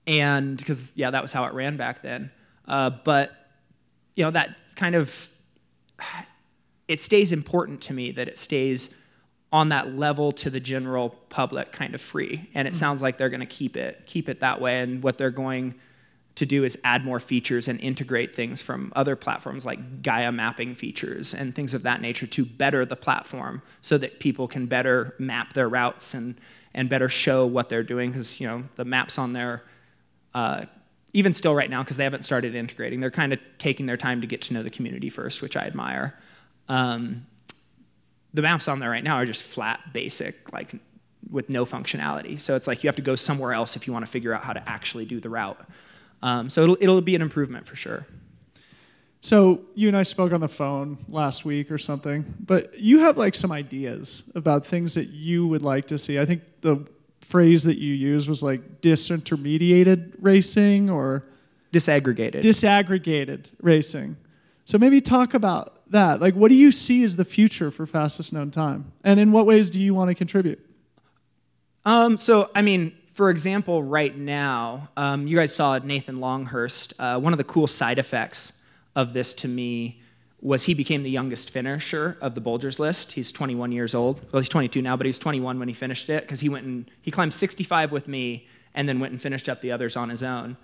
and 0.10 0.58
because 0.58 0.91
yeah, 0.95 1.12
that 1.12 1.22
was 1.22 1.32
how 1.32 1.45
it 1.45 1.54
ran 1.54 1.78
back 1.78 2.02
then. 2.02 2.32
Uh, 2.67 2.89
but 2.89 3.32
you 4.15 4.24
know 4.24 4.32
that 4.32 4.60
kind 4.76 4.95
of 4.95 5.30
it 6.88 7.00
stays 7.00 7.32
important 7.32 7.82
to 7.84 7.93
me 7.93 8.12
that 8.12 8.28
it 8.28 8.38
stays 8.38 8.95
on 9.52 9.69
that 9.69 9.95
level 9.95 10.32
to 10.32 10.50
the 10.50 10.60
general 10.60 11.10
public 11.30 11.72
kind 11.72 11.95
of 11.95 12.02
free 12.02 12.50
and 12.54 12.67
it 12.67 12.72
mm-hmm. 12.72 12.80
sounds 12.80 13.02
like 13.02 13.17
they're 13.17 13.30
going 13.30 13.39
to 13.39 13.45
keep 13.45 13.78
it 13.78 14.02
keep 14.06 14.28
it 14.28 14.39
that 14.39 14.60
way 14.60 14.82
and 14.82 15.02
what 15.04 15.17
they're 15.17 15.32
going 15.32 15.74
to 16.36 16.45
do 16.45 16.63
is 16.63 16.80
add 16.84 17.04
more 17.04 17.19
features 17.19 17.67
and 17.67 17.80
integrate 17.82 18.34
things 18.34 18.62
from 18.62 18.93
other 18.95 19.15
platforms 19.15 19.65
like 19.65 20.02
Gaia 20.02 20.32
mapping 20.32 20.76
features 20.76 21.34
and 21.34 21.54
things 21.54 21.74
of 21.74 21.84
that 21.84 22.02
nature 22.02 22.28
to 22.28 22.45
better 22.45 22.86
the 22.86 22.95
platform 22.95 23.62
so 23.82 23.98
that 23.98 24.19
people 24.19 24.48
can 24.48 24.65
better 24.65 25.15
map 25.19 25.54
their 25.54 25.69
routes 25.69 26.13
and 26.13 26.39
and 26.74 26.89
better 26.89 27.10
show 27.10 27.45
what 27.45 27.69
they're 27.69 27.84
doing 27.84 28.12
because 28.12 28.39
you 28.39 28.48
know 28.48 28.63
the 28.76 28.86
maps 28.86 29.17
on 29.17 29.34
there 29.34 29.63
uh, 30.34 30.65
even 31.13 31.34
still 31.34 31.56
right 31.56 31.70
now 31.70 31.82
because 31.82 31.98
they 31.98 32.04
haven't 32.04 32.24
started 32.24 32.56
integrating 32.56 33.00
they're 33.00 33.12
kind 33.12 33.34
of 33.34 33.39
taking 33.58 33.86
their 33.86 33.98
time 33.98 34.22
to 34.22 34.28
get 34.28 34.42
to 34.42 34.54
know 34.54 34.63
the 34.63 34.70
community 34.70 35.10
first 35.10 35.42
which 35.42 35.58
i 35.58 35.62
admire 35.62 36.18
um, 36.70 37.26
the 38.34 38.42
maps 38.42 38.68
on 38.68 38.80
there 38.80 38.89
right 38.89 39.04
now 39.04 39.15
are 39.15 39.26
just 39.26 39.44
flat, 39.44 39.92
basic, 39.92 40.54
like 40.54 40.72
with 41.30 41.50
no 41.50 41.65
functionality. 41.65 42.39
So 42.39 42.56
it's 42.56 42.68
like 42.68 42.84
you 42.84 42.88
have 42.88 42.96
to 42.96 43.02
go 43.02 43.15
somewhere 43.15 43.54
else 43.54 43.76
if 43.76 43.88
you 43.88 43.94
want 43.94 44.06
to 44.06 44.12
figure 44.12 44.34
out 44.34 44.44
how 44.44 44.54
to 44.54 44.70
actually 44.70 45.06
do 45.06 45.20
the 45.20 45.30
route. 45.30 45.60
Um, 46.22 46.50
so 46.50 46.63
it'll, 46.63 46.78
it'll 46.80 47.02
be 47.02 47.15
an 47.15 47.22
improvement 47.22 47.65
for 47.65 47.76
sure. 47.76 48.06
So 49.22 49.62
you 49.76 49.89
and 49.89 49.98
I 49.98 50.04
spoke 50.04 50.32
on 50.32 50.39
the 50.39 50.48
phone 50.48 50.98
last 51.10 51.44
week 51.44 51.72
or 51.72 51.78
something, 51.78 52.34
but 52.39 52.80
you 52.80 53.00
have 53.00 53.18
like 53.18 53.36
some 53.36 53.52
ideas 53.52 54.32
about 54.36 54.65
things 54.65 54.94
that 54.94 55.08
you 55.08 55.46
would 55.48 55.62
like 55.62 55.88
to 55.88 55.98
see. 55.98 56.20
I 56.20 56.26
think 56.26 56.42
the 56.62 56.86
phrase 57.30 57.63
that 57.63 57.78
you 57.78 57.94
used 57.94 58.28
was 58.28 58.42
like 58.42 58.82
disintermediated 58.82 60.13
racing 60.20 60.89
or 60.89 61.24
disaggregated. 61.72 62.42
Disaggregated 62.42 63.46
racing. 63.62 64.18
So 64.65 64.80
maybe 64.80 65.00
talk 65.00 65.36
about 65.36 65.80
that? 65.92 66.20
Like, 66.20 66.34
what 66.34 66.50
do 66.50 66.56
you 66.56 66.72
see 66.72 67.04
as 67.04 67.15
the 67.15 67.26
future 67.26 67.70
for 67.70 67.86
fastest 67.86 68.34
known 68.34 68.50
time? 68.50 68.92
And 69.04 69.20
in 69.20 69.32
what 69.32 69.46
ways 69.46 69.70
do 69.70 69.82
you 69.82 69.94
want 69.94 70.10
to 70.10 70.15
contribute? 70.15 70.60
Um, 71.86 72.18
so, 72.18 72.50
I 72.56 72.63
mean, 72.63 72.94
for 73.13 73.30
example, 73.30 73.84
right 73.84 74.15
now, 74.18 74.89
um, 74.98 75.28
you 75.28 75.36
guys 75.38 75.56
saw 75.56 75.78
Nathan 75.78 76.20
Longhurst. 76.20 76.94
Uh, 76.98 77.20
one 77.20 77.32
of 77.32 77.38
the 77.38 77.44
cool 77.44 77.68
side 77.68 78.00
effects 78.00 78.54
of 78.96 79.13
this 79.13 79.36
to 79.36 79.48
me 79.48 80.02
was 80.41 80.63
he 80.63 80.73
became 80.73 81.04
the 81.04 81.10
youngest 81.10 81.49
finisher 81.49 82.17
of 82.21 82.34
the 82.34 82.41
Bulgers 82.41 82.80
list. 82.80 83.12
He's 83.12 83.32
21 83.32 83.71
years 83.71 83.93
old. 83.93 84.21
Well, 84.32 84.41
he's 84.41 84.49
22 84.49 84.82
now, 84.82 84.95
but 84.95 85.06
he 85.06 85.10
was 85.10 85.19
21 85.19 85.60
when 85.60 85.67
he 85.67 85.73
finished 85.73 86.10
it 86.10 86.23
because 86.23 86.39
he 86.39 86.49
went 86.49 86.65
and 86.65 86.89
he 87.02 87.12
climbed 87.12 87.34
65 87.34 87.91
with 87.91 88.08
me 88.08 88.47
and 88.73 88.88
then 88.88 88.99
went 88.99 89.12
and 89.12 89.21
finished 89.21 89.49
up 89.49 89.62
the 89.62 89.71
others 89.71 89.97
on 89.97 90.10
his 90.10 90.23
own. 90.23 90.58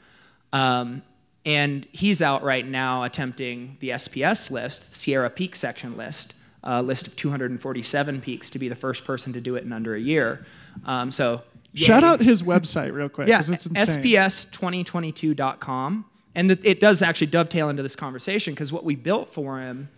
Um, 0.54 1.04
and 1.46 1.86
he's 1.92 2.22
out 2.22 2.44
right 2.44 2.66
now 2.66 3.04
attempting 3.04 3.78
the 3.80 3.90
SPS 3.90 4.50
list, 4.50 4.94
Sierra 4.94 5.30
Peak 5.30 5.56
section 5.56 5.98
list, 5.98 6.34
a 6.64 6.82
list 6.82 7.08
of 7.08 7.16
247 7.16 8.22
peaks 8.22 8.50
to 8.50 8.58
be 8.58 8.70
the 8.70 8.76
first 8.76 9.06
person 9.06 9.34
to 9.34 9.42
do 9.42 9.56
it 9.56 9.64
in 9.64 9.72
under 9.72 9.94
a 9.94 10.00
year. 10.00 10.44
Um, 10.86 11.12
so 11.12 11.44
yay. 11.74 11.86
shout 11.86 12.04
out 12.04 12.22
his 12.22 12.42
website 12.42 12.94
real 12.94 13.10
quick. 13.10 13.28
Yeah, 13.28 13.38
it's 13.40 13.50
SPS2022.com. 13.68 16.06
And 16.36 16.52
it 16.52 16.80
does 16.80 17.02
actually 17.02 17.28
dovetail 17.28 17.70
into 17.70 17.82
this 17.82 17.96
conversation 17.96 18.54
because 18.54 18.72
what 18.74 18.84
we 18.84 18.96
built 18.96 19.30
for 19.30 19.60
him 19.60 19.90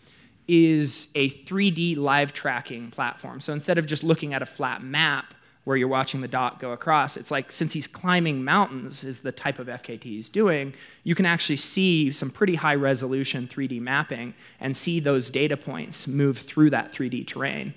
is 0.48 1.10
a 1.16 1.30
3D 1.30 1.98
live 1.98 2.32
tracking 2.32 2.92
platform. 2.92 3.42
So 3.42 3.52
instead 3.54 3.78
of 3.78 3.88
just 3.88 4.04
looking 4.04 4.34
at 4.34 4.42
a 4.42 4.46
flat 4.46 4.84
map, 4.84 5.34
where 5.68 5.76
you're 5.76 5.90
watching 5.90 6.22
the 6.22 6.30
dot 6.30 6.62
go 6.62 6.72
across. 6.72 7.18
It's 7.18 7.30
like 7.30 7.52
since 7.52 7.74
he's 7.74 7.88
climbing 7.88 8.42
mountains, 8.42 9.04
is 9.04 9.20
the 9.20 9.34
type 9.34 9.60
of 9.60 9.68
FKT 9.68 10.02
he's 10.02 10.30
doing, 10.30 10.74
you 11.04 11.14
can 11.14 11.26
actually 11.26 11.58
see 11.58 12.10
some 12.10 12.30
pretty 12.30 12.56
high 12.56 12.76
resolution 12.76 13.50
3D 13.50 13.82
mapping 13.82 14.34
and 14.62 14.78
see 14.78 15.02
those 15.02 15.30
data 15.30 15.58
points 15.58 16.08
move 16.08 16.38
through 16.38 16.70
that 16.70 16.94
3D 16.94 17.28
terrain. 17.28 17.74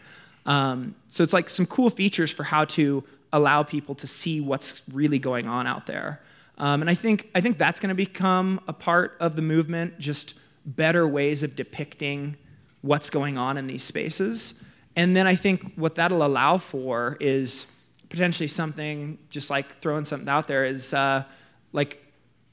Um, 0.46 0.94
so 1.09 1.25
it's 1.25 1.33
like 1.33 1.51
some 1.51 1.66
cool 1.66 1.90
features 1.90 2.31
for 2.31 2.44
how 2.44 2.64
to 2.66 3.03
allow 3.33 3.64
people 3.64 3.96
to 3.96 4.07
see 4.07 4.40
what's 4.40 4.83
really 4.92 5.18
going 5.18 5.49
on 5.49 5.66
out 5.66 5.87
there. 5.87 6.20
Um, 6.61 6.83
and 6.83 6.90
I 6.90 6.94
think, 6.94 7.31
I 7.35 7.40
think 7.40 7.57
that's 7.57 7.81
going 7.81 7.88
to 7.88 7.94
become 7.94 8.61
a 8.68 8.73
part 8.75 9.16
of 9.18 9.35
the 9.35 9.40
movement, 9.40 9.99
just 9.99 10.38
better 10.66 11.09
ways 11.09 11.42
of 11.42 11.57
depicting 11.57 12.37
what's 12.83 13.09
going 13.09 13.38
on 13.38 13.57
in 13.57 13.66
these 13.66 13.83
spaces. 13.83 14.62
And 14.94 15.16
then 15.16 15.27
I 15.27 15.35
think 15.35 15.73
what 15.77 15.94
that'll 15.94 16.23
allow 16.23 16.59
for 16.59 17.16
is 17.18 17.66
potentially 18.11 18.46
something 18.46 19.17
just 19.31 19.48
like 19.48 19.77
throwing 19.77 20.04
something 20.04 20.29
out 20.29 20.48
there 20.48 20.67
is 20.67 20.92
uh, 20.92 21.25
like 21.73 22.04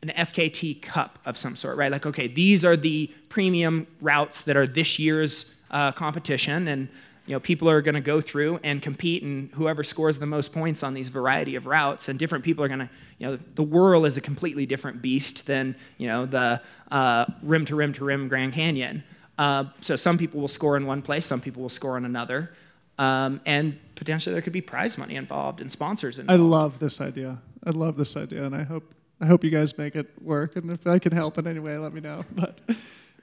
an 0.02 0.10
FKT 0.10 0.82
cup 0.82 1.20
of 1.26 1.38
some 1.38 1.58
sort, 1.58 1.76
right? 1.76 1.92
Like, 1.92 2.06
okay, 2.06 2.28
these 2.28 2.64
are 2.64 2.78
the 2.78 3.08
premium 3.28 3.88
routes 4.00 4.44
that 4.44 4.56
are 4.56 4.66
this 4.66 5.00
year's 5.00 5.54
uh, 5.70 5.92
competition, 5.92 6.70
and 6.70 6.88
you 7.28 7.34
know, 7.34 7.40
people 7.40 7.70
are 7.70 7.82
going 7.82 7.96
to 7.96 8.02
go 8.02 8.22
through 8.22 8.60
and 8.64 8.82
compete, 8.82 9.22
and 9.22 9.52
whoever 9.54 9.84
scores 9.84 10.18
the 10.18 10.26
most 10.26 10.54
points 10.54 10.82
on 10.82 10.94
these 10.94 11.10
variety 11.10 11.56
of 11.56 11.66
routes, 11.66 12.08
and 12.10 12.18
different 12.18 12.44
people 12.44 12.64
are 12.64 12.68
going 12.70 12.80
to, 12.80 12.90
you 13.20 13.28
know, 13.28 13.36
the 13.36 13.64
whirl 13.64 14.06
is 14.06 14.18
a 14.18 14.22
completely 14.22 14.66
different 14.66 15.02
beast 15.02 15.46
than 15.46 15.76
you 15.98 16.08
know 16.08 16.26
the 16.26 16.62
uh, 16.90 17.26
rim 17.44 17.66
to 17.66 17.76
rim 17.76 17.94
to 17.94 18.06
rim 18.06 18.28
Grand 18.30 18.54
Canyon. 18.54 19.04
Uh, 19.38 19.66
so 19.82 19.96
some 19.96 20.18
people 20.18 20.40
will 20.40 20.48
score 20.48 20.78
in 20.78 20.86
one 20.86 21.02
place, 21.02 21.26
some 21.26 21.42
people 21.42 21.62
will 21.62 21.70
score 21.70 21.98
in 21.98 22.06
another. 22.06 22.52
Um, 22.98 23.42
and 23.46 23.78
potentially 23.96 24.34
there 24.34 24.42
could 24.42 24.54
be 24.54 24.62
prize 24.62 24.98
money 24.98 25.16
involved 25.16 25.62
and 25.62 25.72
sponsors 25.72 26.18
involved. 26.18 26.42
I 26.42 26.44
love 26.44 26.80
this 26.80 27.00
idea. 27.00 27.38
I 27.64 27.70
love 27.72 27.98
this 27.98 28.18
idea, 28.18 28.46
and 28.46 28.56
I 28.56 28.64
hope 28.64 28.94
I 29.20 29.26
hope 29.26 29.44
you 29.44 29.50
guys 29.50 29.78
make 29.78 29.96
it 29.96 30.08
work. 30.22 30.56
And 30.56 30.72
if 30.72 30.88
I 30.88 31.00
can 31.00 31.12
help 31.12 31.38
in 31.38 31.48
any 31.48 31.60
way, 31.60 31.78
let 31.78 31.94
me 31.94 32.02
know. 32.02 32.24
But 32.36 32.60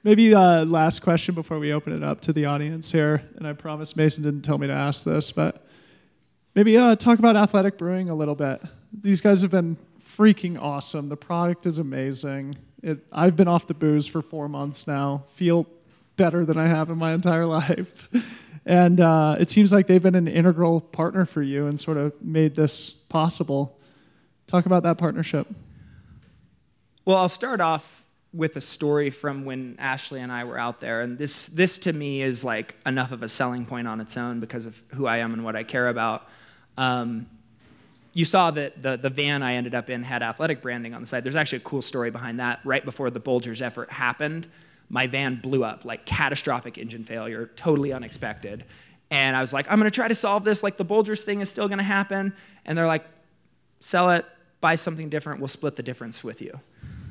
maybe 0.05 0.35
uh, 0.35 0.63
last 0.65 1.01
question 1.01 1.33
before 1.33 1.57
we 1.57 1.73
open 1.73 1.91
it 1.91 2.03
up 2.03 2.21
to 2.21 2.31
the 2.31 2.45
audience 2.45 2.91
here. 2.91 3.23
And 3.37 3.47
I 3.47 3.53
promise 3.53 3.95
Mason 3.95 4.23
didn't 4.23 4.43
tell 4.43 4.59
me 4.59 4.67
to 4.67 4.73
ask 4.73 5.03
this, 5.03 5.31
but 5.31 5.65
maybe 6.53 6.77
uh, 6.77 6.95
talk 6.95 7.17
about 7.17 7.35
athletic 7.35 7.77
brewing 7.79 8.09
a 8.09 8.15
little 8.15 8.35
bit. 8.35 8.61
These 8.93 9.19
guys 9.19 9.41
have 9.41 9.49
been 9.49 9.77
freaking 9.99 10.61
awesome. 10.61 11.09
The 11.09 11.17
product 11.17 11.65
is 11.65 11.79
amazing. 11.79 12.55
It, 12.83 12.99
I've 13.11 13.35
been 13.35 13.47
off 13.47 13.65
the 13.65 13.73
booze 13.73 14.05
for 14.05 14.21
four 14.21 14.47
months 14.47 14.85
now. 14.85 15.23
Feel 15.33 15.65
better 16.17 16.45
than 16.45 16.57
I 16.57 16.67
have 16.67 16.91
in 16.91 16.99
my 16.99 17.13
entire 17.13 17.45
life. 17.47 18.07
and 18.63 19.01
uh, 19.01 19.37
it 19.39 19.49
seems 19.49 19.73
like 19.73 19.87
they've 19.87 20.03
been 20.03 20.13
an 20.13 20.27
integral 20.27 20.81
partner 20.81 21.25
for 21.25 21.41
you 21.41 21.65
and 21.65 21.79
sort 21.79 21.97
of 21.97 22.13
made 22.21 22.55
this 22.55 22.91
possible. 22.91 23.79
Talk 24.45 24.67
about 24.67 24.83
that 24.83 24.99
partnership. 24.99 25.47
Well, 27.05 27.17
I'll 27.17 27.27
start 27.27 27.59
off 27.59 27.94
with 28.35 28.55
a 28.57 28.61
story 28.61 29.09
from 29.09 29.45
when 29.45 29.75
Ashley 29.79 30.19
and 30.19 30.31
I 30.31 30.43
were 30.43 30.57
out 30.57 30.79
there, 30.79 31.01
and 31.01 31.17
this 31.17 31.47
this 31.47 31.77
to 31.79 31.93
me 31.93 32.21
is 32.21 32.43
like 32.43 32.75
enough 32.85 33.11
of 33.11 33.23
a 33.23 33.29
selling 33.29 33.65
point 33.65 33.87
on 33.87 34.01
its 34.01 34.17
own 34.17 34.39
because 34.39 34.65
of 34.65 34.81
who 34.93 35.07
I 35.07 35.17
am 35.17 35.33
and 35.33 35.43
what 35.43 35.55
I 35.55 35.63
care 35.63 35.87
about. 35.87 36.27
Um, 36.77 37.27
you 38.13 38.23
saw 38.23 38.49
that 38.51 38.81
the, 38.81 38.95
the 38.95 39.09
van 39.09 39.43
I 39.43 39.55
ended 39.55 39.75
up 39.75 39.89
in 39.89 40.01
had 40.01 40.23
athletic 40.23 40.61
branding 40.61 40.93
on 40.93 41.01
the 41.01 41.07
side. 41.07 41.23
There's 41.23 41.35
actually 41.35 41.57
a 41.57 41.61
cool 41.61 41.81
story 41.81 42.11
behind 42.11 42.39
that. 42.39 42.61
Right 42.63 42.83
before 42.83 43.09
the 43.09 43.19
Bulgers 43.19 43.61
effort 43.61 43.91
happened, 43.91 44.47
my 44.89 45.05
van 45.07 45.35
blew 45.35 45.63
up, 45.63 45.83
like 45.83 46.05
catastrophic 46.05 46.77
engine 46.77 47.03
failure, 47.03 47.49
totally 47.57 47.91
unexpected. 47.91 48.63
And 49.11 49.35
I 49.35 49.41
was 49.41 49.51
like, 49.53 49.69
I'm 49.69 49.77
gonna 49.77 49.91
try 49.91 50.07
to 50.07 50.15
solve 50.15 50.45
this, 50.45 50.63
like 50.63 50.77
the 50.77 50.85
Bulgers 50.85 51.23
thing 51.23 51.41
is 51.41 51.49
still 51.49 51.67
gonna 51.67 51.83
happen. 51.83 52.33
And 52.65 52.77
they're 52.77 52.87
like, 52.87 53.05
sell 53.81 54.09
it, 54.11 54.25
buy 54.61 54.75
something 54.75 55.09
different, 55.09 55.41
we'll 55.41 55.49
split 55.49 55.75
the 55.75 55.83
difference 55.83 56.23
with 56.23 56.41
you. 56.41 56.59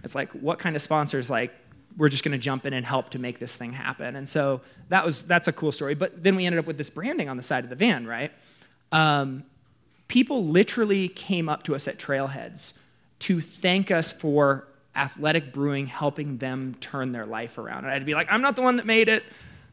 It's 0.04 0.14
like, 0.14 0.30
what 0.32 0.58
kind 0.58 0.76
of 0.76 0.82
sponsors 0.82 1.30
like 1.30 1.52
we're 1.96 2.08
just 2.08 2.24
going 2.24 2.32
to 2.32 2.38
jump 2.38 2.66
in 2.66 2.72
and 2.72 2.84
help 2.84 3.10
to 3.10 3.18
make 3.18 3.38
this 3.38 3.56
thing 3.56 3.72
happen? 3.72 4.16
And 4.16 4.28
so 4.28 4.60
that 4.88 5.04
was 5.04 5.26
that's 5.26 5.48
a 5.48 5.52
cool 5.52 5.72
story. 5.72 5.94
But 5.94 6.22
then 6.22 6.36
we 6.36 6.46
ended 6.46 6.58
up 6.58 6.66
with 6.66 6.78
this 6.78 6.90
branding 6.90 7.28
on 7.28 7.36
the 7.36 7.42
side 7.42 7.64
of 7.64 7.70
the 7.70 7.76
van, 7.76 8.06
right? 8.06 8.32
Um, 8.92 9.44
people 10.08 10.44
literally 10.44 11.08
came 11.08 11.48
up 11.48 11.62
to 11.64 11.74
us 11.74 11.88
at 11.88 11.98
trailheads 11.98 12.74
to 13.20 13.40
thank 13.40 13.90
us 13.90 14.12
for 14.12 14.68
athletic 14.96 15.52
brewing 15.52 15.86
helping 15.86 16.38
them 16.38 16.76
turn 16.80 17.10
their 17.12 17.26
life 17.26 17.58
around. 17.58 17.84
And 17.84 17.92
I'd 17.92 18.04
be 18.06 18.14
like, 18.14 18.30
I'm 18.32 18.42
not 18.42 18.54
the 18.54 18.62
one 18.62 18.76
that 18.76 18.86
made 18.86 19.08
it. 19.08 19.24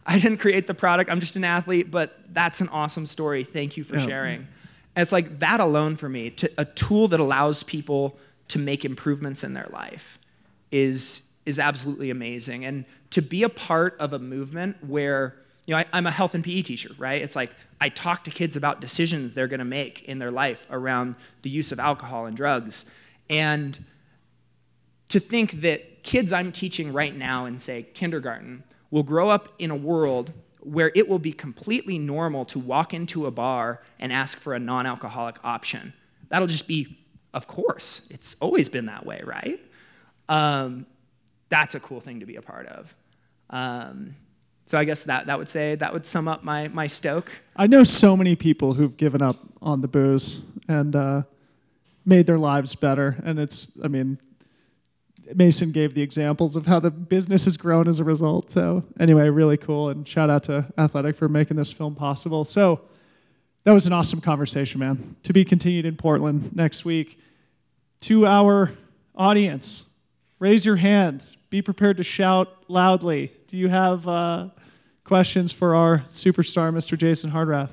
I 0.05 0.17
didn't 0.17 0.38
create 0.39 0.65
the 0.65 0.73
product. 0.73 1.11
I'm 1.11 1.19
just 1.19 1.36
an 1.36 1.43
athlete, 1.43 1.91
but 1.91 2.17
that's 2.34 2.59
an 2.61 2.69
awesome 2.69 3.05
story. 3.05 3.43
Thank 3.43 3.77
you 3.77 3.84
for 3.84 3.97
Yeah. 3.97 4.05
sharing. 4.05 4.47
And 4.95 5.01
it's 5.03 5.11
like 5.11 5.39
that 5.39 5.59
alone 5.59 5.95
for 5.95 6.09
me, 6.09 6.32
to, 6.32 6.51
a 6.57 6.65
tool 6.65 7.07
that 7.09 7.19
allows 7.19 7.61
people 7.61 8.17
to 8.47 8.57
make 8.59 8.84
improvements 8.84 9.43
in 9.43 9.53
their 9.53 9.67
life 9.71 10.17
is 10.72 11.28
is 11.45 11.57
absolutely 11.57 12.09
amazing. 12.09 12.65
And 12.65 12.86
to 13.11 13.22
be 13.22 13.43
a 13.43 13.49
part 13.49 13.97
of 13.99 14.13
a 14.13 14.19
movement 14.19 14.78
where 14.86 15.38
you 15.65 15.74
know 15.74 15.80
I, 15.80 15.86
I'm 15.93 16.05
a 16.05 16.11
health 16.11 16.36
and 16.36 16.43
PE 16.43 16.61
teacher, 16.61 16.91
right? 16.97 17.22
It's 17.22 17.36
like 17.36 17.51
I 17.80 17.89
talk 17.89 18.24
to 18.26 18.32
kids 18.32 18.55
about 18.55 18.80
decisions 18.80 19.34
they're 19.34 19.47
going 19.47 19.59
to 19.59 19.65
make 19.65 20.03
in 20.03 20.19
their 20.19 20.32
life 20.32 20.67
around 20.69 21.15
the 21.41 21.49
use 21.49 21.72
of 21.72 21.80
alcohol 21.80 22.26
and 22.26 22.36
drugs, 22.36 22.91
and 23.30 23.84
to 25.09 25.19
think 25.19 25.61
that 25.61 26.03
kids 26.03 26.32
I'm 26.32 26.51
teaching 26.51 26.93
right 26.93 27.15
now 27.15 27.45
in 27.45 27.59
say 27.59 27.84
kindergarten 27.93 28.63
will 28.91 29.03
grow 29.03 29.30
up 29.30 29.49
in 29.59 29.72
a 29.72 29.76
world 29.76 30.34
where 30.61 30.91
it 30.95 31.07
will 31.07 31.19
be 31.19 31.34
completely 31.34 31.97
normal 31.97 32.45
to 32.45 32.59
walk 32.59 32.93
into 32.93 33.26
a 33.26 33.32
bar 33.32 33.82
and 33.99 34.13
ask 34.13 34.38
for 34.39 34.53
a 34.53 34.59
non-alcoholic 34.59 35.43
option. 35.43 35.93
That'll 36.30 36.47
just 36.47 36.67
be, 36.67 36.99
of 37.34 37.47
course, 37.47 38.07
it's 38.09 38.36
always 38.39 38.69
been 38.69 38.86
that 38.86 39.05
way, 39.05 39.22
right? 39.26 39.59
Um, 40.32 40.86
that's 41.49 41.75
a 41.75 41.79
cool 41.79 41.99
thing 41.99 42.21
to 42.21 42.25
be 42.25 42.38
a 42.38 42.41
part 42.41 42.67
of. 42.67 42.95
Um, 43.49 44.15
so 44.65 44.77
I 44.77 44.86
guess 44.86 45.03
that 45.03 45.25
that 45.25 45.38
would 45.38 45.49
say 45.49 45.75
that 45.75 45.91
would 45.91 46.05
sum 46.05 46.27
up 46.27 46.43
my 46.43 46.69
my 46.69 46.88
stoke. 46.88 47.29
I 47.55 47.67
know 47.67 47.84
so 47.84 48.15
many 48.15 48.36
people 48.36 48.73
who've 48.73 48.95
given 48.95 49.21
up 49.21 49.36
on 49.61 49.82
the 49.82 49.88
booze 49.88 50.41
and 50.67 50.95
uh, 50.95 51.23
made 52.05 52.25
their 52.27 52.38
lives 52.38 52.75
better. 52.75 53.21
And 53.23 53.39
it's, 53.39 53.77
I 53.84 53.88
mean, 53.88 54.17
Mason 55.36 55.71
gave 55.71 55.93
the 55.93 56.01
examples 56.01 56.55
of 56.55 56.65
how 56.65 56.79
the 56.79 56.91
business 56.91 57.45
has 57.45 57.57
grown 57.57 57.88
as 57.88 57.99
a 57.99 58.03
result. 58.03 58.51
So, 58.51 58.84
anyway, 58.99 59.29
really 59.29 59.57
cool. 59.57 59.89
And 59.89 60.07
shout 60.07 60.29
out 60.29 60.43
to 60.43 60.71
Athletic 60.77 61.15
for 61.15 61.29
making 61.29 61.57
this 61.57 61.71
film 61.71 61.95
possible. 61.95 62.45
So, 62.45 62.82
that 63.63 63.73
was 63.73 63.86
an 63.86 63.93
awesome 63.93 64.21
conversation, 64.21 64.79
man. 64.79 65.15
To 65.23 65.34
be 65.34 65.45
continued 65.45 65.86
in 65.86 65.95
Portland 65.95 66.55
next 66.55 66.84
week. 66.84 67.19
To 68.01 68.25
our 68.25 68.71
audience, 69.15 69.91
raise 70.42 70.66
your 70.66 70.76
hand. 70.76 71.24
Be 71.52 71.62
prepared 71.62 71.98
to 71.98 72.04
shout 72.04 72.50
loudly. 72.68 73.32
Do 73.48 73.58
you 73.58 73.70
have 73.70 74.08
uh, 74.08 74.50
questions 75.04 75.52
for 75.52 75.76
our 75.76 76.00
superstar, 76.10 76.74
Mr. 76.74 76.98
Jason 76.98 77.32
Hardrath? 77.32 77.70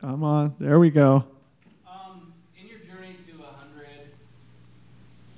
Come 0.00 0.24
on, 0.24 0.54
there 0.58 0.80
we 0.80 0.90
go. 0.90 1.24
Um, 1.86 2.32
in 2.58 2.66
your 2.66 2.78
journey 2.78 3.16
to 3.26 3.32
100, 3.34 3.86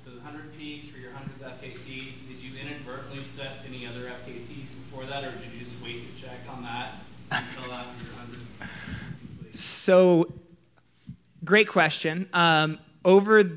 to 0.05 0.09
the 0.09 0.15
100 0.15 0.57
peaks 0.57 0.85
for 0.85 0.97
your 0.97 1.11
100th 1.11 1.59
FKT, 1.59 1.85
did 2.27 2.41
you 2.41 2.51
inadvertently 2.59 3.19
set 3.19 3.57
any 3.67 3.85
other 3.85 4.05
FKTs 4.05 4.69
before 4.87 5.03
that, 5.05 5.23
or 5.25 5.31
did 5.31 5.51
you 5.53 5.59
just 5.59 5.75
wait 5.83 6.01
to 6.15 6.21
check 6.21 6.39
on 6.49 6.63
that 6.63 6.93
until 7.31 7.73
after 7.73 8.05
your 8.05 8.13
100? 8.13 9.55
So, 9.55 10.31
great 11.43 11.67
question. 11.67 12.29
Um, 12.33 12.79
over 13.03 13.43
th- 13.43 13.53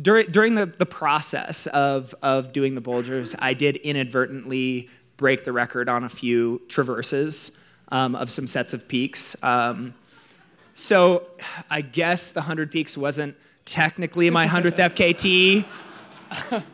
during 0.00 0.26
during 0.30 0.54
the, 0.54 0.66
the 0.66 0.86
process 0.86 1.66
of 1.68 2.14
of 2.22 2.52
doing 2.52 2.74
the 2.74 2.80
Bulgers, 2.80 3.34
I 3.38 3.54
did 3.54 3.76
inadvertently 3.76 4.88
break 5.16 5.44
the 5.44 5.52
record 5.52 5.88
on 5.88 6.04
a 6.04 6.08
few 6.08 6.62
traverses 6.68 7.58
um, 7.88 8.14
of 8.14 8.30
some 8.30 8.46
sets 8.46 8.72
of 8.72 8.88
peaks. 8.88 9.36
Um, 9.42 9.94
so, 10.74 11.26
I 11.70 11.82
guess 11.82 12.32
the 12.32 12.40
100 12.40 12.70
peaks 12.70 12.96
wasn't 12.96 13.36
technically 13.66 14.30
my 14.30 14.46
100th 14.46 14.76
FKT. 16.32 16.62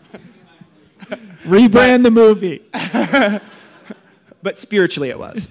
Rebrand 1.45 2.05
the 2.05 2.11
movie. 2.11 2.63
but 4.43 4.57
spiritually 4.57 5.11
it 5.11 5.19
was. 5.19 5.49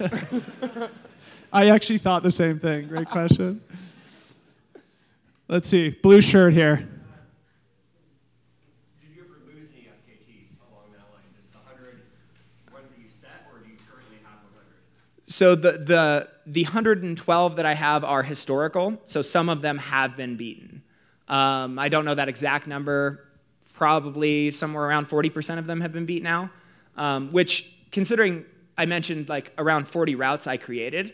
I 1.52 1.70
actually 1.70 1.98
thought 1.98 2.24
the 2.24 2.32
same 2.32 2.60
thing. 2.60 2.88
Great 2.88 3.10
question. 3.10 3.62
Let's 5.48 5.68
see. 5.68 5.90
Blue 5.90 6.22
shirt 6.22 6.54
here. 6.54 6.76
Did 6.76 6.88
you 9.16 9.24
ever 9.24 9.40
lose 9.46 9.70
any 9.74 9.88
FKTs 9.88 10.58
along 10.72 10.92
that 10.92 11.08
line? 11.14 11.24
Just 11.40 11.54
the 11.54 11.60
100 11.60 12.02
ones 12.74 12.88
that 12.90 13.02
you 13.02 13.08
set, 13.08 13.48
or 13.52 13.60
do 13.60 13.70
you 13.70 13.78
currently 13.90 14.18
have 14.24 14.40
100? 14.44 14.66
So 15.38 15.54
the, 15.54 15.74
the, 15.74 16.28
the 16.48 16.64
112 16.64 17.56
that 17.58 17.66
I 17.68 17.76
have 17.76 18.04
are 18.04 18.24
historical, 18.24 19.00
so 19.04 19.22
some 19.22 19.50
of 19.50 19.62
them 19.62 19.78
have 19.78 20.18
been 20.18 20.36
beaten. 20.36 20.82
Um, 21.28 21.78
I 21.78 21.90
don't 21.90 22.06
know 22.06 22.16
that 22.16 22.28
exact 22.28 22.66
number. 22.66 23.24
Probably 23.76 24.50
somewhere 24.50 24.84
around 24.86 25.08
40% 25.08 25.60
of 25.60 25.68
them 25.68 25.80
have 25.82 25.94
been 25.94 26.08
beat 26.08 26.24
now, 26.24 26.50
um, 26.96 27.32
which, 27.32 27.72
considering 27.92 28.46
I 28.80 28.88
mentioned 28.88 29.30
like 29.30 29.54
around 29.60 29.88
40 29.88 30.16
routes 30.16 30.48
I 30.48 30.58
created, 30.58 31.14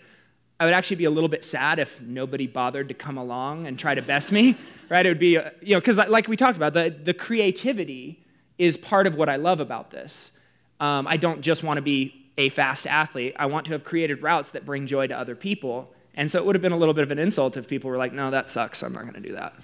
I 0.58 0.64
would 0.64 0.74
actually 0.74 0.96
be 0.96 1.06
a 1.06 1.12
little 1.12 1.28
bit 1.28 1.44
sad 1.44 1.80
if 1.80 2.00
nobody 2.00 2.48
bothered 2.48 2.88
to 2.88 2.94
come 2.94 3.18
along 3.18 3.68
and 3.68 3.78
try 3.78 3.94
to 3.94 4.02
best 4.02 4.32
me, 4.32 4.56
right? 4.90 5.06
It 5.06 5.10
would 5.10 5.20
be, 5.20 5.38
uh, 5.38 5.50
you 5.62 5.76
know, 5.76 5.82
because 5.82 5.98
like 5.98 6.30
we 6.30 6.38
talked 6.38 6.56
about, 6.56 6.72
the, 6.72 6.98
the 7.04 7.14
creativity 7.14 8.24
is 8.58 8.78
part 8.78 9.06
of 9.06 9.16
what 9.16 9.28
I 9.28 9.36
love 9.36 9.60
about 9.60 9.92
this. 9.92 10.32
Um, 10.80 11.08
I 11.10 11.18
don't 11.18 11.42
just 11.42 11.62
want 11.62 11.76
to 11.76 11.82
be 11.82 12.23
a 12.38 12.50
fast 12.50 12.88
athlete. 12.88 13.36
I 13.38 13.46
want 13.46 13.66
to 13.68 13.74
have 13.74 13.84
created 13.84 14.22
routes 14.22 14.50
that 14.52 14.66
bring 14.66 14.88
joy 14.88 15.08
to 15.08 15.18
other 15.18 15.36
people. 15.36 15.94
And 16.16 16.30
so 16.30 16.40
it 16.40 16.46
would 16.46 16.56
have 16.56 16.62
been 16.62 16.72
a 16.72 16.78
little 16.78 16.94
bit 16.94 17.04
of 17.04 17.12
an 17.12 17.20
insult 17.20 17.58
if 17.58 17.68
people 17.68 17.90
were 17.90 17.98
like, 17.98 18.14
no, 18.14 18.32
that 18.32 18.50
sucks. 18.50 18.84
I'm 18.84 18.94
not 18.94 19.02
going 19.04 19.14
to 19.16 19.20
do 19.20 19.34
that. 19.34 19.56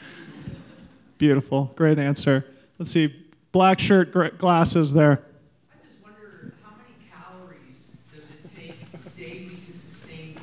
Beautiful. 1.17 1.71
Great 1.75 1.99
answer. 1.99 2.45
Let's 2.77 2.91
see. 2.91 3.13
Black 3.51 3.79
shirt, 3.79 4.11
gr- 4.11 4.27
glasses 4.37 4.93
there. 4.93 5.23
I 5.71 5.85
just 5.87 6.03
wonder 6.03 6.53
how 6.63 6.71
many 6.71 7.09
calories 7.11 7.91
does 8.13 8.23
it 8.29 8.55
take 8.55 9.17
daily 9.17 9.55
to 9.55 9.71
sustain? 9.71 10.35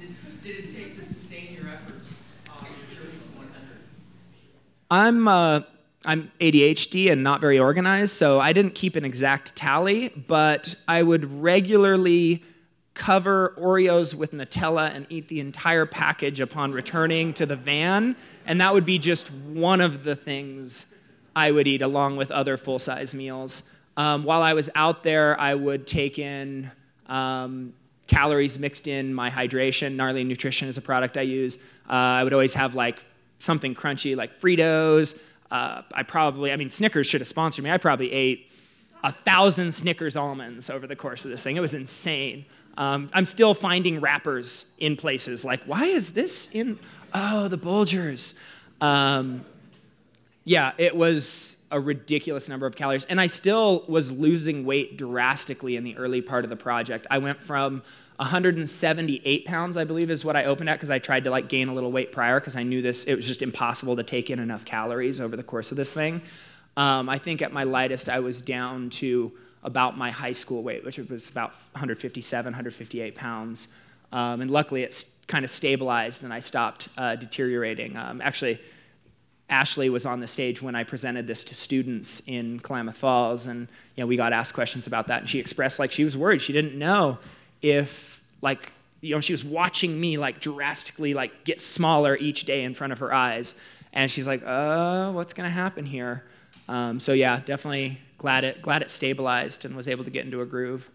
Did, 0.00 0.42
did 0.42 0.64
it 0.64 0.74
take 0.74 0.96
to 0.96 1.04
sustain 1.04 1.52
your 1.52 1.68
efforts 1.68 2.14
on 2.50 2.66
your 2.66 3.04
journey 3.04 3.18
100? 3.36 3.52
I'm. 4.90 5.28
uh, 5.28 5.60
I'm 6.04 6.30
ADHD 6.40 7.10
and 7.10 7.24
not 7.24 7.40
very 7.40 7.58
organized, 7.58 8.12
so 8.12 8.40
I 8.40 8.52
didn't 8.52 8.74
keep 8.74 8.96
an 8.96 9.04
exact 9.04 9.56
tally, 9.56 10.10
but 10.10 10.74
I 10.86 11.02
would 11.02 11.42
regularly 11.42 12.44
cover 12.94 13.54
Oreos 13.58 14.14
with 14.14 14.32
Nutella 14.32 14.94
and 14.94 15.06
eat 15.08 15.28
the 15.28 15.40
entire 15.40 15.86
package 15.86 16.40
upon 16.40 16.72
returning 16.72 17.32
to 17.34 17.46
the 17.46 17.56
van, 17.56 18.16
and 18.46 18.60
that 18.60 18.72
would 18.72 18.84
be 18.84 18.98
just 18.98 19.30
one 19.32 19.80
of 19.80 20.04
the 20.04 20.14
things 20.14 20.86
I 21.34 21.50
would 21.50 21.66
eat 21.66 21.82
along 21.82 22.16
with 22.16 22.30
other 22.30 22.56
full 22.56 22.78
size 22.78 23.14
meals. 23.14 23.62
Um, 23.96 24.24
while 24.24 24.42
I 24.42 24.52
was 24.52 24.70
out 24.74 25.02
there, 25.02 25.38
I 25.40 25.54
would 25.54 25.86
take 25.86 26.18
in 26.18 26.70
um, 27.06 27.74
calories 28.06 28.58
mixed 28.58 28.86
in 28.86 29.14
my 29.14 29.30
hydration. 29.30 29.94
Gnarly 29.94 30.24
Nutrition 30.24 30.68
is 30.68 30.78
a 30.78 30.82
product 30.82 31.16
I 31.16 31.22
use. 31.22 31.58
Uh, 31.88 31.92
I 31.92 32.24
would 32.24 32.32
always 32.32 32.54
have 32.54 32.74
like 32.74 33.04
something 33.38 33.74
crunchy 33.74 34.16
like 34.16 34.36
Fritos. 34.36 35.18
Uh, 35.50 35.82
I 35.92 36.02
probably, 36.02 36.52
I 36.52 36.56
mean, 36.56 36.70
Snickers 36.70 37.06
should 37.06 37.20
have 37.20 37.28
sponsored 37.28 37.64
me. 37.64 37.70
I 37.70 37.78
probably 37.78 38.12
ate 38.12 38.50
a 39.02 39.12
thousand 39.12 39.72
Snickers 39.72 40.16
almonds 40.16 40.68
over 40.70 40.86
the 40.86 40.96
course 40.96 41.24
of 41.24 41.30
this 41.30 41.42
thing. 41.42 41.56
It 41.56 41.60
was 41.60 41.74
insane. 41.74 42.44
Um, 42.76 43.08
I'm 43.12 43.24
still 43.24 43.54
finding 43.54 44.00
wrappers 44.00 44.66
in 44.78 44.96
places 44.96 45.44
like, 45.44 45.62
why 45.64 45.86
is 45.86 46.10
this 46.10 46.48
in? 46.52 46.78
Oh, 47.14 47.48
the 47.48 47.56
Bulgers. 47.56 48.34
Um, 48.80 49.44
Yeah, 50.44 50.72
it 50.78 50.96
was 50.96 51.58
a 51.70 51.78
ridiculous 51.78 52.48
number 52.48 52.66
of 52.66 52.74
calories. 52.74 53.04
And 53.04 53.20
I 53.20 53.26
still 53.26 53.84
was 53.88 54.10
losing 54.10 54.64
weight 54.64 54.96
drastically 54.96 55.76
in 55.76 55.84
the 55.84 55.94
early 55.98 56.22
part 56.22 56.44
of 56.44 56.50
the 56.50 56.56
project. 56.56 57.06
I 57.10 57.18
went 57.18 57.42
from 57.42 57.82
178 58.18 59.44
pounds, 59.44 59.76
I 59.76 59.84
believe, 59.84 60.10
is 60.10 60.24
what 60.24 60.34
I 60.34 60.44
opened 60.44 60.68
at 60.68 60.74
because 60.74 60.90
I 60.90 60.98
tried 60.98 61.24
to 61.24 61.30
like 61.30 61.48
gain 61.48 61.68
a 61.68 61.74
little 61.74 61.92
weight 61.92 62.10
prior 62.10 62.40
because 62.40 62.56
I 62.56 62.64
knew 62.64 62.82
this, 62.82 63.04
it 63.04 63.14
was 63.14 63.24
just 63.24 63.42
impossible 63.42 63.94
to 63.94 64.02
take 64.02 64.28
in 64.28 64.40
enough 64.40 64.64
calories 64.64 65.20
over 65.20 65.36
the 65.36 65.44
course 65.44 65.70
of 65.70 65.76
this 65.76 65.94
thing. 65.94 66.20
Um, 66.76 67.08
I 67.08 67.18
think 67.18 67.42
at 67.42 67.52
my 67.52 67.62
lightest, 67.62 68.08
I 68.08 68.18
was 68.18 68.40
down 68.40 68.90
to 68.90 69.32
about 69.62 69.96
my 69.96 70.10
high 70.10 70.32
school 70.32 70.64
weight, 70.64 70.84
which 70.84 70.98
was 70.98 71.30
about 71.30 71.50
157, 71.72 72.44
158 72.44 73.14
pounds. 73.14 73.68
Um, 74.10 74.40
and 74.40 74.50
luckily, 74.50 74.82
it's 74.82 75.04
kind 75.28 75.44
of 75.44 75.50
stabilized 75.50 76.24
and 76.24 76.32
I 76.32 76.40
stopped 76.40 76.88
uh, 76.96 77.14
deteriorating. 77.14 77.96
Um, 77.96 78.20
actually, 78.20 78.60
Ashley 79.48 79.90
was 79.90 80.04
on 80.04 80.18
the 80.18 80.26
stage 80.26 80.60
when 80.60 80.74
I 80.74 80.82
presented 80.82 81.28
this 81.28 81.44
to 81.44 81.54
students 81.54 82.20
in 82.26 82.58
Klamath 82.58 82.96
Falls, 82.96 83.46
and 83.46 83.68
you 83.94 84.02
know, 84.02 84.06
we 84.06 84.16
got 84.16 84.32
asked 84.32 84.54
questions 84.54 84.86
about 84.86 85.06
that, 85.06 85.20
and 85.20 85.28
she 85.28 85.38
expressed 85.38 85.78
like 85.78 85.92
she 85.92 86.04
was 86.04 86.16
worried. 86.16 86.42
She 86.42 86.52
didn't 86.52 86.76
know 86.76 87.18
if 87.62 88.22
like 88.40 88.72
you 89.00 89.14
know 89.14 89.20
she 89.20 89.32
was 89.32 89.44
watching 89.44 90.00
me 90.00 90.16
like 90.18 90.40
drastically 90.40 91.14
like 91.14 91.44
get 91.44 91.60
smaller 91.60 92.16
each 92.16 92.44
day 92.44 92.62
in 92.64 92.74
front 92.74 92.92
of 92.92 92.98
her 93.00 93.12
eyes, 93.12 93.54
and 93.92 94.10
she's 94.10 94.26
like, 94.26 94.42
"Uh, 94.44 95.12
what's 95.12 95.32
gonna 95.32 95.50
happen 95.50 95.84
here?" 95.86 96.24
Um, 96.68 97.00
so 97.00 97.12
yeah, 97.12 97.40
definitely 97.44 97.98
glad 98.18 98.44
it 98.44 98.60
glad 98.62 98.82
it 98.82 98.90
stabilized 98.90 99.64
and 99.64 99.76
was 99.76 99.88
able 99.88 100.04
to 100.04 100.10
get 100.10 100.24
into 100.24 100.40
a 100.40 100.46
groove. 100.46 100.88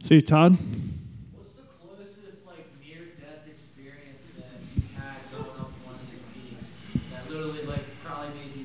See, 0.00 0.20
Todd. 0.20 0.52
What's 0.56 1.52
the 1.52 1.62
closest 1.82 2.46
like 2.46 2.66
near 2.80 3.04
death 3.20 3.46
experience 3.46 4.22
that 4.38 4.60
you 4.76 4.82
had 4.96 5.18
going 5.32 5.44
up 5.58 5.70
one 5.84 5.94
of 5.96 6.10
these 6.10 6.22
peaks 6.32 7.10
that 7.12 7.28
literally 7.30 7.62
like 7.64 7.82
probably 8.04 8.28
made 8.38 8.56
you 8.56 8.64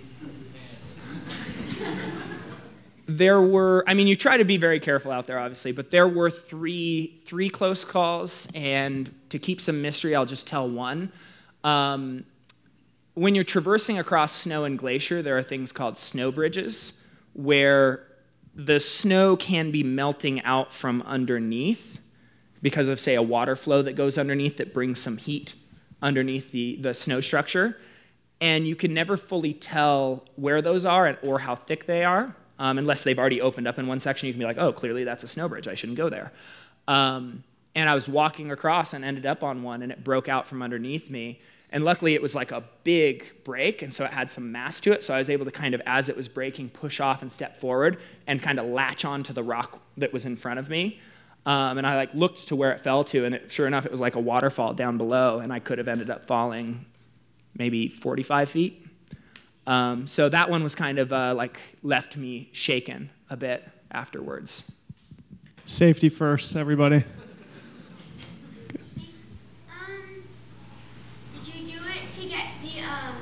there 3.18 3.42
were 3.42 3.84
i 3.88 3.94
mean 3.94 4.08
you 4.08 4.16
try 4.16 4.38
to 4.38 4.46
be 4.46 4.58
very 4.58 4.80
careful 4.80 5.12
out 5.12 5.28
there 5.28 5.38
obviously 5.38 5.72
but 5.72 5.92
there 5.92 6.08
were 6.08 6.30
three 6.30 7.22
three 7.26 7.50
close 7.50 7.86
calls 7.86 8.48
and 8.56 9.14
to 9.30 9.38
keep 9.38 9.62
some 9.62 9.82
mystery 9.82 10.16
i'll 10.16 10.26
just 10.26 10.48
tell 10.48 10.70
one. 10.70 11.12
Um, 11.64 12.26
when 13.14 13.36
you're 13.36 13.44
traversing 13.44 14.00
across 14.00 14.34
snow 14.34 14.64
and 14.66 14.78
glacier 14.78 15.22
there 15.22 15.38
are 15.38 15.44
things 15.44 15.72
called 15.72 15.98
snow 15.98 16.32
bridges 16.32 17.02
where 17.34 18.08
the 18.56 18.80
snow 18.80 19.36
can 19.36 19.72
be 19.72 19.84
melting 19.84 20.42
out 20.44 20.72
from 20.72 21.02
underneath 21.04 22.00
because 22.62 22.88
of 22.88 23.00
say 23.00 23.16
a 23.16 23.22
water 23.22 23.56
flow 23.56 23.82
that 23.82 23.94
goes 23.94 24.18
underneath 24.18 24.58
that 24.58 24.74
brings 24.74 25.00
some 25.00 25.18
heat 25.18 25.54
underneath 26.02 26.52
the, 26.52 26.78
the 26.78 26.94
snow 26.94 27.20
structure. 27.20 27.78
And 28.40 28.68
you 28.68 28.76
can 28.76 28.94
never 28.94 29.18
fully 29.18 29.54
tell 29.54 30.26
where 30.36 30.62
those 30.62 30.86
are 30.86 31.18
or 31.24 31.40
how 31.40 31.56
thick 31.56 31.88
they 31.88 32.04
are 32.04 32.36
um, 32.60 32.78
unless 32.78 33.04
they've 33.04 33.18
already 33.18 33.42
opened 33.42 33.68
up 33.68 33.80
in 33.80 33.88
one 33.88 34.00
section. 34.00 34.28
You 34.28 34.34
can 34.34 34.40
be 34.40 34.46
like, 34.46 34.58
oh, 34.58 34.72
clearly 34.72 35.04
that's 35.04 35.24
a 35.24 35.28
snow 35.28 35.48
bridge. 35.48 35.68
I 35.68 35.76
shouldn't 35.76 35.98
go 35.98 36.10
there. 36.10 36.32
Um, 36.88 37.44
and 37.76 37.90
I 37.90 37.96
was 37.96 38.08
walking 38.08 38.52
across 38.52 38.94
and 38.94 39.04
ended 39.04 39.26
up 39.26 39.44
on 39.44 39.64
one, 39.64 39.82
and 39.82 39.92
it 39.92 40.04
broke 40.04 40.30
out 40.30 40.46
from 40.46 40.62
underneath 40.62 41.10
me. 41.10 41.42
And 41.72 41.84
luckily, 41.84 42.14
it 42.14 42.22
was 42.22 42.36
like 42.36 42.52
a 42.52 42.64
big 42.84 43.44
break, 43.44 43.82
and 43.82 43.92
so 43.92 44.06
it 44.06 44.14
had 44.14 44.30
some 44.30 44.52
mass 44.52 44.80
to 44.82 44.92
it. 44.92 45.04
So 45.04 45.12
I 45.14 45.18
was 45.18 45.30
able 45.30 45.46
to 45.46 45.52
kind 45.52 45.74
of, 45.74 45.82
as 45.88 46.08
it 46.08 46.16
was 46.16 46.28
breaking, 46.28 46.70
push 46.70 47.00
off 47.00 47.24
and 47.24 47.32
step 47.32 47.58
forward 47.58 47.98
and 48.28 48.40
kind 48.40 48.60
of 48.60 48.68
latch 48.68 49.06
onto 49.06 49.34
the 49.34 49.42
rock 49.42 49.80
that 49.98 50.14
was 50.14 50.26
in 50.26 50.36
front 50.36 50.60
of 50.60 50.70
me. 50.70 51.00
Um, 51.48 51.80
and 51.80 51.88
I 51.88 51.96
like 51.96 52.14
looked 52.14 52.48
to 52.50 52.56
where 52.56 52.72
it 52.72 52.82
fell 52.82 53.04
to, 53.06 53.26
and 53.26 53.34
it, 53.34 53.52
sure 53.52 53.66
enough, 53.66 53.88
it 53.88 53.92
was 53.92 54.00
like 54.00 54.14
a 54.16 54.20
waterfall 54.20 54.76
down 54.76 55.00
below, 55.00 55.40
and 55.40 55.52
I 55.52 55.60
could 55.60 55.80
have 55.80 55.88
ended 55.88 56.12
up 56.12 56.28
falling 56.28 56.86
maybe 57.58 57.88
45 57.88 58.50
feet. 58.50 58.83
Um, 59.66 60.08
so 60.08 60.28
that 60.30 60.50
one 60.50 60.64
was 60.64 60.76
kind 60.76 61.00
of 61.00 61.14
uh, 61.14 61.34
like 61.36 61.60
left 61.84 62.18
me 62.18 62.50
shaken 62.52 63.10
a 63.30 63.38
bit 63.38 63.68
afterwards. 63.92 64.64
Safety 65.66 66.10
first, 66.10 66.56
everybody. 66.58 66.98
Um, 66.98 67.04
did 71.44 71.56
you 71.56 71.66
do 71.66 71.78
it 71.78 72.12
to 72.12 72.28
get 72.28 72.46
the 72.62 72.82
um? 72.82 73.16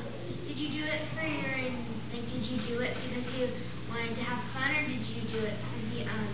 Did 0.48 0.58
you 0.58 0.70
do 0.70 0.84
it 0.86 1.02
for 1.16 1.26
your 1.28 1.70
like? 2.12 2.32
Did 2.34 2.48
you 2.48 2.58
do 2.58 2.82
it 2.82 2.96
because 2.96 3.40
you 3.40 3.48
wanted 3.90 4.16
to 4.16 4.24
have 4.24 4.44
fun, 4.46 4.72
or 4.76 4.88
did 4.88 5.06
you 5.08 5.22
do 5.30 5.46
it 5.46 5.54
for 5.54 5.96
the 5.96 6.02
um? 6.10 6.28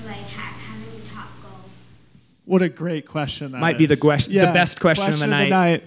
For 0.00 0.08
like 0.08 0.16
having 0.28 1.00
the 1.02 1.06
top 1.06 1.28
goal? 1.42 1.68
What 2.46 2.62
a 2.62 2.70
great 2.70 3.06
question. 3.06 3.52
That 3.52 3.58
Might 3.60 3.76
be 3.76 3.84
the 3.84 3.92
is. 3.94 4.00
ques- 4.00 4.26
the 4.28 4.50
best 4.54 4.80
question 4.80 5.12
of 5.12 5.18
the 5.18 5.26
night. 5.26 5.86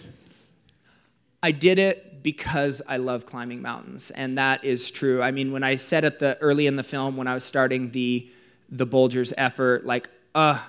I 1.41 1.51
did 1.51 1.79
it 1.79 2.12
because 2.23 2.81
I 2.87 2.97
love 2.97 3.25
climbing 3.25 3.61
mountains, 3.61 4.09
and 4.11 4.37
that 4.37 4.63
is 4.63 4.89
true. 4.89 5.21
I 5.21 5.31
mean, 5.31 5.51
when 5.51 5.63
I 5.63 5.75
said 5.75 6.05
at 6.05 6.19
the 6.19 6.37
early 6.39 6.65
in 6.67 6.75
the 6.75 6.83
film 6.83 7.17
when 7.17 7.27
I 7.27 7.33
was 7.33 7.43
starting 7.43 7.91
the 7.91 8.27
the 8.69 8.85
Bulgers 8.85 9.33
effort, 9.37 9.85
like, 9.85 10.09
uh, 10.33 10.59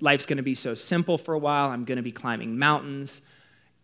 life's 0.00 0.24
going 0.24 0.38
to 0.38 0.42
be 0.42 0.54
so 0.54 0.74
simple 0.74 1.18
for 1.18 1.34
a 1.34 1.38
while. 1.38 1.68
I'm 1.68 1.84
going 1.84 1.96
to 1.96 2.02
be 2.02 2.12
climbing 2.12 2.58
mountains. 2.58 3.22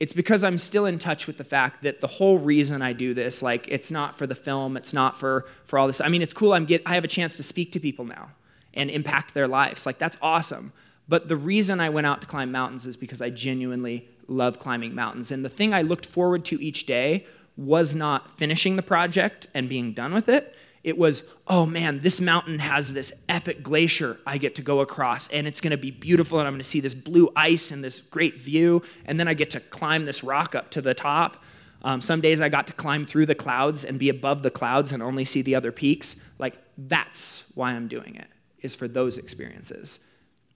It's 0.00 0.14
because 0.14 0.42
I'm 0.42 0.58
still 0.58 0.86
in 0.86 0.98
touch 0.98 1.26
with 1.26 1.36
the 1.36 1.44
fact 1.44 1.82
that 1.82 2.00
the 2.00 2.06
whole 2.06 2.38
reason 2.38 2.80
I 2.80 2.92
do 2.92 3.12
this, 3.14 3.42
like, 3.42 3.68
it's 3.68 3.90
not 3.90 4.16
for 4.16 4.26
the 4.26 4.34
film, 4.34 4.76
it's 4.76 4.94
not 4.94 5.18
for 5.18 5.46
for 5.64 5.78
all 5.78 5.86
this. 5.86 6.00
I 6.00 6.08
mean, 6.08 6.22
it's 6.22 6.32
cool. 6.32 6.54
I'm 6.54 6.64
get 6.64 6.82
I 6.86 6.94
have 6.94 7.04
a 7.04 7.08
chance 7.08 7.36
to 7.36 7.42
speak 7.42 7.72
to 7.72 7.80
people 7.80 8.04
now 8.04 8.30
and 8.74 8.90
impact 8.90 9.34
their 9.34 9.48
lives. 9.48 9.84
Like, 9.84 9.98
that's 9.98 10.16
awesome. 10.22 10.72
But 11.08 11.28
the 11.28 11.36
reason 11.36 11.78
I 11.78 11.90
went 11.90 12.06
out 12.06 12.20
to 12.22 12.26
climb 12.26 12.50
mountains 12.50 12.86
is 12.86 12.96
because 12.96 13.20
I 13.20 13.28
genuinely 13.30 14.08
love 14.28 14.58
climbing 14.58 14.94
mountains. 14.94 15.30
And 15.30 15.44
the 15.44 15.48
thing 15.48 15.74
I 15.74 15.82
looked 15.82 16.06
forward 16.06 16.44
to 16.46 16.62
each 16.62 16.86
day 16.86 17.26
was 17.56 17.94
not 17.94 18.38
finishing 18.38 18.76
the 18.76 18.82
project 18.82 19.46
and 19.54 19.68
being 19.68 19.92
done 19.92 20.14
with 20.14 20.28
it. 20.28 20.54
It 20.84 20.98
was, 20.98 21.28
oh 21.46 21.64
man, 21.64 22.00
this 22.00 22.20
mountain 22.20 22.58
has 22.58 22.92
this 22.92 23.12
epic 23.28 23.62
glacier 23.62 24.18
I 24.26 24.38
get 24.38 24.56
to 24.56 24.62
go 24.62 24.80
across, 24.80 25.28
and 25.28 25.46
it's 25.46 25.60
gonna 25.60 25.76
be 25.76 25.92
beautiful, 25.92 26.40
and 26.40 26.48
I'm 26.48 26.54
gonna 26.54 26.64
see 26.64 26.80
this 26.80 26.94
blue 26.94 27.30
ice 27.36 27.70
and 27.70 27.84
this 27.84 28.00
great 28.00 28.40
view, 28.40 28.82
and 29.04 29.20
then 29.20 29.28
I 29.28 29.34
get 29.34 29.50
to 29.50 29.60
climb 29.60 30.06
this 30.06 30.24
rock 30.24 30.54
up 30.54 30.70
to 30.70 30.80
the 30.80 30.94
top. 30.94 31.42
Um, 31.82 32.00
some 32.00 32.20
days 32.20 32.40
I 32.40 32.48
got 32.48 32.66
to 32.68 32.72
climb 32.72 33.06
through 33.06 33.26
the 33.26 33.34
clouds 33.34 33.84
and 33.84 33.98
be 33.98 34.08
above 34.08 34.42
the 34.42 34.50
clouds 34.50 34.92
and 34.92 35.02
only 35.02 35.24
see 35.24 35.42
the 35.42 35.54
other 35.54 35.72
peaks. 35.72 36.16
Like, 36.38 36.58
that's 36.76 37.44
why 37.54 37.72
I'm 37.72 37.86
doing 37.86 38.16
it, 38.16 38.28
is 38.60 38.74
for 38.74 38.88
those 38.88 39.18
experiences. 39.18 40.00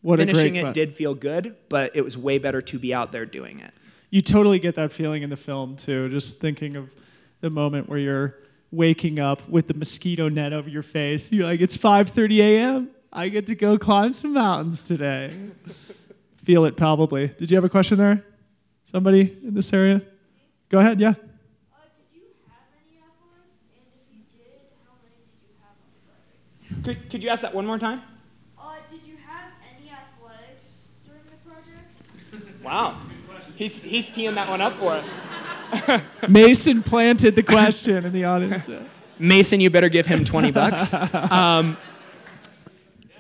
What 0.07 0.21
a 0.21 0.23
Finishing 0.23 0.53
great 0.53 0.61
it 0.61 0.65
que- 0.67 0.73
did 0.73 0.95
feel 0.95 1.15
good, 1.17 1.57
but 1.69 1.91
it 1.97 2.03
was 2.03 2.17
way 2.17 2.39
better 2.39 2.63
to 2.63 2.79
be 2.79 2.95
out 2.95 3.11
there 3.11 3.27
doing 3.27 3.59
it. 3.59 3.73
You 4.11 4.21
totally 4.21 4.61
get 4.61 4.77
that 4.77 4.93
feeling 4.93 5.25
in 5.25 5.31
the 5.31 5.37
film 5.37 5.75
too. 5.75 6.09
Just 6.11 6.39
thinking 6.41 6.77
of 6.77 6.95
the 7.41 7.51
moment 7.51 7.89
where 7.89 7.99
you're 7.99 8.37
waking 8.71 9.19
up 9.19 9.49
with 9.49 9.67
the 9.67 9.75
mosquito 9.75 10.29
net 10.29 10.53
over 10.53 10.69
your 10.69 10.85
face. 10.85 11.33
You're 11.33 11.47
like, 11.47 11.61
it's 11.61 11.77
5:30 11.77 12.39
a.m. 12.39 12.91
I 13.13 13.29
get 13.29 13.49
to 13.49 13.57
go 13.57 13.77
climb 13.77 14.13
some 14.13 14.33
mountains 14.33 14.85
today. 14.85 15.33
Feel 16.37 16.67
it 16.67 16.77
probably. 16.77 17.27
Did 17.27 17.51
you 17.51 17.57
have 17.57 17.65
a 17.65 17.69
question 17.69 17.99
there? 17.99 18.25
Somebody 18.85 19.37
in 19.43 19.55
this 19.55 19.73
area? 19.73 20.03
Go 20.69 20.79
ahead. 20.79 21.01
Yeah. 21.01 21.09
Uh, 21.09 21.15
did 21.15 22.07
you 22.15 22.23
have 22.47 22.69
any 22.79 22.99
athletics? 23.03 23.59
And 23.75 23.83
if 23.91 24.15
you 24.15 24.23
did, 24.39 24.71
how 24.87 24.95
many 25.03 25.19
did 25.27 25.43
you 25.43 25.51
have 25.67 25.75
on 25.83 25.91
the 25.91 26.01
project? 26.07 26.85
Could, 27.03 27.11
could 27.11 27.25
you 27.25 27.31
ask 27.31 27.43
that 27.43 27.53
one 27.53 27.67
more 27.67 27.81
time? 27.81 28.03
Uh, 28.57 28.75
did 28.91 29.03
you 29.03 29.15
have 29.27 29.51
any 29.77 29.91
athletics 29.91 30.87
during 31.05 31.23
the 31.31 31.39
project? 31.49 32.56
Wow. 32.67 32.99
He's, 33.55 33.81
he's 33.81 34.11
teeing 34.11 34.35
that 34.35 34.49
one 34.49 34.61
up 34.61 34.77
for 34.79 34.91
us. 34.91 35.23
Mason 36.29 36.83
planted 36.83 37.37
the 37.37 37.43
question 37.45 38.05
in 38.05 38.13
the 38.13 38.25
audience. 38.25 38.67
Mason, 39.21 39.61
you 39.61 39.71
better 39.71 39.89
give 39.89 40.05
him 40.05 40.25
20 40.25 40.51
bucks. 40.51 40.93
Um, 41.15 41.77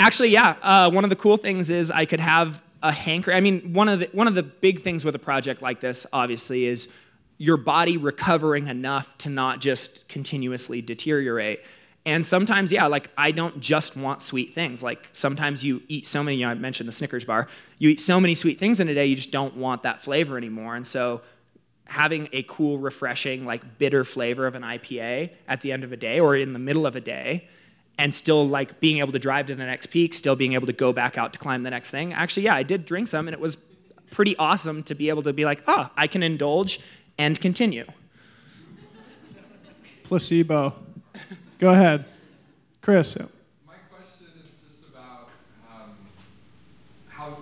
actually, 0.01 0.31
yeah, 0.31 0.57
uh, 0.63 0.91
one 0.91 1.05
of 1.05 1.11
the 1.11 1.17
cool 1.17 1.37
things 1.37 1.71
is 1.71 1.93
I 1.93 2.07
could 2.07 2.19
have 2.19 2.61
a 2.83 2.91
hanker. 2.91 3.33
I 3.33 3.41
mean, 3.41 3.73
one 3.73 3.89
of 3.89 4.01
the, 4.01 4.09
one 4.11 4.27
of 4.27 4.35
the 4.35 4.43
big 4.43 4.81
things 4.81 5.05
with 5.05 5.15
a 5.15 5.19
project 5.21 5.63
like 5.63 5.79
this, 5.79 6.07
obviously, 6.13 6.65
is 6.65 6.89
your 7.39 7.57
body 7.57 7.99
recovering 7.99 8.67
enough 8.67 9.17
to 9.19 9.29
not 9.29 9.61
just 9.61 10.09
continuously 10.09 10.83
deteriorate. 10.83 11.61
And 12.07 12.25
sometimes, 12.25 12.71
yeah, 12.71 12.87
like 12.87 13.11
I 13.19 13.33
don't 13.33 13.59
just 13.61 13.97
want 13.97 14.23
sweet 14.23 14.55
things. 14.55 14.81
Like 14.81 15.09
sometimes 15.13 15.65
you 15.65 15.83
eat 15.89 16.07
so 16.07 16.23
many, 16.23 16.37
you 16.37 16.47
know, 16.47 16.53
I 16.53 16.55
mentioned 16.55 16.89
the 16.89 16.93
Snickers 16.93 17.25
bar, 17.25 17.49
you 17.79 17.91
eat 17.91 17.99
so 17.99 18.21
many 18.21 18.37
sweet 18.37 18.61
things 18.61 18.79
in 18.79 18.89
a 18.89 18.95
day, 18.95 19.07
you 19.07 19.17
just 19.17 19.33
don't 19.33 19.57
want 19.57 19.83
that 19.83 20.01
flavor 20.01 20.39
anymore. 20.39 20.77
And 20.77 20.87
so 20.87 21.21
having 21.87 22.29
a 22.33 22.45
cool, 22.45 22.79
refreshing, 22.79 23.45
like 23.45 23.79
bitter 23.79 24.05
flavor 24.05 24.47
of 24.47 24.55
an 24.55 24.63
IPA 24.63 25.31
at 25.49 25.61
the 25.63 25.73
end 25.73 25.83
of 25.83 25.91
a 25.91 25.97
day 25.97 26.21
or 26.21 26.37
in 26.37 26.53
the 26.53 26.61
middle 26.61 26.87
of 26.87 26.95
a 26.95 27.01
day, 27.01 27.49
and 27.99 28.15
still 28.15 28.47
like 28.47 28.79
being 28.79 28.99
able 28.99 29.13
to 29.13 29.19
drive 29.19 29.47
to 29.47 29.57
the 29.57 29.67
next 29.67 29.87
peak, 29.87 30.15
still 30.15 30.37
being 30.37 30.53
able 30.53 30.67
to 30.67 30.73
go 30.73 30.93
back 30.93 31.19
out 31.19 31.33
to 31.33 31.41
climb 31.41 31.65
the 31.65 31.71
next 31.71 31.91
thing. 31.91 32.13
Actually, 32.13 32.45
yeah, 32.45 32.55
I 32.55 32.63
did 32.63 32.87
drink 32.87 33.09
some, 33.09 33.27
and 33.27 33.35
it 33.35 33.41
was 33.41 33.57
pretty 34.13 34.37
awesome 34.37 34.85
to 34.85 34.95
be 34.95 35.09
able 35.09 35.23
to 35.23 35.33
be 35.33 35.45
like, 35.45 35.61
oh, 35.67 35.91
I 35.97 36.07
can 36.07 36.23
indulge 36.23 36.79
and 37.19 37.41
continue. 37.41 37.85
Placebo. 40.05 40.73
Go 41.59 41.71
ahead, 41.71 42.05
Chris. 42.83 43.17
My 43.19 43.25
question 43.91 44.27
is 44.37 44.51
just 44.69 44.89
about 44.93 45.31
um, 45.73 45.91
how, 47.09 47.39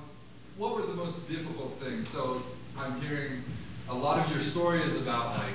what 0.57 0.77
were 0.77 0.83
the 0.83 0.95
most 0.95 1.29
difficult 1.29 1.73
things? 1.81 2.09
So 2.09 2.43
I'm 2.79 3.01
hearing 3.01 3.43
a 3.89 3.95
lot 3.95 4.25
of 4.25 4.31
your 4.31 4.41
story 4.41 4.81
is 4.83 5.01
about 5.01 5.35
like 5.37 5.55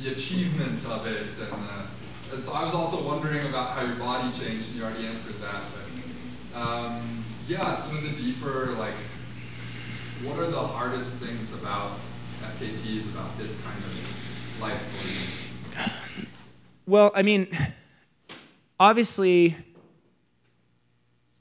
the 0.00 0.12
achievement 0.12 0.86
of 0.86 1.06
it, 1.06 1.26
and 1.38 1.52
uh, 1.52 2.32
and 2.32 2.42
so 2.42 2.52
I 2.52 2.64
was 2.64 2.74
also 2.74 3.06
wondering 3.06 3.46
about 3.46 3.72
how 3.72 3.84
your 3.84 3.96
body 3.96 4.28
changed, 4.38 4.68
and 4.68 4.76
you 4.76 4.84
already 4.84 5.06
answered 5.06 5.36
that. 5.42 5.62
But 6.54 6.60
um, 6.60 7.24
yeah, 7.46 7.74
some 7.74 7.94
of 7.96 8.02
the 8.02 8.10
deeper 8.22 8.72
like, 8.78 8.94
what 10.22 10.38
are 10.38 10.50
the 10.50 10.60
hardest 10.60 11.16
things 11.16 11.52
about 11.52 11.92
FKTs 12.40 13.12
about 13.12 13.36
this 13.36 13.54
kind 13.60 13.76
of 13.76 14.60
life 14.62 14.80
for 14.96 16.22
you? 16.22 16.26
Well, 16.86 17.12
I 17.14 17.20
mean, 17.22 17.48
obviously, 18.80 19.56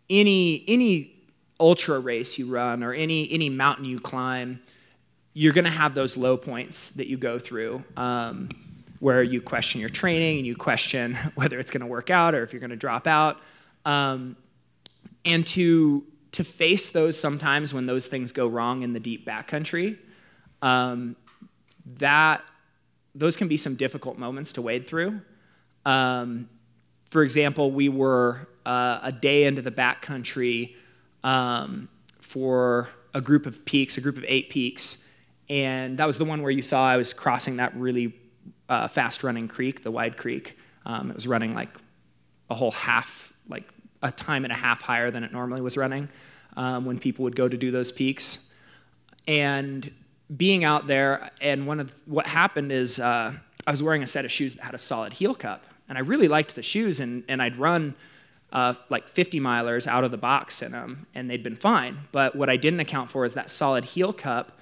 any 0.10 0.64
any 0.68 1.14
ultra 1.60 2.00
race 2.00 2.38
you 2.38 2.48
run 2.48 2.84
or 2.84 2.94
any 2.94 3.32
any 3.32 3.50
mountain 3.50 3.86
you 3.86 4.00
climb, 4.00 4.62
you're 5.34 5.54
going 5.54 5.66
to 5.66 5.72
have 5.72 5.96
those 5.96 6.18
low 6.18 6.38
points 6.38 6.90
that 6.92 7.08
you 7.08 7.18
go 7.18 7.40
through, 7.40 7.84
um, 7.96 8.50
where 9.00 9.22
you 9.22 9.42
question 9.42 9.80
your 9.80 9.90
training 9.90 10.38
and 10.38 10.48
you 10.48 10.56
question 10.56 11.16
whether 11.36 11.60
it's 11.60 11.72
going 11.72 11.82
to 11.82 11.88
work 11.88 12.10
out 12.10 12.36
or 12.36 12.44
if 12.44 12.54
you're 12.54 12.60
going 12.60 12.70
to 12.70 12.76
drop 12.76 13.08
out, 13.08 13.38
um, 13.86 14.36
and 15.26 15.46
to 15.48 16.04
to 16.34 16.44
face 16.44 16.92
those 16.92 17.20
sometimes 17.20 17.74
when 17.74 17.86
those 17.86 18.08
things 18.08 18.32
go 18.32 18.48
wrong 18.48 18.84
in 18.84 18.94
the 18.94 19.00
deep 19.00 19.26
backcountry, 19.26 19.98
um, 20.62 21.16
that 21.96 22.44
those 23.16 23.36
can 23.36 23.48
be 23.48 23.58
some 23.58 23.76
difficult 23.76 24.18
moments 24.18 24.54
to 24.54 24.62
wade 24.62 24.86
through. 24.86 25.20
Um, 25.86 26.50
for 27.10 27.24
example, 27.24 27.72
we 27.72 27.90
were 27.90 28.48
uh, 28.66 29.00
a 29.04 29.12
day 29.12 29.46
into 29.46 29.62
the 29.62 29.72
backcountry 29.72 30.76
um, 31.24 31.90
for 32.20 32.90
a 33.14 33.22
group 33.22 33.46
of 33.46 33.66
peaks, 33.66 33.98
a 33.98 34.02
group 34.02 34.18
of 34.18 34.26
eight 34.28 34.50
peaks, 34.50 35.04
and 35.50 35.98
that 35.98 36.06
was 36.06 36.18
the 36.18 36.26
one 36.26 36.42
where 36.42 36.52
you 36.52 36.62
saw 36.62 36.88
I 36.88 36.98
was 36.98 37.14
crossing 37.14 37.58
that 37.58 37.76
really 37.76 38.14
uh, 38.70 38.88
fast-running 38.88 39.48
creek, 39.48 39.84
the 39.84 39.92
wide 39.92 40.18
creek. 40.18 40.58
Um, 40.86 41.10
it 41.10 41.16
was 41.16 41.28
running 41.28 41.54
like 41.54 41.70
a 42.50 42.56
whole 42.56 42.72
half, 42.72 43.34
like 43.48 43.64
a 44.02 44.12
time 44.12 44.44
and 44.44 44.52
a 44.52 44.56
half 44.58 44.82
higher 44.82 45.10
than 45.10 45.24
it 45.24 45.32
normally 45.32 45.62
was 45.62 45.78
running 45.78 46.10
um, 46.56 46.86
when 46.86 47.00
people 47.00 47.24
would 47.24 47.36
go 47.36 47.48
to 47.48 47.58
do 47.58 47.72
those 47.72 47.92
peaks. 47.92 48.52
And 49.28 49.90
being 50.36 50.64
out 50.64 50.88
there, 50.88 51.32
and 51.42 51.66
one 51.68 51.80
of 51.80 51.96
what 52.06 52.28
happened 52.28 52.72
is 52.72 53.00
uh, 53.00 53.34
I 53.66 53.72
was 53.72 53.82
wearing 53.82 54.04
a 54.04 54.08
set 54.08 54.26
of 54.26 54.32
shoes 54.32 54.56
that 54.56 54.64
had 54.64 54.76
a 54.76 54.78
solid 54.78 55.14
heel 55.14 55.34
cup, 55.34 55.66
and 55.90 55.98
I 55.98 56.02
really 56.02 56.28
liked 56.28 56.56
the 56.56 56.62
shoes, 56.62 57.00
and, 57.00 57.24
and 57.28 57.42
I'd 57.42 57.58
run 57.58 57.96
uh, 58.52 58.74
like 58.90 59.10
50 59.10 59.40
milers 59.40 59.88
out 59.88 60.04
of 60.04 60.12
the 60.12 60.18
box 60.18 60.62
in 60.62 60.72
them, 60.72 61.08
and 61.14 61.30
they'd 61.30 61.44
been 61.44 61.56
fine. 61.56 62.00
But 62.12 62.36
what 62.36 62.50
I 62.50 62.58
didn't 62.58 62.80
account 62.80 63.10
for 63.10 63.26
is 63.26 63.34
that 63.34 63.50
solid 63.50 63.86
heel 63.86 64.14
cup 64.14 64.58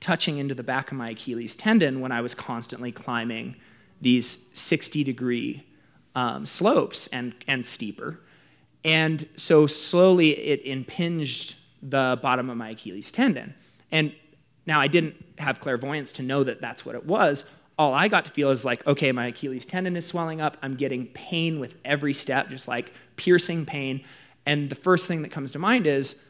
touching 0.00 0.38
into 0.38 0.54
the 0.54 0.62
back 0.62 0.90
of 0.90 0.96
my 0.96 1.10
Achilles 1.10 1.54
tendon 1.54 2.00
when 2.00 2.12
I 2.12 2.20
was 2.20 2.34
constantly 2.34 2.92
climbing 2.92 3.56
these 4.00 4.38
60 4.52 5.04
degree 5.04 5.64
um, 6.14 6.44
slopes 6.44 7.06
and, 7.08 7.34
and 7.46 7.64
steeper. 7.64 8.20
And 8.84 9.28
so 9.36 9.66
slowly 9.66 10.30
it 10.36 10.60
impinged 10.66 11.54
the 11.82 12.18
bottom 12.20 12.50
of 12.50 12.56
my 12.56 12.70
Achilles 12.70 13.12
tendon. 13.12 13.54
And 13.90 14.12
now 14.66 14.80
I 14.80 14.88
didn't 14.88 15.14
have 15.38 15.60
clairvoyance 15.60 16.12
to 16.12 16.22
know 16.22 16.44
that 16.44 16.60
that's 16.60 16.84
what 16.84 16.94
it 16.94 17.06
was. 17.06 17.44
All 17.78 17.94
I 17.94 18.08
got 18.08 18.24
to 18.26 18.30
feel 18.30 18.50
is 18.50 18.64
like, 18.64 18.86
okay, 18.86 19.12
my 19.12 19.26
Achilles 19.26 19.66
tendon 19.66 19.96
is 19.96 20.06
swelling 20.06 20.40
up. 20.40 20.56
I'm 20.62 20.74
getting 20.74 21.06
pain 21.06 21.58
with 21.58 21.76
every 21.84 22.14
step, 22.14 22.48
just 22.50 22.68
like 22.68 22.92
piercing 23.16 23.64
pain. 23.66 24.04
And 24.46 24.68
the 24.68 24.74
first 24.74 25.06
thing 25.06 25.22
that 25.22 25.30
comes 25.30 25.52
to 25.52 25.58
mind 25.58 25.86
is, 25.86 26.22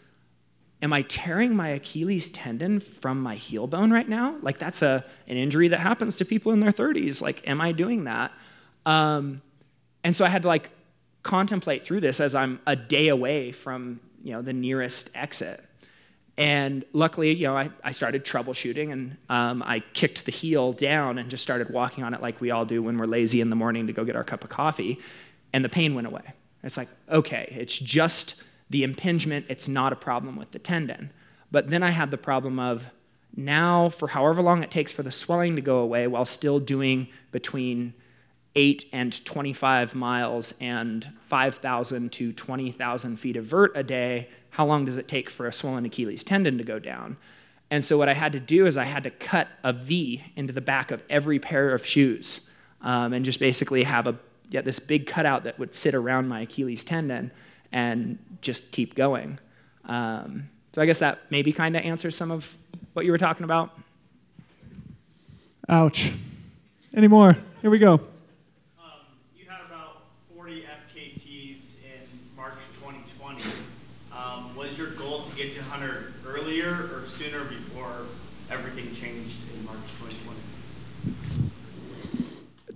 am 0.82 0.92
I 0.92 1.02
tearing 1.02 1.54
my 1.54 1.68
Achilles 1.68 2.28
tendon 2.30 2.80
from 2.80 3.20
my 3.20 3.36
heel 3.36 3.66
bone 3.66 3.90
right 3.90 4.08
now? 4.08 4.36
Like 4.42 4.58
that's 4.58 4.82
a 4.82 5.04
an 5.28 5.36
injury 5.36 5.68
that 5.68 5.80
happens 5.80 6.16
to 6.16 6.24
people 6.24 6.52
in 6.52 6.60
their 6.60 6.72
30s. 6.72 7.20
Like, 7.20 7.46
am 7.48 7.60
I 7.60 7.72
doing 7.72 8.04
that? 8.04 8.32
Um, 8.84 9.42
and 10.04 10.14
so 10.14 10.24
I 10.24 10.28
had 10.28 10.42
to 10.42 10.48
like 10.48 10.70
contemplate 11.22 11.84
through 11.84 12.00
this 12.00 12.20
as 12.20 12.34
I'm 12.34 12.60
a 12.66 12.74
day 12.74 13.08
away 13.08 13.52
from 13.52 14.00
you 14.22 14.32
know 14.32 14.42
the 14.42 14.52
nearest 14.52 15.10
exit. 15.14 15.62
And 16.38 16.84
luckily, 16.92 17.32
you 17.34 17.46
know, 17.46 17.56
I, 17.56 17.70
I 17.84 17.92
started 17.92 18.24
troubleshooting 18.24 18.90
and 18.90 19.16
um, 19.28 19.62
I 19.62 19.80
kicked 19.92 20.24
the 20.24 20.32
heel 20.32 20.72
down 20.72 21.18
and 21.18 21.28
just 21.28 21.42
started 21.42 21.70
walking 21.70 22.04
on 22.04 22.14
it 22.14 22.22
like 22.22 22.40
we 22.40 22.50
all 22.50 22.64
do 22.64 22.82
when 22.82 22.96
we're 22.96 23.06
lazy 23.06 23.40
in 23.40 23.50
the 23.50 23.56
morning 23.56 23.86
to 23.86 23.92
go 23.92 24.04
get 24.04 24.16
our 24.16 24.24
cup 24.24 24.42
of 24.42 24.50
coffee. 24.50 24.98
And 25.52 25.64
the 25.64 25.68
pain 25.68 25.94
went 25.94 26.06
away. 26.06 26.22
It's 26.62 26.76
like, 26.76 26.88
okay, 27.10 27.54
it's 27.58 27.78
just 27.78 28.34
the 28.70 28.82
impingement, 28.82 29.46
it's 29.50 29.68
not 29.68 29.92
a 29.92 29.96
problem 29.96 30.36
with 30.36 30.52
the 30.52 30.58
tendon. 30.58 31.10
But 31.50 31.68
then 31.68 31.82
I 31.82 31.90
had 31.90 32.10
the 32.10 32.16
problem 32.16 32.58
of 32.58 32.90
now, 33.36 33.90
for 33.90 34.08
however 34.08 34.40
long 34.40 34.62
it 34.62 34.70
takes 34.70 34.92
for 34.92 35.02
the 35.02 35.12
swelling 35.12 35.56
to 35.56 35.62
go 35.62 35.78
away 35.78 36.06
while 36.06 36.24
still 36.24 36.58
doing 36.58 37.08
between 37.30 37.92
8 38.54 38.88
and 38.92 39.24
25 39.24 39.94
miles 39.94 40.54
and 40.60 41.08
5,000 41.20 42.12
to 42.12 42.32
20,000 42.32 43.16
feet 43.16 43.36
of 43.36 43.44
vert 43.44 43.72
a 43.74 43.82
day, 43.82 44.28
how 44.50 44.66
long 44.66 44.84
does 44.84 44.96
it 44.96 45.08
take 45.08 45.30
for 45.30 45.46
a 45.46 45.52
swollen 45.52 45.84
Achilles 45.84 46.22
tendon 46.22 46.58
to 46.58 46.64
go 46.64 46.78
down? 46.78 47.16
And 47.70 47.82
so 47.82 47.96
what 47.96 48.08
I 48.08 48.14
had 48.14 48.32
to 48.32 48.40
do 48.40 48.66
is 48.66 48.76
I 48.76 48.84
had 48.84 49.04
to 49.04 49.10
cut 49.10 49.48
a 49.64 49.72
V 49.72 50.22
into 50.36 50.52
the 50.52 50.60
back 50.60 50.90
of 50.90 51.02
every 51.08 51.38
pair 51.38 51.72
of 51.72 51.86
shoes 51.86 52.42
um, 52.82 53.14
and 53.14 53.24
just 53.24 53.40
basically 53.40 53.84
have 53.84 54.06
a 54.06 54.18
yeah, 54.52 54.60
this 54.60 54.78
big 54.78 55.06
cutout 55.06 55.44
that 55.44 55.58
would 55.58 55.74
sit 55.74 55.94
around 55.94 56.28
my 56.28 56.42
Achilles 56.42 56.84
tendon 56.84 57.30
and 57.72 58.18
just 58.42 58.70
keep 58.70 58.94
going. 58.94 59.38
Um, 59.86 60.50
so 60.72 60.82
I 60.82 60.86
guess 60.86 60.98
that 60.98 61.20
maybe 61.30 61.52
kind 61.52 61.74
of 61.74 61.82
answers 61.82 62.16
some 62.16 62.30
of 62.30 62.56
what 62.92 63.06
you 63.06 63.12
were 63.12 63.18
talking 63.18 63.44
about. 63.44 63.70
Ouch. 65.68 66.12
Any 66.94 67.08
more? 67.08 67.36
Here 67.62 67.70
we 67.70 67.78
go. 67.78 68.00
you 69.34 69.46
had 69.48 69.60
about 69.66 70.02
40 70.34 70.64
FKTs 70.94 71.74
in 71.82 72.36
March 72.36 72.51
2020. 72.80 73.42
Um, 74.12 74.54
was 74.56 74.76
your 74.76 74.90
goal 74.90 75.22
to 75.22 75.36
get 75.36 75.52
to 75.54 75.60
100 75.60 76.12
earlier 76.26 76.70
or 76.70 77.04
sooner 77.06 77.44
before 77.44 78.06
everything 78.50 78.94
changed 78.94 79.36
in 79.54 79.64
March 79.64 79.78
2020? 80.00 80.40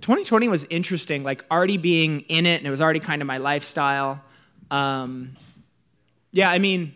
2020 0.01 0.47
was 0.47 0.65
interesting, 0.69 1.23
like 1.23 1.43
already 1.51 1.77
being 1.77 2.21
in 2.21 2.45
it, 2.45 2.57
and 2.57 2.67
it 2.67 2.69
was 2.69 2.81
already 2.81 2.99
kind 2.99 3.21
of 3.21 3.27
my 3.27 3.37
lifestyle. 3.37 4.21
Um, 4.71 5.35
yeah, 6.31 6.49
I 6.49 6.59
mean, 6.59 6.95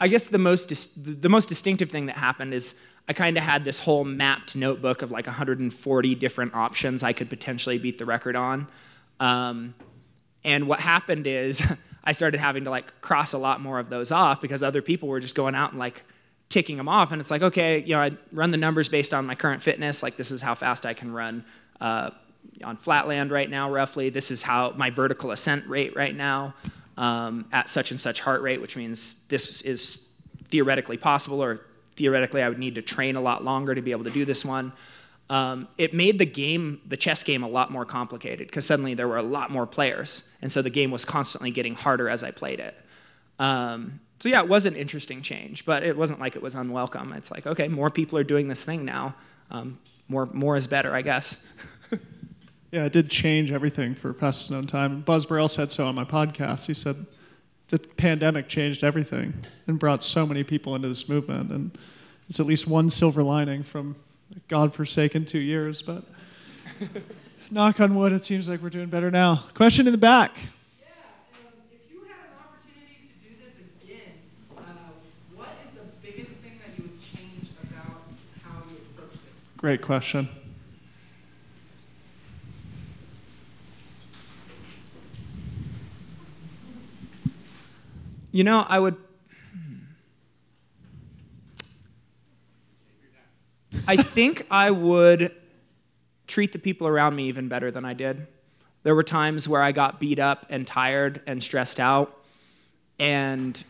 I 0.00 0.08
guess 0.08 0.26
the 0.26 0.38
most 0.38 0.68
dis- 0.68 0.88
the 0.96 1.28
most 1.28 1.48
distinctive 1.48 1.90
thing 1.90 2.06
that 2.06 2.16
happened 2.16 2.52
is 2.52 2.74
I 3.08 3.12
kind 3.12 3.36
of 3.36 3.44
had 3.44 3.64
this 3.64 3.78
whole 3.78 4.04
mapped 4.04 4.56
notebook 4.56 5.02
of 5.02 5.10
like 5.10 5.26
140 5.26 6.14
different 6.14 6.54
options 6.54 7.02
I 7.02 7.12
could 7.12 7.28
potentially 7.28 7.78
beat 7.78 7.98
the 7.98 8.04
record 8.04 8.36
on. 8.36 8.66
Um, 9.20 9.74
and 10.42 10.66
what 10.66 10.80
happened 10.80 11.26
is 11.26 11.62
I 12.04 12.12
started 12.12 12.38
having 12.38 12.64
to 12.64 12.70
like 12.70 13.00
cross 13.00 13.32
a 13.32 13.38
lot 13.38 13.60
more 13.60 13.78
of 13.78 13.88
those 13.88 14.12
off 14.12 14.40
because 14.40 14.62
other 14.62 14.82
people 14.82 15.08
were 15.08 15.20
just 15.20 15.34
going 15.34 15.54
out 15.54 15.70
and 15.70 15.78
like 15.78 16.02
ticking 16.50 16.76
them 16.76 16.88
off. 16.88 17.10
And 17.10 17.20
it's 17.20 17.30
like, 17.30 17.42
okay, 17.42 17.80
you 17.80 17.94
know, 17.94 18.00
I 18.00 18.12
run 18.30 18.50
the 18.50 18.56
numbers 18.56 18.88
based 18.88 19.14
on 19.14 19.26
my 19.26 19.34
current 19.34 19.62
fitness. 19.62 20.02
Like 20.02 20.16
this 20.16 20.30
is 20.30 20.42
how 20.42 20.54
fast 20.54 20.84
I 20.86 20.94
can 20.94 21.12
run 21.12 21.44
uh, 21.80 22.10
on 22.62 22.76
flatland 22.76 23.30
right 23.30 23.48
now, 23.48 23.70
roughly. 23.70 24.10
This 24.10 24.30
is 24.30 24.42
how 24.42 24.70
my 24.76 24.90
vertical 24.90 25.30
ascent 25.30 25.66
rate 25.66 25.96
right 25.96 26.14
now 26.14 26.54
um, 26.96 27.46
at 27.52 27.68
such 27.68 27.90
and 27.90 28.00
such 28.00 28.20
heart 28.20 28.42
rate, 28.42 28.60
which 28.60 28.76
means 28.76 29.20
this 29.28 29.62
is 29.62 30.04
theoretically 30.48 30.96
possible, 30.96 31.42
or 31.42 31.62
theoretically 31.96 32.42
I 32.42 32.48
would 32.48 32.58
need 32.58 32.74
to 32.76 32.82
train 32.82 33.16
a 33.16 33.20
lot 33.20 33.42
longer 33.42 33.74
to 33.74 33.82
be 33.82 33.90
able 33.92 34.04
to 34.04 34.10
do 34.10 34.24
this 34.24 34.44
one. 34.44 34.72
Um, 35.30 35.68
it 35.78 35.94
made 35.94 36.18
the 36.18 36.26
game, 36.26 36.80
the 36.86 36.96
chess 36.96 37.22
game, 37.22 37.42
a 37.42 37.48
lot 37.48 37.70
more 37.70 37.84
complicated 37.84 38.46
because 38.46 38.66
suddenly 38.66 38.94
there 38.94 39.08
were 39.08 39.16
a 39.16 39.22
lot 39.22 39.50
more 39.50 39.66
players, 39.66 40.28
and 40.42 40.52
so 40.52 40.60
the 40.60 40.70
game 40.70 40.90
was 40.90 41.04
constantly 41.04 41.50
getting 41.50 41.74
harder 41.74 42.08
as 42.08 42.22
I 42.22 42.30
played 42.30 42.60
it. 42.60 42.74
Um, 43.38 44.00
so 44.20 44.28
yeah, 44.28 44.40
it 44.40 44.48
was 44.48 44.66
an 44.66 44.76
interesting 44.76 45.22
change, 45.22 45.64
but 45.64 45.82
it 45.82 45.96
wasn't 45.96 46.20
like 46.20 46.36
it 46.36 46.42
was 46.42 46.54
unwelcome. 46.54 47.12
It's 47.14 47.30
like 47.30 47.46
okay, 47.46 47.68
more 47.68 47.90
people 47.90 48.18
are 48.18 48.24
doing 48.24 48.48
this 48.48 48.64
thing 48.64 48.84
now. 48.84 49.14
Um, 49.50 49.78
more, 50.08 50.26
more 50.26 50.56
is 50.56 50.66
better, 50.66 50.94
I 50.94 51.02
guess. 51.02 51.36
Yeah, 52.74 52.86
it 52.86 52.92
did 52.92 53.08
change 53.08 53.52
everything 53.52 53.94
for 53.94 54.12
fastest 54.12 54.50
known 54.50 54.66
time. 54.66 55.02
Buzz 55.02 55.26
Burrell 55.26 55.46
said 55.46 55.70
so 55.70 55.86
on 55.86 55.94
my 55.94 56.02
podcast. 56.02 56.66
He 56.66 56.74
said 56.74 57.06
the 57.68 57.78
pandemic 57.78 58.48
changed 58.48 58.82
everything 58.82 59.32
and 59.68 59.78
brought 59.78 60.02
so 60.02 60.26
many 60.26 60.42
people 60.42 60.74
into 60.74 60.88
this 60.88 61.08
movement. 61.08 61.52
And 61.52 61.78
it's 62.28 62.40
at 62.40 62.46
least 62.46 62.66
one 62.66 62.90
silver 62.90 63.22
lining 63.22 63.62
from 63.62 63.94
godforsaken 64.48 65.24
two 65.24 65.38
years. 65.38 65.82
But 65.82 66.04
knock 67.50 67.80
on 67.80 67.94
wood, 67.94 68.12
it 68.12 68.24
seems 68.24 68.48
like 68.48 68.62
we're 68.62 68.70
doing 68.70 68.88
better 68.88 69.10
now. 69.10 69.44
Question 69.54 69.86
in 69.86 69.92
the 69.92 69.98
back. 69.98 70.36
Yeah, 70.36 70.86
um, 71.32 71.52
if 71.72 71.92
you 71.92 72.00
had 72.00 72.16
an 72.26 72.36
opportunity 72.40 73.10
to 73.22 73.28
do 73.28 73.34
this 73.44 73.54
again, 73.82 74.14
uh, 74.56 74.62
what 75.34 75.48
is 75.64 75.70
the 75.70 75.84
biggest 76.06 76.36
thing 76.36 76.58
that 76.64 76.76
you 76.76 76.90
would 76.90 77.00
change 77.00 77.48
about 77.62 78.02
how 78.42 78.62
you 78.70 78.76
approached 78.94 79.14
it? 79.14 79.56
Great 79.56 79.82
question. 79.82 80.28
You 88.32 88.42
know, 88.42 88.66
I 88.68 88.80
would. 88.80 88.96
I 93.86 93.96
think 93.96 94.46
I 94.50 94.70
would 94.70 95.34
treat 96.26 96.52
the 96.52 96.58
people 96.58 96.86
around 96.86 97.14
me 97.14 97.28
even 97.28 97.48
better 97.48 97.70
than 97.70 97.84
I 97.84 97.92
did. 97.92 98.26
There 98.82 98.94
were 98.94 99.02
times 99.02 99.48
where 99.48 99.62
I 99.62 99.72
got 99.72 100.00
beat 100.00 100.18
up 100.18 100.46
and 100.48 100.66
tired 100.66 101.20
and 101.26 101.42
stressed 101.42 101.80
out, 101.80 102.18
and 102.98 103.62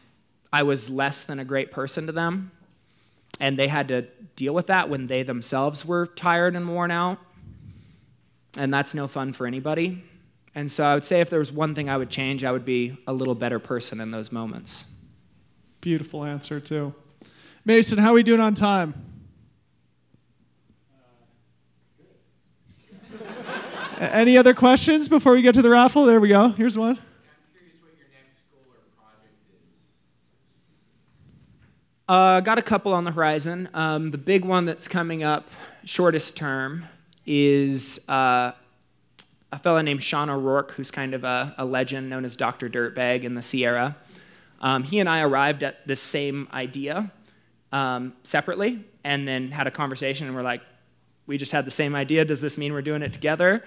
I 0.52 0.62
was 0.62 0.88
less 0.88 1.24
than 1.24 1.40
a 1.40 1.44
great 1.44 1.72
person 1.72 2.06
to 2.06 2.12
them. 2.12 2.52
And 3.40 3.58
they 3.58 3.66
had 3.66 3.88
to 3.88 4.02
deal 4.36 4.54
with 4.54 4.68
that 4.68 4.88
when 4.88 5.08
they 5.08 5.24
themselves 5.24 5.84
were 5.84 6.06
tired 6.06 6.54
and 6.54 6.68
worn 6.68 6.92
out. 6.92 7.18
And 8.56 8.72
that's 8.72 8.94
no 8.94 9.08
fun 9.08 9.32
for 9.32 9.46
anybody. 9.46 10.04
And 10.54 10.70
so 10.70 10.84
I 10.84 10.94
would 10.94 11.04
say 11.04 11.20
if 11.20 11.30
there 11.30 11.40
was 11.40 11.50
one 11.50 11.74
thing 11.74 11.90
I 11.90 11.96
would 11.96 12.10
change, 12.10 12.44
I 12.44 12.52
would 12.52 12.64
be 12.64 12.96
a 13.08 13.12
little 13.12 13.34
better 13.34 13.58
person 13.58 14.00
in 14.00 14.12
those 14.12 14.30
moments. 14.30 14.86
Beautiful 15.80 16.24
answer, 16.24 16.60
too. 16.60 16.94
Mason, 17.64 17.98
how 17.98 18.10
are 18.10 18.14
we 18.14 18.22
doing 18.22 18.40
on 18.40 18.54
time? 18.54 18.94
Any 23.98 24.36
other 24.36 24.54
questions 24.54 25.08
before 25.08 25.32
we 25.32 25.42
get 25.42 25.54
to 25.54 25.62
the 25.62 25.70
raffle? 25.70 26.04
There 26.04 26.20
we 26.20 26.28
go. 26.28 26.48
Here's 26.48 26.76
one. 26.76 26.90
I'm 26.90 26.96
curious 27.52 27.76
what 27.80 27.92
your 27.96 28.08
next 28.12 28.42
goal 28.50 28.74
or 28.74 28.80
project 28.96 29.34
is. 29.52 29.60
Uh, 32.08 32.40
got 32.40 32.58
a 32.58 32.62
couple 32.62 32.92
on 32.92 33.04
the 33.04 33.12
horizon. 33.12 33.68
Um, 33.72 34.10
the 34.10 34.18
big 34.18 34.44
one 34.44 34.64
that's 34.64 34.88
coming 34.88 35.22
up, 35.22 35.48
shortest 35.84 36.36
term, 36.36 36.86
is 37.24 38.00
uh, 38.08 38.52
a 39.52 39.58
fellow 39.58 39.80
named 39.80 40.02
Sean 40.02 40.28
O'Rourke, 40.28 40.72
who's 40.72 40.90
kind 40.90 41.14
of 41.14 41.22
a, 41.22 41.54
a 41.56 41.64
legend 41.64 42.10
known 42.10 42.24
as 42.24 42.36
Dr. 42.36 42.68
Dirtbag 42.68 43.22
in 43.22 43.34
the 43.34 43.42
Sierra. 43.42 43.96
Um, 44.60 44.82
he 44.82 44.98
and 44.98 45.08
I 45.08 45.20
arrived 45.20 45.62
at 45.62 45.86
this 45.86 46.00
same 46.00 46.48
idea 46.52 47.12
um, 47.70 48.12
separately 48.24 48.84
and 49.04 49.28
then 49.28 49.52
had 49.52 49.68
a 49.68 49.70
conversation, 49.70 50.26
and 50.26 50.34
we're 50.34 50.42
like, 50.42 50.62
we 51.26 51.38
just 51.38 51.52
had 51.52 51.64
the 51.64 51.70
same 51.70 51.94
idea. 51.94 52.24
Does 52.24 52.40
this 52.40 52.58
mean 52.58 52.72
we're 52.72 52.82
doing 52.82 53.02
it 53.02 53.12
together? 53.12 53.64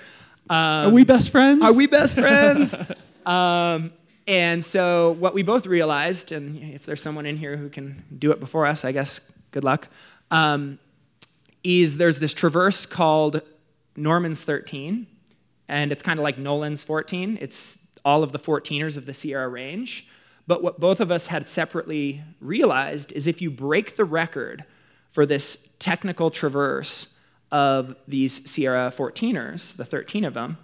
Um, 0.50 0.58
Are 0.58 0.90
we 0.90 1.04
best 1.04 1.32
friends? 1.32 1.64
Are 1.64 1.74
we 1.74 1.88
best 1.88 2.16
friends? 2.18 2.78
um, 3.26 3.92
and 4.28 4.64
so 4.64 5.12
what 5.20 5.34
we 5.34 5.44
both 5.44 5.66
realized, 5.66 6.32
and 6.32 6.58
if 6.58 6.86
there's 6.86 7.02
someone 7.02 7.26
in 7.26 7.38
here 7.38 7.58
who 7.58 7.70
can 7.70 8.04
do 8.18 8.32
it 8.32 8.40
before 8.40 8.66
us, 8.66 8.84
I 8.86 8.92
guess 8.92 9.22
good 9.52 9.64
luck, 9.64 9.88
um, 10.32 10.80
is 11.64 11.98
there's 11.98 12.20
this 12.20 12.34
traverse 12.34 12.86
called 12.86 13.42
Norman's 13.96 14.44
13, 14.44 15.08
and 15.70 15.92
it's 15.92 16.04
kind 16.04 16.20
of 16.20 16.24
like 16.24 16.38
Nolan's 16.38 16.84
14. 16.84 17.38
It's 17.42 17.78
all 18.06 18.24
of 18.24 18.32
the 18.32 18.40
14ers 18.40 18.96
of 18.96 19.06
the 19.06 19.14
Sierra 19.14 19.50
Range. 19.50 20.08
But 20.46 20.64
what 20.64 20.80
both 20.80 21.02
of 21.02 21.12
us 21.12 21.28
had 21.28 21.48
separately 21.48 22.22
realized 22.40 23.12
is 23.12 23.28
if 23.28 23.42
you 23.42 23.52
break 23.52 23.98
the 23.98 24.06
record 24.06 24.64
for 25.12 25.26
this 25.26 25.68
technical 25.80 26.32
traverse 26.32 27.17
of 27.52 27.96
these 28.08 28.50
Sierra 28.50 28.92
14ers, 28.96 29.76
the 29.76 29.86
13 29.86 30.26
of 30.26 30.34
them, 30.34 30.58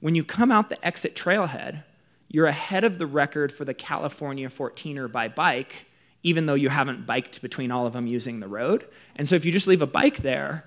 when 0.00 0.14
you 0.14 0.24
come 0.24 0.50
out 0.50 0.68
the 0.68 0.84
exit 0.84 1.14
trailhead, 1.14 1.84
you're 2.28 2.46
ahead 2.46 2.84
of 2.84 2.98
the 2.98 3.06
record 3.06 3.52
for 3.52 3.64
the 3.64 3.74
California 3.74 4.48
14er 4.48 5.10
by 5.10 5.28
bike, 5.28 5.86
even 6.22 6.46
though 6.46 6.54
you 6.54 6.68
haven't 6.68 7.06
biked 7.06 7.40
between 7.40 7.70
all 7.70 7.86
of 7.86 7.92
them 7.92 8.06
using 8.06 8.40
the 8.40 8.48
road. 8.48 8.86
And 9.16 9.28
so 9.28 9.36
if 9.36 9.44
you 9.44 9.52
just 9.52 9.66
leave 9.66 9.82
a 9.82 9.86
bike 9.86 10.16
there 10.16 10.66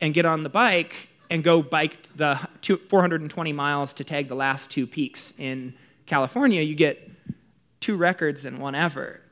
and 0.00 0.14
get 0.14 0.24
on 0.24 0.44
the 0.44 0.48
bike 0.48 1.08
and 1.30 1.42
go 1.42 1.62
bike 1.62 1.96
the 2.14 2.36
420 2.88 3.52
miles 3.52 3.92
to 3.94 4.04
tag 4.04 4.28
the 4.28 4.36
last 4.36 4.70
two 4.70 4.86
peaks 4.86 5.32
in 5.36 5.74
California, 6.06 6.60
you 6.60 6.74
get 6.76 7.10
two 7.80 7.96
records 7.96 8.46
in 8.46 8.60
one 8.60 8.74
effort. 8.74 9.23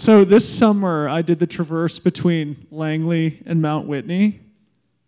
So 0.00 0.24
this 0.24 0.48
summer, 0.48 1.10
I 1.10 1.20
did 1.20 1.40
the 1.40 1.46
traverse 1.46 1.98
between 1.98 2.66
Langley 2.70 3.42
and 3.44 3.60
Mount 3.60 3.86
Whitney. 3.86 4.40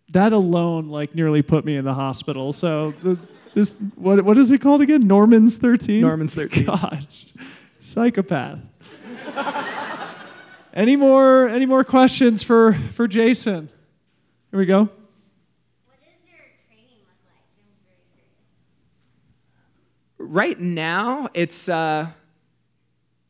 That 0.09 0.33
alone, 0.33 0.89
like, 0.89 1.15
nearly 1.15 1.41
put 1.41 1.65
me 1.65 1.77
in 1.77 1.83
the 1.83 1.95
hospital. 1.95 2.53
So 2.53 2.91
the, 3.01 3.17
this, 3.55 3.75
what, 3.95 4.23
what 4.23 4.37
is 4.37 4.51
it 4.51 4.59
called 4.59 4.81
again? 4.81 5.07
Norman's 5.07 5.57
13? 5.57 5.99
Norman's 5.99 6.35
13. 6.35 6.65
Gosh, 6.65 7.25
psychopath. 7.79 8.59
any 10.75 10.95
more, 10.95 11.47
any 11.47 11.65
more 11.65 11.83
questions 11.83 12.43
for, 12.43 12.73
for 12.91 13.07
Jason? 13.07 13.69
Here 14.51 14.59
we 14.59 14.67
go. 14.67 14.89
right 20.19 20.59
now 20.59 21.27
it's 21.33 21.67
uh, 21.67 22.07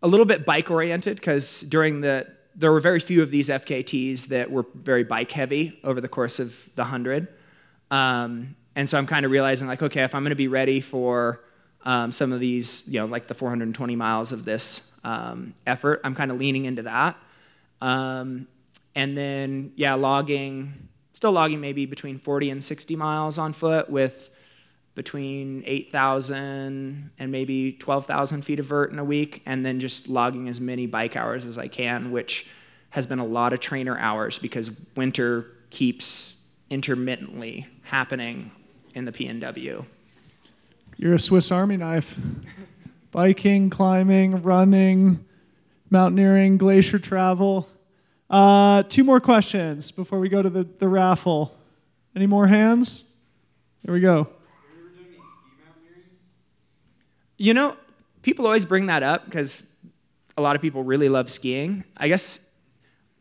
a 0.03 0.07
little 0.07 0.25
bit 0.25 0.45
bike 0.45 0.69
oriented 0.69 1.15
because 1.15 1.61
during 1.61 2.01
the 2.01 2.27
there 2.55 2.71
were 2.71 2.81
very 2.81 2.99
few 2.99 3.23
of 3.23 3.31
these 3.31 3.49
fkt's 3.49 4.27
that 4.27 4.51
were 4.51 4.65
very 4.75 5.03
bike 5.03 5.31
heavy 5.31 5.79
over 5.83 5.99
the 5.99 6.07
course 6.07 6.39
of 6.39 6.69
the 6.75 6.83
100 6.83 7.27
um, 7.89 8.55
and 8.75 8.87
so 8.87 8.97
i'm 8.97 9.07
kind 9.07 9.25
of 9.25 9.31
realizing 9.31 9.67
like 9.67 9.81
okay 9.81 10.03
if 10.03 10.13
i'm 10.13 10.21
going 10.23 10.29
to 10.29 10.35
be 10.35 10.49
ready 10.49 10.81
for 10.81 11.43
um, 11.85 12.11
some 12.11 12.31
of 12.31 12.39
these 12.39 12.87
you 12.87 12.99
know 12.99 13.05
like 13.05 13.27
the 13.27 13.33
420 13.33 13.95
miles 13.95 14.31
of 14.31 14.45
this 14.45 14.91
um, 15.03 15.55
effort 15.65 16.01
i'm 16.03 16.13
kind 16.13 16.29
of 16.29 16.37
leaning 16.37 16.65
into 16.65 16.83
that. 16.83 17.17
Um, 17.81 18.47
and 18.95 19.17
then 19.17 19.73
yeah 19.75 19.95
logging 19.95 20.89
still 21.13 21.31
logging 21.31 21.59
maybe 21.59 21.85
between 21.85 22.17
40 22.17 22.49
and 22.51 22.63
60 22.63 22.95
miles 22.95 23.37
on 23.37 23.53
foot 23.53 23.89
with 23.89 24.29
between 24.95 25.63
8,000 25.65 27.11
and 27.17 27.31
maybe 27.31 27.73
12,000 27.73 28.43
feet 28.43 28.59
of 28.59 28.65
vert 28.65 28.91
in 28.91 28.99
a 28.99 29.03
week, 29.03 29.41
and 29.45 29.65
then 29.65 29.79
just 29.79 30.07
logging 30.07 30.47
as 30.47 30.61
many 30.61 30.85
bike 30.85 31.15
hours 31.15 31.45
as 31.45 31.57
I 31.57 31.67
can, 31.67 32.11
which 32.11 32.47
has 32.91 33.07
been 33.07 33.19
a 33.19 33.25
lot 33.25 33.53
of 33.53 33.59
trainer 33.59 33.97
hours 33.97 34.37
because 34.37 34.69
winter 34.95 35.47
keeps 35.71 36.35
intermittently 36.69 37.65
happening 37.81 38.51
in 38.93 39.05
the 39.05 39.11
PNW. 39.11 39.85
You're 40.97 41.15
a 41.15 41.19
Swiss 41.19 41.51
Army 41.51 41.77
knife. 41.77 42.17
Biking, 43.11 43.69
climbing, 43.69 44.41
running, 44.41 45.23
mountaineering, 45.89 46.57
glacier 46.57 46.99
travel. 46.99 47.67
Uh, 48.29 48.83
two 48.83 49.03
more 49.03 49.19
questions 49.19 49.91
before 49.91 50.19
we 50.19 50.29
go 50.29 50.41
to 50.41 50.49
the, 50.49 50.63
the 50.63 50.87
raffle. 50.87 51.55
Any 52.15 52.25
more 52.27 52.47
hands? 52.47 53.11
Here 53.83 53.93
we 53.93 53.99
go. 53.99 54.27
You 57.37 57.53
know, 57.53 57.75
people 58.21 58.45
always 58.45 58.65
bring 58.65 58.87
that 58.87 59.03
up 59.03 59.25
because 59.25 59.63
a 60.37 60.41
lot 60.41 60.55
of 60.55 60.61
people 60.61 60.83
really 60.83 61.09
love 61.09 61.31
skiing. 61.31 61.83
I 61.97 62.07
guess 62.07 62.47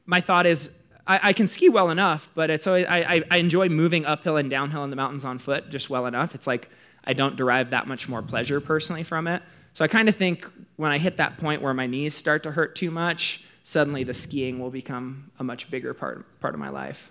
my 0.06 0.20
thought 0.20 0.46
is 0.46 0.70
I, 1.06 1.20
I 1.22 1.32
can 1.32 1.48
ski 1.48 1.68
well 1.68 1.90
enough, 1.90 2.30
but 2.34 2.50
it's 2.50 2.66
always, 2.66 2.86
I, 2.86 3.24
I, 3.30 3.36
enjoy 3.36 3.68
moving 3.68 4.06
uphill 4.06 4.36
and 4.36 4.48
downhill 4.48 4.84
in 4.84 4.90
the 4.90 4.96
mountains 4.96 5.24
on 5.24 5.38
foot 5.38 5.68
just 5.68 5.90
well 5.90 6.06
enough. 6.06 6.34
It's 6.34 6.46
like 6.46 6.70
I 7.04 7.12
don't 7.12 7.36
derive 7.36 7.70
that 7.70 7.88
much 7.88 8.08
more 8.08 8.22
pleasure 8.22 8.60
personally 8.60 9.02
from 9.02 9.26
it. 9.26 9.42
So 9.74 9.84
I 9.84 9.88
kind 9.88 10.08
of 10.08 10.14
think 10.14 10.46
when 10.76 10.92
I 10.92 10.98
hit 10.98 11.16
that 11.16 11.38
point 11.38 11.62
where 11.62 11.74
my 11.74 11.86
knees 11.86 12.14
start 12.14 12.42
to 12.44 12.52
hurt 12.52 12.76
too 12.76 12.90
much, 12.90 13.42
suddenly 13.62 14.04
the 14.04 14.14
skiing 14.14 14.58
will 14.58 14.70
become 14.70 15.30
a 15.38 15.44
much 15.44 15.70
bigger 15.70 15.94
part, 15.94 16.40
part 16.40 16.54
of 16.54 16.60
my 16.60 16.68
life. 16.68 17.10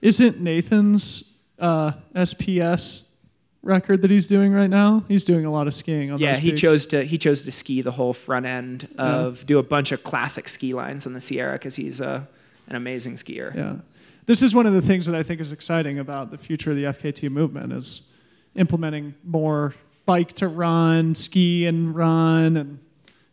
Isn't 0.00 0.40
Nathan's 0.40 1.32
uh, 1.58 1.92
SPS 2.14 3.11
record 3.62 4.02
that 4.02 4.10
he's 4.10 4.26
doing 4.26 4.52
right 4.52 4.70
now? 4.70 5.04
He's 5.08 5.24
doing 5.24 5.44
a 5.44 5.50
lot 5.50 5.66
of 5.66 5.74
skiing 5.74 6.10
on 6.10 6.18
yeah, 6.18 6.32
those 6.32 6.42
he 6.42 6.52
chose 6.52 6.86
to 6.86 7.04
he 7.04 7.18
chose 7.18 7.42
to 7.42 7.52
ski 7.52 7.82
the 7.82 7.92
whole 7.92 8.12
front 8.12 8.46
end 8.46 8.88
of 8.98 9.46
do 9.46 9.58
a 9.58 9.62
bunch 9.62 9.92
of 9.92 10.02
classic 10.02 10.48
ski 10.48 10.74
lines 10.74 11.06
in 11.06 11.12
the 11.12 11.20
Sierra 11.20 11.54
because 11.54 11.76
he's 11.76 12.00
a, 12.00 12.28
an 12.68 12.76
amazing 12.76 13.14
skier. 13.14 13.54
Yeah. 13.54 13.76
This 14.26 14.42
is 14.42 14.54
one 14.54 14.66
of 14.66 14.72
the 14.72 14.82
things 14.82 15.06
that 15.06 15.16
I 15.16 15.22
think 15.22 15.40
is 15.40 15.52
exciting 15.52 15.98
about 15.98 16.30
the 16.30 16.38
future 16.38 16.70
of 16.70 16.76
the 16.76 16.84
FKT 16.84 17.30
movement 17.30 17.72
is 17.72 18.10
implementing 18.54 19.14
more 19.24 19.74
bike 20.06 20.32
to 20.34 20.48
run, 20.48 21.14
ski 21.14 21.66
and 21.66 21.94
run, 21.94 22.56
and 22.56 22.78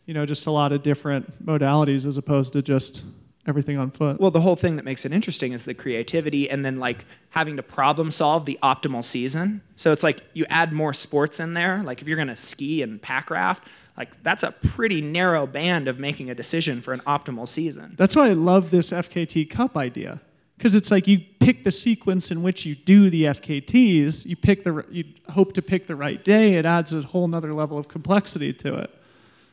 you 0.06 0.14
know 0.14 0.26
just 0.26 0.46
a 0.46 0.50
lot 0.50 0.72
of 0.72 0.82
different 0.82 1.44
modalities 1.44 2.06
as 2.06 2.16
opposed 2.16 2.52
to 2.54 2.62
just 2.62 3.04
everything 3.46 3.78
on 3.78 3.90
foot. 3.90 4.20
Well, 4.20 4.30
the 4.30 4.40
whole 4.40 4.56
thing 4.56 4.76
that 4.76 4.84
makes 4.84 5.04
it 5.04 5.12
interesting 5.12 5.52
is 5.52 5.64
the 5.64 5.74
creativity 5.74 6.50
and 6.50 6.64
then 6.64 6.78
like 6.78 7.04
having 7.30 7.56
to 7.56 7.62
problem 7.62 8.10
solve 8.10 8.44
the 8.44 8.58
optimal 8.62 9.04
season. 9.04 9.62
So 9.76 9.92
it's 9.92 10.02
like 10.02 10.20
you 10.34 10.44
add 10.50 10.72
more 10.72 10.92
sports 10.92 11.40
in 11.40 11.54
there. 11.54 11.82
Like 11.82 12.02
if 12.02 12.08
you're 12.08 12.16
going 12.16 12.28
to 12.28 12.36
ski 12.36 12.82
and 12.82 13.00
pack 13.00 13.30
raft, 13.30 13.64
like 13.96 14.22
that's 14.22 14.42
a 14.42 14.52
pretty 14.52 15.00
narrow 15.00 15.46
band 15.46 15.88
of 15.88 15.98
making 15.98 16.30
a 16.30 16.34
decision 16.34 16.80
for 16.80 16.92
an 16.92 17.00
optimal 17.00 17.48
season. 17.48 17.94
That's 17.96 18.14
why 18.14 18.28
I 18.28 18.32
love 18.34 18.70
this 18.70 18.90
FKT 18.90 19.48
Cup 19.50 19.76
idea. 19.76 20.20
Because 20.56 20.74
it's 20.74 20.90
like 20.90 21.06
you 21.06 21.20
pick 21.38 21.64
the 21.64 21.70
sequence 21.70 22.30
in 22.30 22.42
which 22.42 22.66
you 22.66 22.74
do 22.74 23.08
the 23.08 23.24
FKTs, 23.24 24.26
you 24.26 24.36
pick 24.36 24.62
the 24.62 24.84
you 24.90 25.04
hope 25.30 25.54
to 25.54 25.62
pick 25.62 25.86
the 25.86 25.96
right 25.96 26.22
day. 26.22 26.54
It 26.54 26.66
adds 26.66 26.92
a 26.92 27.00
whole 27.00 27.26
nother 27.26 27.54
level 27.54 27.78
of 27.78 27.88
complexity 27.88 28.52
to 28.52 28.74
it. 28.76 28.94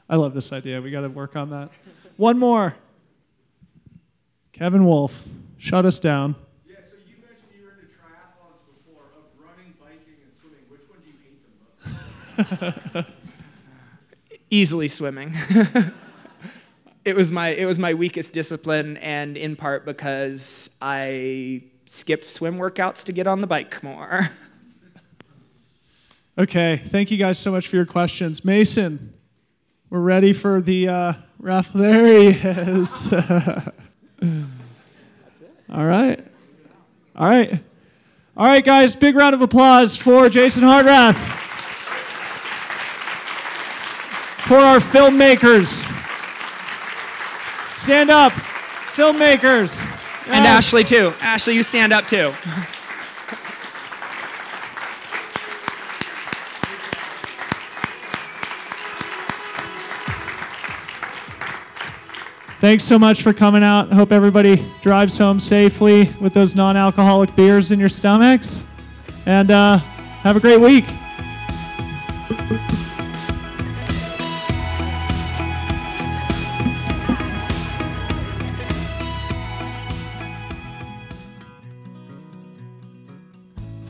I 0.09 0.17
love 0.17 0.33
this 0.33 0.51
idea. 0.51 0.81
We 0.81 0.91
got 0.91 1.01
to 1.01 1.09
work 1.09 1.37
on 1.37 1.49
that. 1.51 1.69
One 2.17 2.37
more. 2.37 2.75
Kevin 4.57 4.85
Wolf, 4.85 5.23
shut 5.59 5.85
us 5.85 5.99
down. 5.99 6.35
Yeah, 6.67 6.77
so 6.77 6.97
you 7.05 7.17
mentioned 7.21 7.51
you 7.55 7.63
were 7.63 7.73
into 7.73 7.93
triathlons 7.93 8.57
before. 8.65 9.03
Of 9.15 9.25
running, 9.39 9.75
biking, 9.79 10.15
and 10.23 10.33
swimming, 10.41 10.65
which 10.67 10.81
one 10.89 10.97
do 11.03 11.11
you 11.11 11.17
hate 12.43 12.93
the 12.95 13.03
most? 13.03 13.07
Easily 14.49 14.87
swimming. 14.87 15.35
it 17.05 17.15
was 17.15 17.31
my 17.31 17.49
it 17.49 17.65
was 17.65 17.77
my 17.77 17.93
weakest 17.93 18.33
discipline, 18.33 18.97
and 18.97 19.37
in 19.37 19.55
part 19.55 19.85
because 19.85 20.71
I 20.81 21.61
skipped 21.85 22.25
swim 22.25 22.57
workouts 22.57 23.03
to 23.03 23.11
get 23.11 23.27
on 23.27 23.41
the 23.41 23.47
bike 23.47 23.83
more. 23.83 24.29
Okay, 26.39 26.83
thank 26.89 27.09
you 27.09 27.17
guys 27.17 27.39
so 27.39 27.51
much 27.51 27.67
for 27.67 27.77
your 27.77 27.85
questions. 27.87 28.45
Mason, 28.45 29.11
we're 29.89 30.01
ready 30.01 30.33
for 30.33 30.61
the 30.61 30.87
uh, 30.87 31.13
raffle. 31.39 31.81
There 31.81 32.05
he 32.05 32.27
is. 32.27 33.11
Mm. 34.21 34.47
All 35.71 35.85
right. 35.85 36.19
All 37.15 37.29
right. 37.29 37.59
All 38.35 38.45
right, 38.45 38.63
guys, 38.63 38.95
big 38.95 39.15
round 39.15 39.33
of 39.35 39.41
applause 39.41 39.97
for 39.97 40.29
Jason 40.29 40.63
Hardrath. 40.63 41.15
For 44.47 44.57
our 44.57 44.79
filmmakers. 44.79 45.83
Stand 47.73 48.09
up, 48.09 48.31
filmmakers. 48.93 49.81
And 50.27 50.43
Yes. 50.45 50.65
Ashley 50.67 50.83
too. 50.83 51.13
Ashley, 51.21 51.55
you 51.55 51.63
stand 51.63 51.91
up 51.93 52.07
too. 52.07 52.33
Thanks 62.59 62.83
so 62.83 62.97
much 62.97 63.21
for 63.21 63.33
coming 63.33 63.63
out. 63.63 63.93
Hope 63.93 64.11
everybody 64.11 64.65
drives 64.81 65.15
home 65.15 65.39
safely 65.39 66.09
with 66.19 66.33
those 66.33 66.55
non 66.55 66.75
alcoholic 66.75 67.35
beers 67.35 67.71
in 67.71 67.79
your 67.79 67.87
stomachs. 67.87 68.63
And 69.27 69.51
uh, 69.51 69.77
have 69.77 70.37
a 70.37 70.39
great 70.39 70.59
week. 70.59 70.85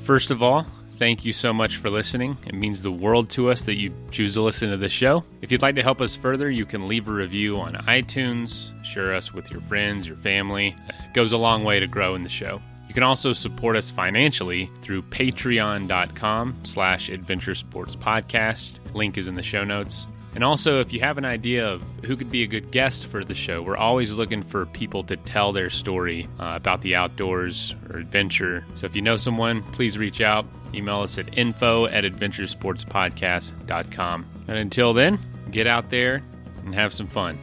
First 0.04 0.30
of 0.30 0.44
all, 0.44 0.66
thank 0.98 1.26
you 1.26 1.34
so 1.34 1.54
much 1.54 1.78
for 1.78 1.90
listening. 1.90 2.38
It 2.46 2.54
means 2.54 2.82
the 2.82 2.92
world 2.92 3.30
to 3.32 3.50
us 3.50 3.62
that 3.64 3.76
you 3.76 3.94
choose 4.12 4.34
to 4.34 4.42
listen 4.42 4.70
to 4.72 4.78
the 4.78 4.90
show. 4.90 5.24
If 5.42 5.52
you'd 5.52 5.62
like 5.62 5.76
to 5.76 5.84
help 5.84 6.02
us 6.02 6.16
further, 6.16 6.50
you 6.50 6.66
can 6.66 6.88
leave 6.88 7.08
a 7.08 7.12
review 7.12 7.58
on 7.58 7.74
iTunes, 7.74 8.72
share 8.86 9.16
us 9.16 9.34
with 9.34 9.50
your 9.52 9.62
friends, 9.62 10.08
your 10.08 10.18
family. 10.18 10.76
It 10.90 11.14
goes 11.14 11.32
a 11.34 11.38
long 11.38 11.64
way 11.64 11.80
to 11.80 11.88
grow 11.88 12.16
in 12.16 12.24
the 12.24 12.30
show. 12.30 12.62
You 12.88 12.94
can 12.94 13.04
also 13.04 13.34
support 13.34 13.76
us 13.76 13.90
financially 13.90 14.72
through 14.82 15.04
patreon.com 15.04 16.58
slash 16.64 17.10
adventure 17.10 17.56
sports 17.56 17.96
podcast. 17.96 18.74
Link 18.94 19.18
is 19.18 19.28
in 19.28 19.36
the 19.36 19.44
show 19.44 19.64
notes. 19.64 20.08
And 20.36 20.44
also, 20.44 20.80
if 20.80 20.94
you 20.94 21.00
have 21.00 21.18
an 21.18 21.26
idea 21.26 21.68
of 21.68 21.82
who 22.06 22.16
could 22.16 22.30
be 22.30 22.44
a 22.44 22.48
good 22.48 22.70
guest 22.70 23.08
for 23.08 23.24
the 23.24 23.34
show, 23.34 23.62
we're 23.64 23.76
always 23.76 24.14
looking 24.14 24.44
for 24.44 24.68
people 24.68 25.04
to 25.06 25.18
tell 25.18 25.52
their 25.52 25.72
story 25.72 26.28
uh, 26.40 26.54
about 26.56 26.82
the 26.84 26.96
outdoors 26.96 27.74
or 27.90 27.98
adventure. 27.98 28.64
So 28.76 28.86
if 28.86 28.96
you 28.96 29.02
know 29.02 29.18
someone, 29.18 29.64
please 29.72 29.98
reach 29.98 30.22
out. 30.22 30.46
Email 30.74 31.02
us 31.02 31.18
at 31.18 31.38
info 31.38 31.86
at 31.86 32.04
adventuresportspodcast.com. 32.04 34.26
And 34.48 34.58
until 34.58 34.94
then, 34.94 35.20
get 35.52 35.68
out 35.68 35.90
there 35.90 36.24
and 36.64 36.74
have 36.76 36.94
some 36.94 37.08
fun. 37.08 37.40